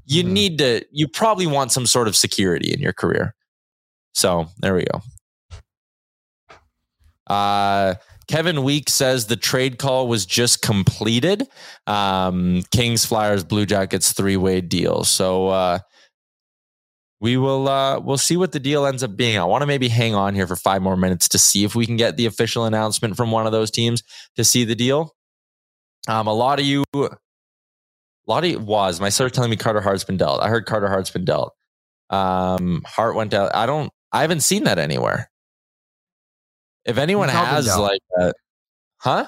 You 0.07 0.23
mm-hmm. 0.25 0.33
need 0.33 0.59
to, 0.59 0.83
you 0.91 1.07
probably 1.07 1.47
want 1.47 1.71
some 1.71 1.85
sort 1.85 2.09
of 2.09 2.17
security 2.17 2.73
in 2.73 2.81
your 2.81 2.95
career. 2.95 3.35
So 4.15 4.49
there 4.61 4.75
we 4.75 4.87
go. 4.91 5.03
Uh, 7.27 7.97
Kevin 8.29 8.63
Week 8.63 8.91
says 8.91 9.27
the 9.27 9.37
trade 9.37 9.79
call 9.79 10.07
was 10.07 10.27
just 10.27 10.61
completed. 10.63 11.49
Um, 11.87 12.63
Kings, 12.71 13.05
Flyers, 13.05 13.43
Blue 13.43 13.65
Jackets 13.67 14.13
three 14.13 14.37
way 14.37 14.61
deal. 14.61 15.05
So 15.05 15.49
uh, 15.49 15.79
we 17.21 17.37
will 17.37 17.69
uh, 17.69 17.99
we'll 18.01 18.19
see 18.19 18.37
what 18.37 18.53
the 18.53 18.61
deal 18.61 18.87
ends 18.87 19.03
up 19.03 19.17
being. 19.17 19.39
I 19.39 19.45
want 19.45 19.63
to 19.63 19.67
maybe 19.67 19.89
hang 19.89 20.15
on 20.15 20.35
here 20.35 20.47
for 20.47 20.57
five 20.57 20.83
more 20.83 20.97
minutes 20.97 21.29
to 21.31 21.39
see 21.39 21.65
if 21.65 21.75
we 21.75 21.87
can 21.87 21.97
get 21.97 22.17
the 22.17 22.27
official 22.27 22.65
announcement 22.65 23.17
from 23.17 23.31
one 23.31 23.47
of 23.47 23.53
those 23.53 23.71
teams 23.71 24.03
to 24.37 24.45
see 24.45 24.65
the 24.65 24.75
deal. 24.75 25.15
Um, 26.07 26.27
a 26.27 26.35
lot 26.35 26.61
of 26.61 26.67
you, 26.67 26.85
a 26.95 27.09
lot 28.27 28.45
of 28.45 28.63
was 28.65 29.01
my 29.01 29.09
started 29.09 29.35
telling 29.35 29.51
me 29.51 29.57
Carter 29.57 29.81
Hart's 29.81 30.05
been 30.05 30.19
dealt. 30.19 30.43
I 30.43 30.49
heard 30.49 30.67
Carter 30.67 30.89
Hart's 30.89 31.11
been 31.11 31.25
dealt. 31.25 31.55
Um, 32.11 32.83
Hart 32.87 33.17
went 33.17 33.33
out. 33.33 33.55
I 33.55 33.67
don't. 33.67 33.91
I 34.13 34.21
haven't 34.21 34.41
seen 34.41 34.65
that 34.65 34.79
anywhere. 34.79 35.31
If 36.85 36.99
anyone 36.99 37.29
has 37.29 37.77
like, 37.77 38.01
that, 38.17 38.35
huh? 38.99 39.27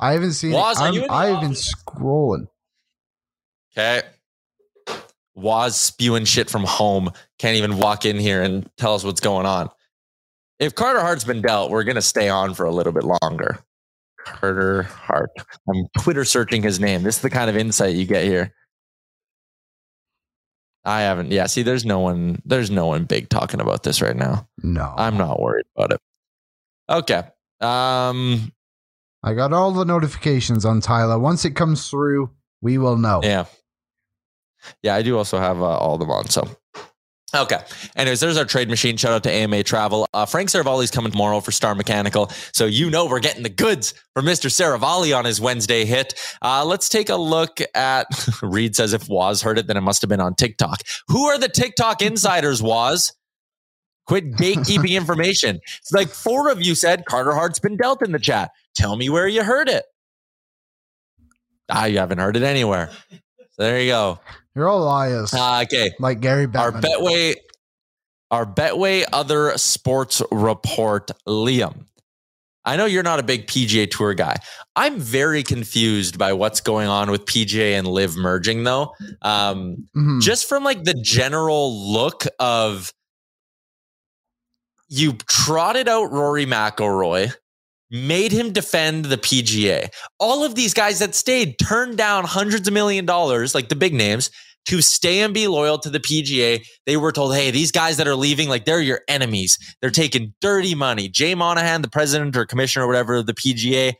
I 0.00 0.12
haven't 0.12 0.32
seen. 0.32 0.52
Was, 0.52 0.78
it. 0.80 1.10
I've 1.10 1.40
been 1.40 1.52
scrolling. 1.52 2.46
Okay. 3.76 4.02
Waz 5.34 5.76
spewing 5.76 6.24
shit 6.24 6.50
from 6.50 6.64
home 6.64 7.10
can't 7.38 7.56
even 7.56 7.78
walk 7.78 8.04
in 8.04 8.18
here 8.18 8.42
and 8.42 8.68
tell 8.76 8.94
us 8.94 9.04
what's 9.04 9.20
going 9.20 9.46
on. 9.46 9.70
If 10.58 10.74
Carter 10.74 11.00
Hart's 11.00 11.24
been 11.24 11.40
dealt, 11.40 11.70
we're 11.70 11.84
going 11.84 11.94
to 11.94 12.02
stay 12.02 12.28
on 12.28 12.54
for 12.54 12.66
a 12.66 12.72
little 12.72 12.92
bit 12.92 13.04
longer. 13.04 13.58
Carter 14.18 14.82
Hart. 14.82 15.30
I'm 15.68 15.86
Twitter 16.00 16.24
searching 16.24 16.62
his 16.62 16.80
name. 16.80 17.04
This 17.04 17.16
is 17.16 17.22
the 17.22 17.30
kind 17.30 17.48
of 17.48 17.56
insight 17.56 17.94
you 17.94 18.04
get 18.04 18.24
here. 18.24 18.52
I 20.84 21.02
haven't. 21.02 21.32
Yeah, 21.32 21.46
see, 21.46 21.62
there's 21.62 21.84
no 21.84 22.00
one. 22.00 22.40
There's 22.44 22.70
no 22.70 22.86
one 22.86 23.04
big 23.04 23.28
talking 23.28 23.60
about 23.60 23.82
this 23.82 24.00
right 24.00 24.16
now. 24.16 24.48
No, 24.62 24.94
I'm 24.96 25.16
not 25.16 25.40
worried 25.40 25.66
about 25.76 25.92
it. 25.92 26.00
Okay. 26.88 27.22
Um, 27.60 28.52
I 29.22 29.34
got 29.34 29.52
all 29.52 29.72
the 29.72 29.84
notifications 29.84 30.64
on 30.64 30.80
Tyler. 30.80 31.18
Once 31.18 31.44
it 31.44 31.50
comes 31.50 31.90
through, 31.90 32.30
we 32.60 32.78
will 32.78 32.96
know. 32.96 33.20
Yeah. 33.22 33.46
Yeah, 34.82 34.94
I 34.94 35.02
do 35.02 35.16
also 35.16 35.38
have 35.38 35.60
uh, 35.60 35.66
all 35.66 35.98
them 35.98 36.10
on. 36.10 36.28
So 36.28 36.48
Okay. 37.34 37.58
Anyways, 37.94 38.20
there's 38.20 38.38
our 38.38 38.46
trade 38.46 38.70
machine. 38.70 38.96
Shout 38.96 39.12
out 39.12 39.22
to 39.24 39.30
AMA 39.30 39.62
Travel. 39.62 40.08
Uh, 40.14 40.24
Frank 40.24 40.48
Seravalli's 40.48 40.90
coming 40.90 41.12
tomorrow 41.12 41.40
for 41.40 41.52
Star 41.52 41.74
Mechanical. 41.74 42.30
So 42.52 42.64
you 42.64 42.88
know 42.88 43.06
we're 43.06 43.20
getting 43.20 43.42
the 43.42 43.50
goods 43.50 43.92
for 44.14 44.22
Mr. 44.22 44.48
Seravalli 44.50 45.16
on 45.16 45.26
his 45.26 45.38
Wednesday 45.38 45.84
hit. 45.84 46.14
Uh, 46.40 46.64
let's 46.64 46.88
take 46.88 47.10
a 47.10 47.16
look 47.16 47.58
at 47.74 48.06
Reed 48.42 48.74
says 48.74 48.94
if 48.94 49.08
Waz 49.10 49.42
heard 49.42 49.58
it, 49.58 49.66
then 49.66 49.76
it 49.76 49.82
must 49.82 50.00
have 50.00 50.08
been 50.08 50.20
on 50.20 50.34
TikTok. 50.36 50.80
Who 51.08 51.26
are 51.26 51.38
the 51.38 51.50
TikTok 51.50 52.00
insiders, 52.00 52.62
Waz? 52.62 53.12
Quit 54.06 54.32
gatekeeping 54.32 54.90
information. 54.96 55.60
It's 55.80 55.92
like 55.92 56.08
four 56.08 56.50
of 56.50 56.62
you 56.62 56.74
said 56.74 57.04
Carter 57.04 57.34
Hart's 57.34 57.58
been 57.58 57.76
dealt 57.76 58.02
in 58.02 58.12
the 58.12 58.18
chat. 58.18 58.52
Tell 58.74 58.96
me 58.96 59.10
where 59.10 59.28
you 59.28 59.44
heard 59.44 59.68
it. 59.68 59.84
Ah, 61.68 61.84
you 61.84 61.98
haven't 61.98 62.18
heard 62.18 62.38
it 62.38 62.42
anywhere. 62.42 62.90
There 63.58 63.80
you 63.80 63.88
go. 63.90 64.20
You're 64.54 64.68
all 64.68 64.80
liars. 64.80 65.34
Uh, 65.34 65.62
okay. 65.64 65.90
Like 65.98 66.20
Gary 66.20 66.46
Bettman. 66.46 66.58
Our 66.60 66.72
Betway, 66.72 67.34
our 68.30 68.46
Betway 68.46 69.04
other 69.12 69.56
sports 69.58 70.22
report, 70.30 71.10
Liam. 71.26 71.84
I 72.64 72.76
know 72.76 72.84
you're 72.84 73.02
not 73.02 73.18
a 73.18 73.22
big 73.22 73.46
PGA 73.46 73.90
Tour 73.90 74.14
guy. 74.14 74.36
I'm 74.76 74.98
very 74.98 75.42
confused 75.42 76.18
by 76.18 76.34
what's 76.34 76.60
going 76.60 76.86
on 76.86 77.10
with 77.10 77.24
PGA 77.24 77.78
and 77.78 77.86
LIV 77.86 78.16
merging, 78.16 78.64
though. 78.64 78.94
Um, 79.22 79.88
mm-hmm. 79.96 80.20
Just 80.20 80.48
from 80.48 80.64
like 80.64 80.84
the 80.84 80.94
general 80.94 81.92
look 81.92 82.24
of 82.38 82.92
you 84.88 85.14
trotted 85.28 85.88
out 85.88 86.12
Rory 86.12 86.46
McIlroy, 86.46 87.34
made 87.90 88.32
him 88.32 88.52
defend 88.52 89.06
the 89.06 89.16
PGA. 89.16 89.88
All 90.18 90.44
of 90.44 90.54
these 90.54 90.74
guys 90.74 90.98
that 90.98 91.14
stayed 91.14 91.58
turned 91.58 91.96
down 91.96 92.24
hundreds 92.24 92.68
of 92.68 92.74
million 92.74 93.06
dollars, 93.06 93.54
like 93.54 93.68
the 93.68 93.76
big 93.76 93.94
names, 93.94 94.30
to 94.66 94.82
stay 94.82 95.20
and 95.20 95.32
be 95.32 95.48
loyal 95.48 95.78
to 95.78 95.88
the 95.88 96.00
PGA. 96.00 96.62
They 96.84 96.96
were 96.98 97.12
told, 97.12 97.34
hey, 97.34 97.50
these 97.50 97.72
guys 97.72 97.96
that 97.96 98.06
are 98.06 98.14
leaving, 98.14 98.48
like 98.48 98.66
they're 98.66 98.82
your 98.82 99.00
enemies. 99.08 99.58
They're 99.80 99.90
taking 99.90 100.34
dirty 100.40 100.74
money. 100.74 101.08
Jay 101.08 101.34
Monahan, 101.34 101.80
the 101.80 101.88
president 101.88 102.36
or 102.36 102.44
commissioner 102.44 102.84
or 102.84 102.88
whatever 102.88 103.16
of 103.16 103.26
the 103.26 103.34
PGA, 103.34 103.94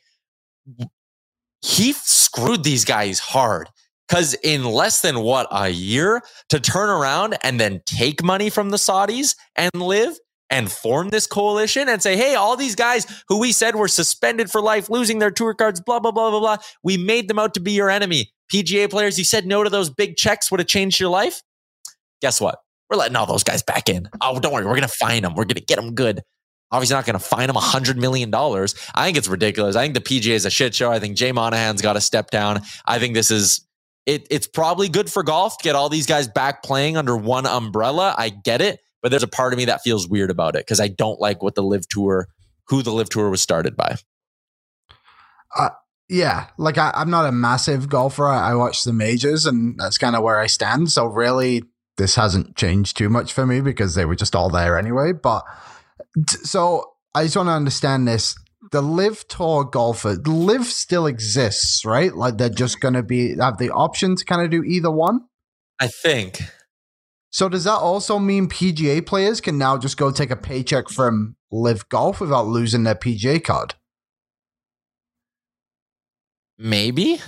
he 1.63 1.93
screwed 1.93 2.65
these 2.65 2.85
guys 2.85 3.19
hard. 3.19 3.69
Because 4.09 4.35
in 4.43 4.65
less 4.65 5.03
than 5.03 5.21
what 5.21 5.49
a 5.51 5.69
year 5.69 6.23
to 6.49 6.59
turn 6.59 6.89
around 6.89 7.37
and 7.43 7.61
then 7.61 7.83
take 7.85 8.23
money 8.23 8.49
from 8.49 8.71
the 8.71 8.79
Saudis 8.79 9.37
and 9.55 9.71
LIV 9.75 10.17
and 10.51 10.71
form 10.71 11.11
this 11.11 11.27
coalition 11.27 11.89
and 11.89 12.03
say, 12.03 12.17
hey, 12.17 12.35
all 12.35 12.57
these 12.57 12.75
guys 12.75 13.07
who 13.29 13.39
we 13.39 13.53
said 13.53 13.77
were 13.77 13.89
suspended 13.89 14.51
for 14.51 14.61
life, 14.61 14.89
losing 14.89 15.19
their 15.19 15.31
tour 15.31 15.55
cards, 15.55 15.81
blah, 15.81 16.01
blah, 16.01 16.11
blah, 16.11 16.31
blah, 16.31 16.41
blah, 16.41 16.57
we 16.83 16.97
made 16.97 17.29
them 17.29 17.39
out 17.39 17.55
to 17.55 17.61
be 17.61 17.73
your 17.73 17.91
enemy. 17.91 18.33
PGA 18.53 18.89
players, 18.89 19.19
you 19.19 19.25
said 19.25 19.47
no 19.47 19.63
to 19.63 19.71
those 19.71 19.91
big 19.91 20.17
checks 20.17 20.51
would 20.51 20.61
have 20.61 20.67
changed 20.67 20.99
your 20.99 21.11
life. 21.11 21.43
Guess 22.23 22.41
what? 22.41 22.61
We're 22.89 22.97
letting 22.97 23.17
all 23.17 23.27
those 23.27 23.45
guys 23.45 23.63
back 23.63 23.89
in. 23.89 24.09
Oh, 24.23 24.41
don't 24.41 24.53
worry. 24.53 24.65
We're 24.65 24.73
going 24.73 24.83
to 24.83 24.89
find 24.89 25.25
them. 25.25 25.35
We're 25.35 25.45
going 25.45 25.57
to 25.57 25.65
get 25.65 25.77
them 25.77 25.95
good. 25.95 26.23
Obviously, 26.71 26.95
not 26.95 27.07
going 27.07 27.19
to 27.19 27.25
fine 27.25 27.47
them 27.47 27.57
a 27.57 27.61
$100 27.61 27.97
million. 27.97 28.35
I 28.35 29.05
think 29.05 29.17
it's 29.17 29.29
ridiculous. 29.29 29.77
I 29.77 29.83
think 29.83 29.95
the 29.95 30.01
PGA 30.01 30.33
is 30.33 30.47
a 30.47 30.51
shit 30.51 30.75
show. 30.75 30.91
I 30.91 30.99
think 30.99 31.17
Jay 31.17 31.33
Monahan's 31.33 31.83
got 31.83 31.95
to 31.95 32.01
step 32.01 32.31
down. 32.31 32.63
I 32.87 32.99
think 32.99 33.15
this 33.15 33.31
is, 33.31 33.67
it, 34.07 34.27
it's 34.31 34.47
probably 34.47 34.89
good 34.89 35.11
for 35.11 35.23
golf 35.23 35.59
to 35.59 35.65
get 35.65 35.75
all 35.75 35.89
these 35.89 36.07
guys 36.07 36.29
back 36.29 36.63
playing 36.63 36.97
under 36.97 37.17
one 37.17 37.47
umbrella. 37.47 38.15
I 38.17 38.31
get 38.31 38.61
it. 38.61 38.81
But 39.09 39.13
there's 39.13 39.23
a 39.23 39.27
part 39.27 39.55
of 39.55 39.57
me 39.57 39.65
that 39.65 39.81
feels 39.81 40.07
weird 40.07 40.31
about 40.31 40.55
it 40.55 40.67
because 40.67 40.81
I 40.81 40.89
don't 40.89 41.19
like 41.19 41.43
what 41.43 41.55
the 41.55 41.63
LIV 41.63 41.89
tour, 41.89 42.29
who 42.67 42.83
the 42.83 42.93
LIV 42.93 43.09
tour 43.09 43.31
was 43.31 43.41
started 43.41 43.75
by. 43.75 43.97
Uh, 45.57 45.71
yeah, 46.11 46.49
like 46.59 46.77
I, 46.77 46.93
am 46.95 47.09
not 47.09 47.25
a 47.25 47.33
massive 47.33 47.89
golfer. 47.89 48.29
I, 48.29 48.51
I 48.51 48.55
watch 48.55 48.85
the 48.85 48.93
majors, 48.93 49.47
and 49.47 49.79
that's 49.79 49.97
kind 49.97 50.15
of 50.15 50.23
where 50.23 50.39
I 50.39 50.47
stand. 50.47 50.91
So 50.91 51.07
really, 51.07 51.63
this 51.97 52.17
hasn't 52.17 52.55
changed 52.55 52.99
too 52.99 53.09
much 53.09 53.33
for 53.33 53.47
me 53.47 53.63
because 53.63 53.95
they 53.95 54.05
were 54.05 54.15
just 54.15 54.37
all 54.37 54.51
there 54.51 54.79
anyway. 54.79 55.13
But 55.13 55.43
so 56.27 56.85
I 57.15 57.25
just 57.25 57.37
want 57.39 57.49
to 57.49 57.53
understand 57.53 58.07
this. 58.07 58.37
The 58.73 58.83
LIV 58.83 59.27
tour 59.29 59.65
golfer, 59.65 60.17
LIV 60.17 60.67
still 60.67 61.07
exists, 61.07 61.83
right? 61.87 62.15
Like 62.15 62.37
they're 62.37 62.51
just 62.51 62.79
going 62.81 62.93
to 62.93 63.03
be 63.03 63.39
have 63.39 63.57
the 63.57 63.71
option 63.71 64.17
to 64.17 64.25
kind 64.27 64.43
of 64.43 64.51
do 64.51 64.63
either 64.65 64.91
one. 64.91 65.21
I 65.81 65.87
think. 65.87 66.43
So 67.31 67.49
does 67.49 67.65
that 67.65 67.77
also 67.77 68.19
mean 68.19 68.49
PGA 68.49 69.05
players 69.05 69.41
can 69.41 69.59
now 69.59 69.77
just 69.77 69.97
go 69.97 70.11
take 70.11 70.31
a 70.31 70.37
paycheck 70.37 70.89
from 70.89 71.37
LIV 71.51 71.89
Golf 71.89 72.21
without 72.21 72.47
losing 72.47 72.85
their 72.85 72.95
PGA 72.95 73.43
card? 73.43 73.75
Maybe. 76.59 77.21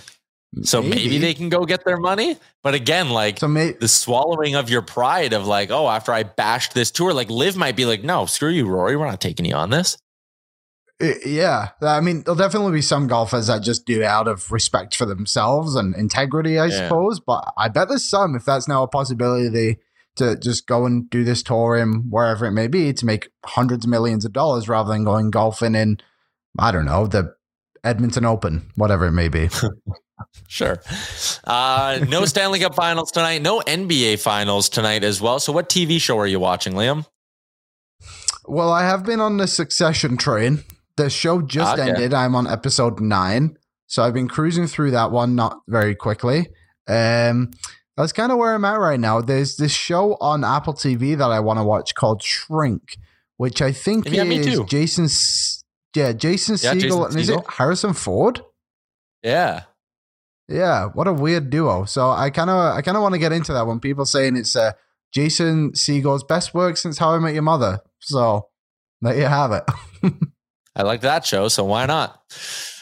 So 0.63 0.83
maybe. 0.83 1.19
they 1.19 1.35
can 1.35 1.49
go 1.49 1.65
get 1.65 1.85
their 1.85 1.97
money. 1.97 2.37
But 2.63 2.75
again, 2.75 3.11
like 3.11 3.39
so 3.39 3.47
may- 3.47 3.73
the 3.73 3.87
swallowing 3.87 4.57
of 4.57 4.69
your 4.69 4.83
pride 4.83 5.33
of 5.33 5.47
like, 5.47 5.71
oh, 5.71 5.89
after 5.89 6.13
I 6.13 6.25
bashed 6.25 6.75
this 6.75 6.91
tour, 6.91 7.13
like 7.13 7.31
LIV 7.31 7.57
might 7.57 7.77
be 7.77 7.85
like, 7.85 8.03
no, 8.03 8.27
screw 8.27 8.49
you, 8.49 8.67
Rory. 8.67 8.97
We're 8.97 9.07
not 9.07 9.21
taking 9.21 9.47
you 9.47 9.55
on 9.55 9.71
this. 9.71 9.97
Yeah. 11.25 11.69
I 11.81 12.01
mean, 12.01 12.25
there'll 12.25 12.37
definitely 12.37 12.73
be 12.73 12.83
some 12.83 13.07
golfers 13.07 13.47
that 13.47 13.63
just 13.63 13.87
do 13.87 14.01
it 14.01 14.05
out 14.05 14.29
of 14.29 14.51
respect 14.51 14.97
for 14.97 15.07
themselves 15.07 15.77
and 15.77 15.95
integrity, 15.95 16.59
I 16.59 16.67
yeah. 16.67 16.89
suppose. 16.89 17.21
But 17.21 17.53
I 17.57 17.69
bet 17.69 17.89
there's 17.89 18.05
some, 18.05 18.35
if 18.35 18.45
that's 18.45 18.69
now 18.69 18.83
a 18.83 18.89
possibility, 18.89 19.49
they 19.49 19.79
to 20.21 20.37
just 20.37 20.67
go 20.67 20.87
and 20.87 21.09
do 21.11 21.25
this 21.25 21.43
tour 21.43 21.77
in 21.77 22.07
wherever 22.11 22.47
it 22.47 22.53
may 22.53 22.69
be 22.69 22.93
to 22.93 23.07
make 23.07 23.31
hundreds 23.45 23.85
of 23.85 23.91
millions 23.91 24.25
of 24.25 24.33
dollars 24.33 24.69
rather 24.69 24.93
than 24.93 25.05
going 25.05 25.31
golfing 25.31 25.75
in, 25.75 25.99
I 26.59 26.71
don't 26.71 26.85
know, 26.85 27.07
the 27.07 27.35
Edmonton 27.83 28.25
Open, 28.25 28.71
whatever 28.77 29.07
it 29.07 29.13
may 29.13 29.29
be. 29.29 29.49
sure. 30.49 30.81
Uh, 31.45 32.05
no 32.09 32.25
Stanley 32.27 32.61
Cup 32.61 32.75
finals 32.75 33.11
tonight, 33.11 33.43
no 33.43 33.61
NBA 33.61 34.21
finals 34.21 34.69
tonight 34.69 35.03
as 35.03 35.21
well. 35.21 35.41
So, 35.41 35.53
what 35.53 35.69
TV 35.69 36.01
show 36.01 36.19
are 36.19 36.27
you 36.27 36.39
watching, 36.39 36.75
Liam? 36.75 37.07
Well, 38.47 38.71
I 38.71 38.83
have 38.83 39.05
been 39.05 39.21
on 39.21 39.39
the 39.39 39.47
succession 39.47 40.17
train. 40.17 40.65
The 40.97 41.09
show 41.09 41.41
just 41.41 41.79
okay. 41.79 41.89
ended. 41.89 42.13
I'm 42.13 42.35
on 42.35 42.47
episode 42.47 43.01
nine. 43.01 43.57
So 43.87 44.03
I've 44.05 44.15
been 44.15 44.29
cruising 44.29 44.67
through 44.67 44.93
that 44.93 45.11
one, 45.11 45.35
not 45.35 45.61
very 45.67 45.95
quickly. 45.95 46.49
Um, 46.87 47.51
that's 48.01 48.13
kind 48.13 48.33
of 48.33 48.39
where 48.39 48.55
I'm 48.55 48.65
at 48.65 48.79
right 48.79 49.01
now. 49.01 49.21
There's 49.21 49.57
this 49.57 49.73
show 49.73 50.17
on 50.21 50.45
Apple 50.45 50.75
TV 50.75 51.17
that 51.17 51.31
I 51.31 51.41
want 51.41 51.59
to 51.59 51.65
watch 51.65 51.95
called 51.95 52.23
Shrink, 52.23 52.99
which 53.37 53.61
I 53.63 53.73
think 53.73 54.09
yeah, 54.11 54.25
is 54.25 54.61
Jason. 54.61 55.09
Yeah, 55.95 56.13
Jason 56.13 56.57
yeah, 56.63 56.75
Segel. 56.75 57.09
and 57.09 57.19
is 57.19 57.29
it 57.29 57.41
Harrison 57.49 57.95
Ford? 57.95 58.43
Yeah. 59.23 59.65
Yeah, 60.49 60.87
what 60.87 61.07
a 61.07 61.13
weird 61.13 61.51
duo. 61.51 61.85
So 61.85 62.11
I 62.11 62.31
kind 62.31 62.51
of 62.51 62.77
I 62.77 62.83
kind 62.83 62.97
of 62.97 63.03
want 63.03 63.15
to 63.15 63.19
get 63.19 63.33
into 63.33 63.53
that 63.53 63.67
one. 63.67 63.81
People 63.81 64.05
saying 64.05 64.37
it's 64.37 64.57
uh, 64.57 64.73
Jason 65.13 65.73
Segel's 65.73 66.25
best 66.25 66.55
work 66.55 66.77
since 66.77 66.99
How 66.99 67.11
I 67.11 67.19
Met 67.19 67.35
Your 67.35 67.43
Mother. 67.43 67.81
So 68.01 68.49
there 69.01 69.17
you 69.17 69.27
have 69.27 69.53
it. 69.53 69.65
I 70.77 70.83
like 70.83 71.03
that 71.03 71.25
show, 71.25 71.49
so 71.49 71.65
why 71.65 71.87
not? 71.87 72.21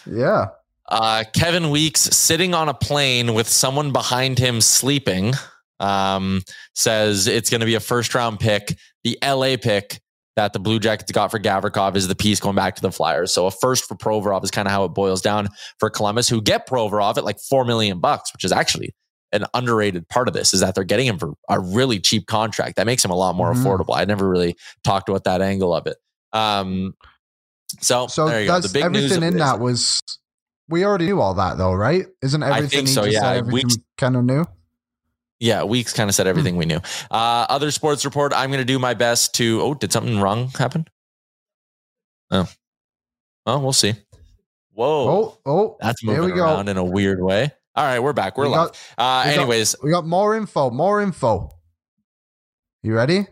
Yeah. 0.07 0.47
Uh, 0.89 1.25
Kevin 1.35 1.71
Weeks 1.71 2.01
sitting 2.01 2.55
on 2.55 2.69
a 2.69 2.75
plane 2.75 3.35
with 3.35 3.49
someone 3.49 3.93
behind 3.93 4.39
him 4.39 4.61
sleeping 4.61 5.35
um, 5.81 6.43
says 6.75 7.27
it's 7.27 7.51
going 7.51 7.61
to 7.61 7.67
be 7.67 7.75
a 7.75 7.81
first 7.81 8.15
round 8.15 8.41
pick. 8.41 8.77
The 9.05 9.19
LA 9.23 9.57
pick 9.57 10.01
that 10.37 10.53
the 10.53 10.61
Blue 10.61 10.79
Jackets 10.79 11.11
got 11.13 11.31
for 11.31 11.39
Gavrikov 11.39 11.97
is 11.97 12.09
the 12.09 12.15
piece 12.15 12.41
going 12.41 12.55
back 12.55 12.77
to 12.77 12.83
the 12.83 12.93
Flyers. 12.93 13.33
So 13.33 13.47
a 13.47 13.51
first 13.51 13.87
for 13.87 13.97
Provorov 13.97 14.45
is 14.45 14.51
kind 14.51 14.69
of 14.69 14.73
how 14.73 14.85
it 14.85 14.91
boils 14.91 15.21
down 15.21 15.49
for 15.79 15.91
Columbus, 15.91 16.29
who 16.29 16.41
get 16.41 16.69
Provorov 16.69 17.17
at 17.17 17.25
like 17.25 17.39
four 17.41 17.65
million 17.65 17.99
bucks, 17.99 18.33
which 18.33 18.45
is 18.45 18.53
actually 18.53 18.95
an 19.33 19.45
underrated 19.53 20.09
part 20.09 20.29
of 20.29 20.35
this 20.35 20.55
is 20.55 20.61
that 20.61 20.75
they're 20.75 20.85
getting 20.85 21.07
him 21.07 21.19
for 21.19 21.35
a 21.51 21.61
really 21.61 21.99
cheap 21.99 22.27
contract. 22.27 22.77
That 22.77 22.87
makes 22.87 23.05
him 23.05 23.11
a 23.11 23.17
lot 23.17 23.35
more 23.35 23.53
mm-hmm. 23.53 23.67
affordable. 23.67 23.97
I 23.97 24.05
never 24.05 24.29
really 24.29 24.57
talked 24.85 25.09
about 25.09 25.25
that 25.25 25.43
angle 25.43 25.75
of 25.75 25.87
it. 25.87 25.97
Um, 26.33 26.95
so, 27.81 28.07
so 28.07 28.29
there 28.29 28.41
you 28.41 28.47
go. 28.47 28.61
The 28.61 28.69
big 28.69 28.85
everything 28.85 29.23
in 29.23 29.37
that 29.39 29.61
was 29.61 30.03
we 30.69 30.85
already 30.85 31.07
knew 31.07 31.21
all 31.21 31.35
that 31.35 31.59
though, 31.59 31.73
right? 31.73 32.07
Isn't 32.23 32.43
everything 32.43 32.87
so, 32.87 33.05
yeah. 33.05 33.33
everything 33.33 33.83
kind 33.97 34.17
of 34.17 34.25
new? 34.25 34.45
Yeah, 35.41 35.65
Weeks 35.65 35.93
kind 35.93 36.09
of 36.11 36.17
said 36.17 36.27
everything 36.27 36.55
hmm. 36.55 36.61
we 36.61 36.67
knew. 36.67 36.81
Uh, 37.11 37.47
other 37.49 37.71
sports 37.71 38.05
report. 38.05 38.33
I'm 38.35 38.51
going 38.51 38.59
to 38.59 38.65
do 38.65 38.79
my 38.79 38.95
best 38.95 39.35
to. 39.37 39.61
Oh, 39.63 39.75
did 39.75 39.93
something 39.93 40.21
wrong 40.21 40.49
happen? 40.49 40.87
Oh, 42.31 42.49
well, 43.47 43.63
we'll 43.63 43.73
see. 43.73 43.95
Whoa! 44.73 45.09
Oh, 45.09 45.39
oh, 45.47 45.77
that's 45.81 46.05
moving 46.05 46.35
we 46.35 46.41
around 46.41 46.67
go. 46.67 46.71
in 46.73 46.77
a 46.77 46.85
weird 46.85 47.23
way. 47.23 47.53
All 47.75 47.85
right, 47.85 48.01
we're 48.01 48.13
back. 48.13 48.37
We're 48.37 48.45
we 48.45 48.51
live. 48.51 48.73
Got, 48.73 48.79
uh, 48.99 49.29
we 49.29 49.35
anyways, 49.35 49.75
got, 49.77 49.85
we 49.85 49.91
got 49.91 50.07
more 50.07 50.37
info. 50.37 50.71
More 50.71 51.01
info. 51.01 51.51
You 52.83 52.95
ready? 52.95 53.27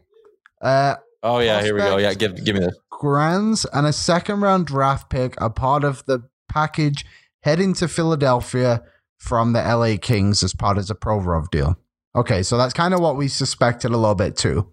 Uh, 0.60 0.96
oh 1.22 1.40
yeah, 1.40 1.62
here 1.62 1.74
we 1.74 1.80
go. 1.80 1.98
Yeah, 1.98 2.14
give 2.14 2.44
give 2.44 2.54
me 2.54 2.62
this. 2.62 2.76
Grands 2.90 3.66
and 3.72 3.86
a 3.86 3.92
second 3.92 4.40
round 4.40 4.66
draft 4.66 5.10
pick 5.10 5.40
are 5.40 5.50
part 5.50 5.84
of 5.84 6.04
the 6.06 6.28
package 6.48 7.04
heading 7.46 7.72
to 7.72 7.86
Philadelphia 7.86 8.82
from 9.18 9.52
the 9.52 9.62
LA 9.62 9.96
Kings 10.02 10.42
as 10.42 10.52
part 10.52 10.78
of 10.78 10.88
the 10.88 10.96
Provorov 10.96 11.48
deal. 11.48 11.78
Okay, 12.16 12.42
so 12.42 12.58
that's 12.58 12.74
kind 12.74 12.92
of 12.92 12.98
what 12.98 13.16
we 13.16 13.28
suspected 13.28 13.92
a 13.92 13.96
little 13.96 14.16
bit 14.16 14.36
too. 14.36 14.68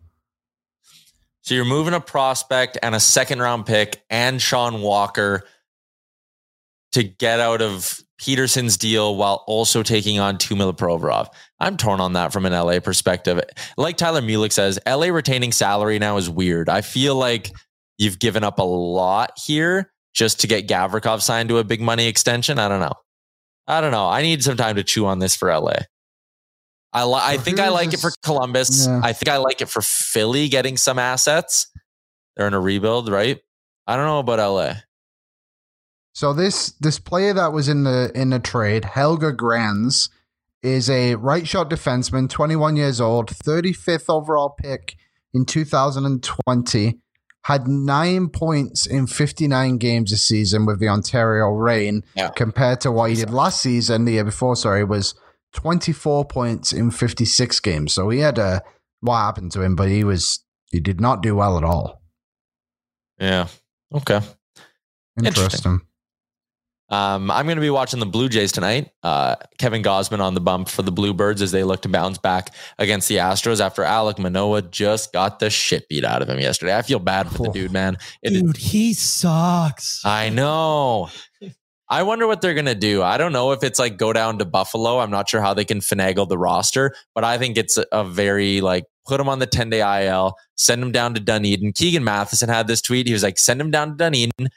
So 1.41 1.53
you're 1.53 1.65
moving 1.65 1.93
a 1.93 2.01
prospect 2.01 2.79
and 2.81 2.95
a 2.95 2.99
second 2.99 3.43
round 3.43 3.67
pick 3.67 4.01
and 4.09 4.41
Sean 4.41 4.81
Walker 4.81 5.43
to 6.93 7.03
get 7.03 7.39
out 7.39 7.61
of 7.61 8.01
Petersen's 8.17 8.75
deal 8.75 9.15
while 9.17 9.43
also 9.45 9.83
taking 9.83 10.19
on 10.19 10.39
Tumila 10.39 10.75
Provorov. 10.75 11.27
I'm 11.59 11.77
torn 11.77 11.99
on 11.99 12.13
that 12.13 12.33
from 12.33 12.47
an 12.47 12.53
LA 12.53 12.79
perspective. 12.79 13.39
Like 13.77 13.97
Tyler 13.97 14.21
Mulick 14.21 14.51
says, 14.51 14.79
LA 14.87 15.09
retaining 15.09 15.51
salary 15.51 15.99
now 15.99 16.17
is 16.17 16.27
weird. 16.27 16.69
I 16.69 16.81
feel 16.81 17.13
like 17.13 17.51
you've 17.99 18.17
given 18.17 18.43
up 18.43 18.57
a 18.57 18.63
lot 18.63 19.33
here 19.37 19.93
just 20.13 20.41
to 20.41 20.47
get 20.47 20.67
Gavrikov 20.67 21.21
signed 21.21 21.49
to 21.49 21.57
a 21.57 21.63
big 21.63 21.81
money 21.81 22.07
extension. 22.07 22.59
I 22.59 22.67
don't 22.67 22.79
know. 22.79 22.93
I 23.67 23.81
don't 23.81 23.91
know. 23.91 24.07
I 24.07 24.21
need 24.21 24.43
some 24.43 24.57
time 24.57 24.75
to 24.75 24.83
chew 24.83 25.05
on 25.05 25.19
this 25.19 25.35
for 25.35 25.49
LA. 25.53 25.73
I 26.91 27.05
li- 27.05 27.21
I 27.21 27.37
think 27.37 27.59
I 27.59 27.69
like 27.69 27.91
this? 27.91 27.99
it 27.99 28.01
for 28.01 28.11
Columbus. 28.23 28.85
Yeah. 28.87 29.01
I 29.03 29.13
think 29.13 29.29
I 29.29 29.37
like 29.37 29.61
it 29.61 29.69
for 29.69 29.81
Philly 29.81 30.47
getting 30.47 30.77
some 30.77 30.99
assets. 30.99 31.67
They're 32.35 32.47
in 32.47 32.53
a 32.53 32.59
rebuild, 32.59 33.09
right? 33.09 33.39
I 33.87 33.95
don't 33.95 34.05
know 34.05 34.19
about 34.19 34.39
LA. 34.39 34.75
So 36.13 36.33
this 36.33 36.71
this 36.79 36.99
player 36.99 37.33
that 37.33 37.53
was 37.53 37.67
in 37.67 37.83
the 37.83 38.11
in 38.13 38.29
the 38.29 38.39
trade, 38.39 38.85
Helge 38.85 39.35
Grans, 39.35 40.09
is 40.61 40.89
a 40.89 41.15
right 41.15 41.47
shot 41.47 41.69
defenseman, 41.69 42.29
21 42.29 42.75
years 42.75 43.01
old, 43.01 43.29
35th 43.29 44.05
overall 44.09 44.55
pick 44.57 44.95
in 45.33 45.45
2020 45.45 46.99
had 47.43 47.67
nine 47.67 48.29
points 48.29 48.85
in 48.85 49.05
59 49.07 49.77
games 49.77 50.11
this 50.11 50.23
season 50.23 50.65
with 50.65 50.79
the 50.79 50.87
Ontario 50.87 51.49
Reign, 51.49 52.03
Yeah. 52.15 52.29
compared 52.29 52.81
to 52.81 52.91
what 52.91 53.09
he 53.09 53.15
did 53.17 53.29
last 53.31 53.61
season, 53.61 54.05
the 54.05 54.13
year 54.13 54.23
before, 54.23 54.55
sorry, 54.55 54.83
was 54.83 55.13
24 55.53 56.25
points 56.25 56.71
in 56.73 56.89
56 56.89 57.59
games. 57.59 57.93
So 57.93 58.09
he 58.09 58.19
had 58.19 58.37
a 58.37 58.61
what 59.01 59.17
happened 59.17 59.51
to 59.51 59.61
him, 59.61 59.75
but 59.75 59.89
he 59.89 60.03
was 60.03 60.39
he 60.71 60.79
did 60.79 60.99
not 61.01 61.21
do 61.21 61.35
well 61.35 61.57
at 61.57 61.63
all. 61.63 62.01
Yeah. 63.19 63.47
Okay. 63.93 64.21
Interesting. 65.17 65.43
Interesting. 65.43 65.81
Um, 66.93 67.31
I'm 67.31 67.45
going 67.45 67.55
to 67.57 67.61
be 67.61 67.69
watching 67.71 67.99
the 67.99 68.05
Blue 68.05 68.29
Jays 68.29 68.51
tonight. 68.51 68.91
Uh, 69.01 69.35
Kevin 69.57 69.81
Gausman 69.81 70.19
on 70.19 70.35
the 70.35 70.39
bump 70.41 70.69
for 70.69 70.83
the 70.83 70.91
Bluebirds 70.91 71.41
as 71.41 71.51
they 71.51 71.63
look 71.63 71.81
to 71.81 71.89
bounce 71.89 72.19
back 72.19 72.53
against 72.77 73.09
the 73.09 73.15
Astros 73.17 73.59
after 73.59 73.81
Alek 73.81 74.19
Manoah 74.19 74.61
just 74.61 75.11
got 75.11 75.39
the 75.39 75.49
shit 75.49 75.89
beat 75.89 76.05
out 76.05 76.21
of 76.21 76.29
him 76.29 76.39
yesterday. 76.39 76.77
I 76.77 76.83
feel 76.83 76.99
bad 76.99 77.29
for 77.29 77.43
the 77.43 77.49
Oh. 77.49 77.53
dude, 77.53 77.71
man. 77.71 77.97
It- 78.21 78.29
Dude, 78.31 78.57
he 78.57 78.93
sucks. 78.93 80.01
I 80.05 80.29
know. 80.29 81.09
I 81.89 82.03
wonder 82.03 82.27
what 82.27 82.41
they're 82.41 82.53
going 82.53 82.65
to 82.65 82.75
do. 82.75 83.01
I 83.03 83.17
don't 83.17 83.33
know 83.33 83.51
if 83.51 83.63
it's 83.63 83.79
like 83.79 83.97
go 83.97 84.13
down 84.13 84.37
to 84.39 84.45
Buffalo. 84.45 84.99
I'm 84.99 85.11
not 85.11 85.29
sure 85.29 85.41
how 85.41 85.53
they 85.53 85.65
can 85.65 85.79
finagle 85.79 86.27
the 86.29 86.37
roster, 86.37 86.93
but 87.15 87.23
I 87.23 87.37
think 87.37 87.57
it's 87.57 87.77
a, 87.77 87.85
a 87.91 88.03
very 88.03 88.61
like 88.61 88.85
put 89.07 89.19
him 89.19 89.27
on 89.29 89.39
the 89.39 89.45
10 89.47 89.69
day 89.69 90.05
IL, 90.07 90.35
send 90.57 90.81
him 90.81 90.91
down 90.91 91.13
to 91.15 91.19
Dunedin. 91.19 91.73
Keegan 91.73 92.03
Matheson 92.03 92.49
had 92.49 92.67
this 92.67 92.81
tweet. 92.81 93.07
He 93.07 93.13
was 93.13 93.23
like, 93.23 93.37
send 93.37 93.59
him 93.59 93.69
down 93.71 93.89
to 93.89 93.95
Dunedin, 93.95 94.49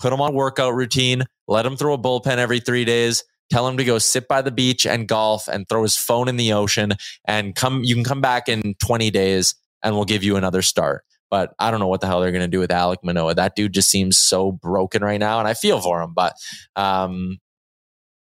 put 0.00 0.12
him 0.12 0.20
on 0.20 0.34
workout 0.34 0.74
routine, 0.74 1.24
let 1.52 1.66
him 1.66 1.76
throw 1.76 1.94
a 1.94 1.98
bullpen 1.98 2.38
every 2.38 2.60
three 2.60 2.84
days. 2.84 3.24
Tell 3.50 3.68
him 3.68 3.76
to 3.76 3.84
go 3.84 3.98
sit 3.98 4.28
by 4.28 4.42
the 4.42 4.50
beach 4.50 4.86
and 4.86 5.06
golf 5.06 5.46
and 5.46 5.68
throw 5.68 5.82
his 5.82 5.96
phone 5.96 6.28
in 6.28 6.36
the 6.36 6.54
ocean 6.54 6.94
and 7.26 7.54
come. 7.54 7.84
You 7.84 7.94
can 7.94 8.04
come 8.04 8.20
back 8.20 8.48
in 8.48 8.74
20 8.82 9.10
days 9.10 9.54
and 9.82 9.94
we'll 9.94 10.04
give 10.04 10.24
you 10.24 10.36
another 10.36 10.62
start. 10.62 11.04
But 11.30 11.54
I 11.58 11.70
don't 11.70 11.80
know 11.80 11.88
what 11.88 12.00
the 12.00 12.06
hell 12.06 12.20
they're 12.20 12.30
going 12.30 12.42
to 12.42 12.48
do 12.48 12.58
with 12.58 12.70
Alek 12.70 12.98
Manoah. 13.02 13.34
That 13.34 13.56
dude 13.56 13.72
just 13.72 13.90
seems 13.90 14.18
so 14.18 14.52
broken 14.52 15.02
right 15.02 15.18
now, 15.18 15.38
and 15.38 15.48
I 15.48 15.54
feel 15.54 15.80
for 15.80 16.02
him. 16.02 16.12
But 16.14 16.34
um, 16.76 17.38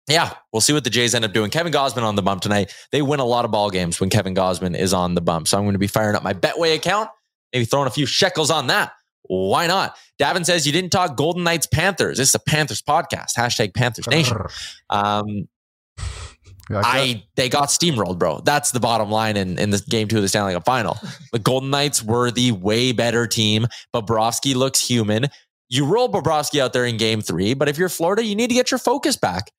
yeah, 0.09 0.35
we'll 0.53 0.61
see 0.61 0.73
what 0.73 0.85
the 0.85 0.91
Jays 0.91 1.15
end 1.15 1.25
up 1.25 1.33
doing. 1.33 1.51
Kevin 1.51 1.73
Gausman 1.73 2.03
on 2.03 2.17
the 2.17 2.23
bump 2.23 2.43
tonight. 2.43 2.75
They 2.91 3.03
win 3.03 3.21
a 3.21 3.25
lot 3.25 3.45
of 3.45 3.53
ball 3.53 3.71
games 3.71 4.01
when 4.01 4.11
Kevin 4.11 4.35
Gausman 4.35 4.77
is 4.77 4.93
on 4.93 5.15
the 5.15 5.21
bump. 5.21 5.47
So 5.47 5.59
I'm 5.59 5.65
going 5.65 5.75
to 5.75 5.79
be 5.79 5.87
firing 5.87 6.17
up 6.17 6.25
my 6.25 6.33
Betway 6.33 6.75
account, 6.75 7.09
maybe 7.53 7.67
throwing 7.67 7.87
a 7.87 7.91
few 7.91 8.07
shekels 8.07 8.51
on 8.51 8.67
that. 8.67 8.93
Why 9.25 9.67
not? 9.67 9.97
Davin 10.21 10.45
says 10.45 10.67
you 10.67 10.73
didn't 10.73 10.91
talk 10.91 11.17
Golden 11.17 11.45
Knights 11.45 11.67
Panthers. 11.67 12.19
This 12.19 12.29
is 12.29 12.35
a 12.35 12.39
Panthers 12.39 12.83
podcast. 12.83 13.35
Hashtag 13.37 13.75
Panthers 13.75 14.07
Nation. 14.09 14.39
Um, 14.91 15.49
Like. 16.71 16.85
I 16.87 17.25
they 17.37 17.49
got 17.49 17.69
steamrolled, 17.69 18.19
bro. 18.19 18.41
That's 18.41 18.73
the 18.73 18.81
bottom 18.81 19.11
line 19.11 19.37
in, 19.37 19.59
in 19.59 19.71
this 19.71 19.81
game 19.83 20.07
two 20.09 20.17
of 20.17 20.23
the 20.23 20.29
Stanley 20.29 20.53
Cup 20.53 20.65
final. 20.65 20.99
The 21.33 21.39
Golden 21.39 21.71
Knights 21.71 22.03
were 22.03 22.31
the 22.31 22.53
way 22.53 22.93
better 22.93 23.27
team. 23.27 23.67
Bobrovsky 23.95 24.55
looks 24.55 24.81
human. 24.81 25.27
You 25.69 25.85
roll 25.85 26.11
Bobrovsky 26.11 26.61
out 26.61 26.73
there 26.73 26.87
in 26.87 26.97
game 26.97 27.21
three, 27.21 27.53
but 27.55 27.69
if 27.69 27.77
you're 27.77 27.91
Florida, 27.91 28.25
you 28.25 28.35
need 28.35 28.49
to 28.49 28.55
get 28.55 28.71
your 28.71 28.79
focus 28.79 29.17
back. 29.17 29.51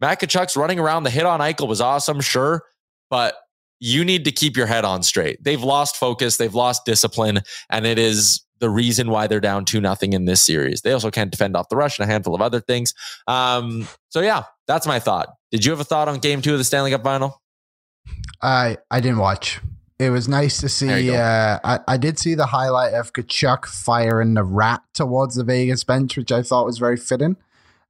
Matt 0.00 0.20
Tkachuk's 0.20 0.56
running 0.56 0.78
around. 0.78 1.02
The 1.02 1.10
hit 1.10 1.26
on 1.26 1.40
Eichel 1.40 1.66
was 1.66 1.80
awesome, 1.80 2.20
sure, 2.20 2.62
but 3.10 3.34
you 3.80 4.04
need 4.04 4.24
to 4.24 4.32
keep 4.32 4.56
your 4.56 4.66
head 4.66 4.84
on 4.84 5.02
straight. 5.02 5.42
They've 5.42 5.62
lost 5.62 5.96
focus, 5.96 6.36
they've 6.36 6.54
lost 6.54 6.84
discipline, 6.84 7.40
and 7.70 7.86
it 7.86 7.98
is 7.98 8.45
the 8.58 8.70
reason 8.70 9.10
why 9.10 9.26
they're 9.26 9.40
down 9.40 9.64
two 9.64 9.80
nothing 9.80 10.12
in 10.12 10.24
this 10.24 10.42
series. 10.42 10.82
They 10.82 10.92
also 10.92 11.10
can't 11.10 11.30
defend 11.30 11.56
off 11.56 11.68
the 11.68 11.76
rush 11.76 11.98
and 11.98 12.08
a 12.08 12.12
handful 12.12 12.34
of 12.34 12.40
other 12.40 12.60
things. 12.60 12.94
Um, 13.26 13.88
so 14.08 14.20
yeah, 14.20 14.44
that's 14.66 14.86
my 14.86 14.98
thought. 14.98 15.28
Did 15.50 15.64
you 15.64 15.72
have 15.72 15.80
a 15.80 15.84
thought 15.84 16.08
on 16.08 16.18
game 16.18 16.42
two 16.42 16.52
of 16.52 16.58
the 16.58 16.64
Stanley 16.64 16.90
Cup 16.90 17.02
final? 17.02 17.42
I 18.42 18.78
I 18.90 19.00
didn't 19.00 19.18
watch. 19.18 19.60
It 19.98 20.10
was 20.10 20.28
nice 20.28 20.60
to 20.60 20.68
see. 20.68 21.10
Uh, 21.10 21.58
I 21.64 21.80
I 21.88 21.96
did 21.96 22.18
see 22.18 22.34
the 22.34 22.46
highlight 22.46 22.94
of 22.94 23.12
Tkachuk 23.12 23.64
firing 23.66 24.34
the 24.34 24.44
rat 24.44 24.82
towards 24.92 25.36
the 25.36 25.44
Vegas 25.44 25.84
bench, 25.84 26.16
which 26.16 26.32
I 26.32 26.42
thought 26.42 26.66
was 26.66 26.78
very 26.78 26.96
fitting. 26.96 27.36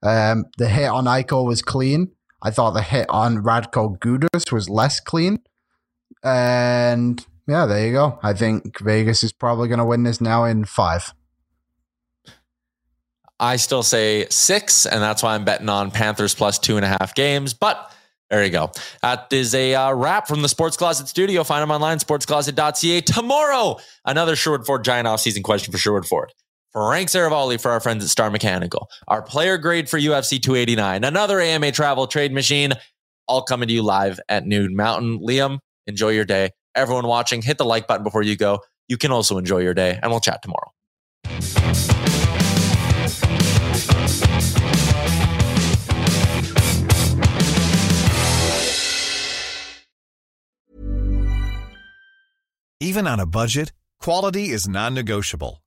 Um, 0.03 0.47
the 0.59 0.69
hit 0.69 0.89
on 0.89 1.05
Eichel 1.05 1.47
was 1.47 1.63
clean. 1.63 2.13
I 2.43 2.51
thought 2.51 2.73
the 2.73 2.83
hit 2.83 3.07
on 3.09 3.39
Radko 3.39 3.99
Gudas 3.99 4.53
was 4.53 4.69
less 4.69 5.01
clean. 5.01 5.41
And 6.23 7.25
yeah, 7.47 7.67
there 7.67 7.87
you 7.87 7.93
go. 7.93 8.19
I 8.23 8.33
think 8.33 8.81
Vegas 8.81 9.23
is 9.23 9.33
probably 9.33 9.69
going 9.69 9.79
to 9.79 9.85
win 9.85 10.03
this 10.03 10.21
now 10.21 10.45
in 10.45 10.65
five. 10.65 11.13
I 13.39 13.57
still 13.57 13.83
say 13.83 14.27
six, 14.31 14.87
and 14.87 15.03
that's 15.03 15.23
why 15.23 15.35
I'm 15.35 15.45
betting 15.45 15.69
on 15.69 15.91
Panthers 15.91 16.35
plus 16.35 16.59
two 16.59 16.77
and 16.77 16.85
a 16.85 16.89
half 16.89 17.15
games. 17.15 17.53
But 17.53 17.93
there 18.31 18.45
you 18.45 18.51
go. 18.51 18.73
That 19.03 19.33
is 19.33 19.55
a 19.55 19.75
uh, 19.75 19.93
wrap 19.93 20.27
from 20.27 20.43
the 20.43 20.49
Sports 20.49 20.77
Closet 20.77 21.07
studio. 21.07 21.45
Find 21.45 21.63
them 21.63 21.71
online, 21.71 21.99
sportscloset.ca. 21.99 23.03
Tomorrow, 23.03 23.79
another 24.05 24.35
Sherwood 24.35 24.67
Ford 24.67 24.85
Giant 24.85 25.07
offseason 25.07 25.45
question 25.45 25.71
for 25.71 25.79
Sherwood 25.79 26.07
Ford. 26.07 26.33
Frank 26.73 27.09
Seravalli 27.09 27.61
for 27.61 27.71
our 27.71 27.81
friends 27.81 28.05
at 28.05 28.11
Star 28.11 28.31
Mechanical. 28.31 28.91
Our 29.09 29.23
player 29.23 29.59
grade 29.59 29.89
for 29.89 29.99
UFC 29.99 30.43
289. 30.43 31.05
Another 31.05 31.41
AMA 31.41 31.73
travel 31.73 32.07
trade 32.07 32.33
machine. 32.33 32.73
All 33.29 33.43
coming 33.43 33.69
to 33.69 33.75
you 33.75 33.83
live 33.83 34.21
at 34.29 34.47
Noon 34.47 34.77
Mountain. 34.77 35.21
Liam, 35.21 35.59
enjoy 35.87 36.11
your 36.11 36.25
day. 36.25 36.51
Everyone 36.77 37.07
watching, 37.07 37.41
hit 37.41 37.57
the 37.57 37.65
like 37.65 37.87
button 37.87 38.05
before 38.05 38.23
you 38.23 38.37
go. 38.37 38.61
You 38.87 38.99
can 38.99 39.11
also 39.11 39.39
enjoy 39.39 39.61
your 39.61 39.73
day, 39.73 39.99
and 40.03 40.11
we'll 40.11 40.21
chat 40.21 40.43
tomorrow. 40.43 40.73
Even 52.79 53.07
on 53.07 53.19
a 53.19 53.27
budget, 53.27 53.73
quality 53.99 54.51
is 54.51 54.69
non-negotiable. 54.69 55.63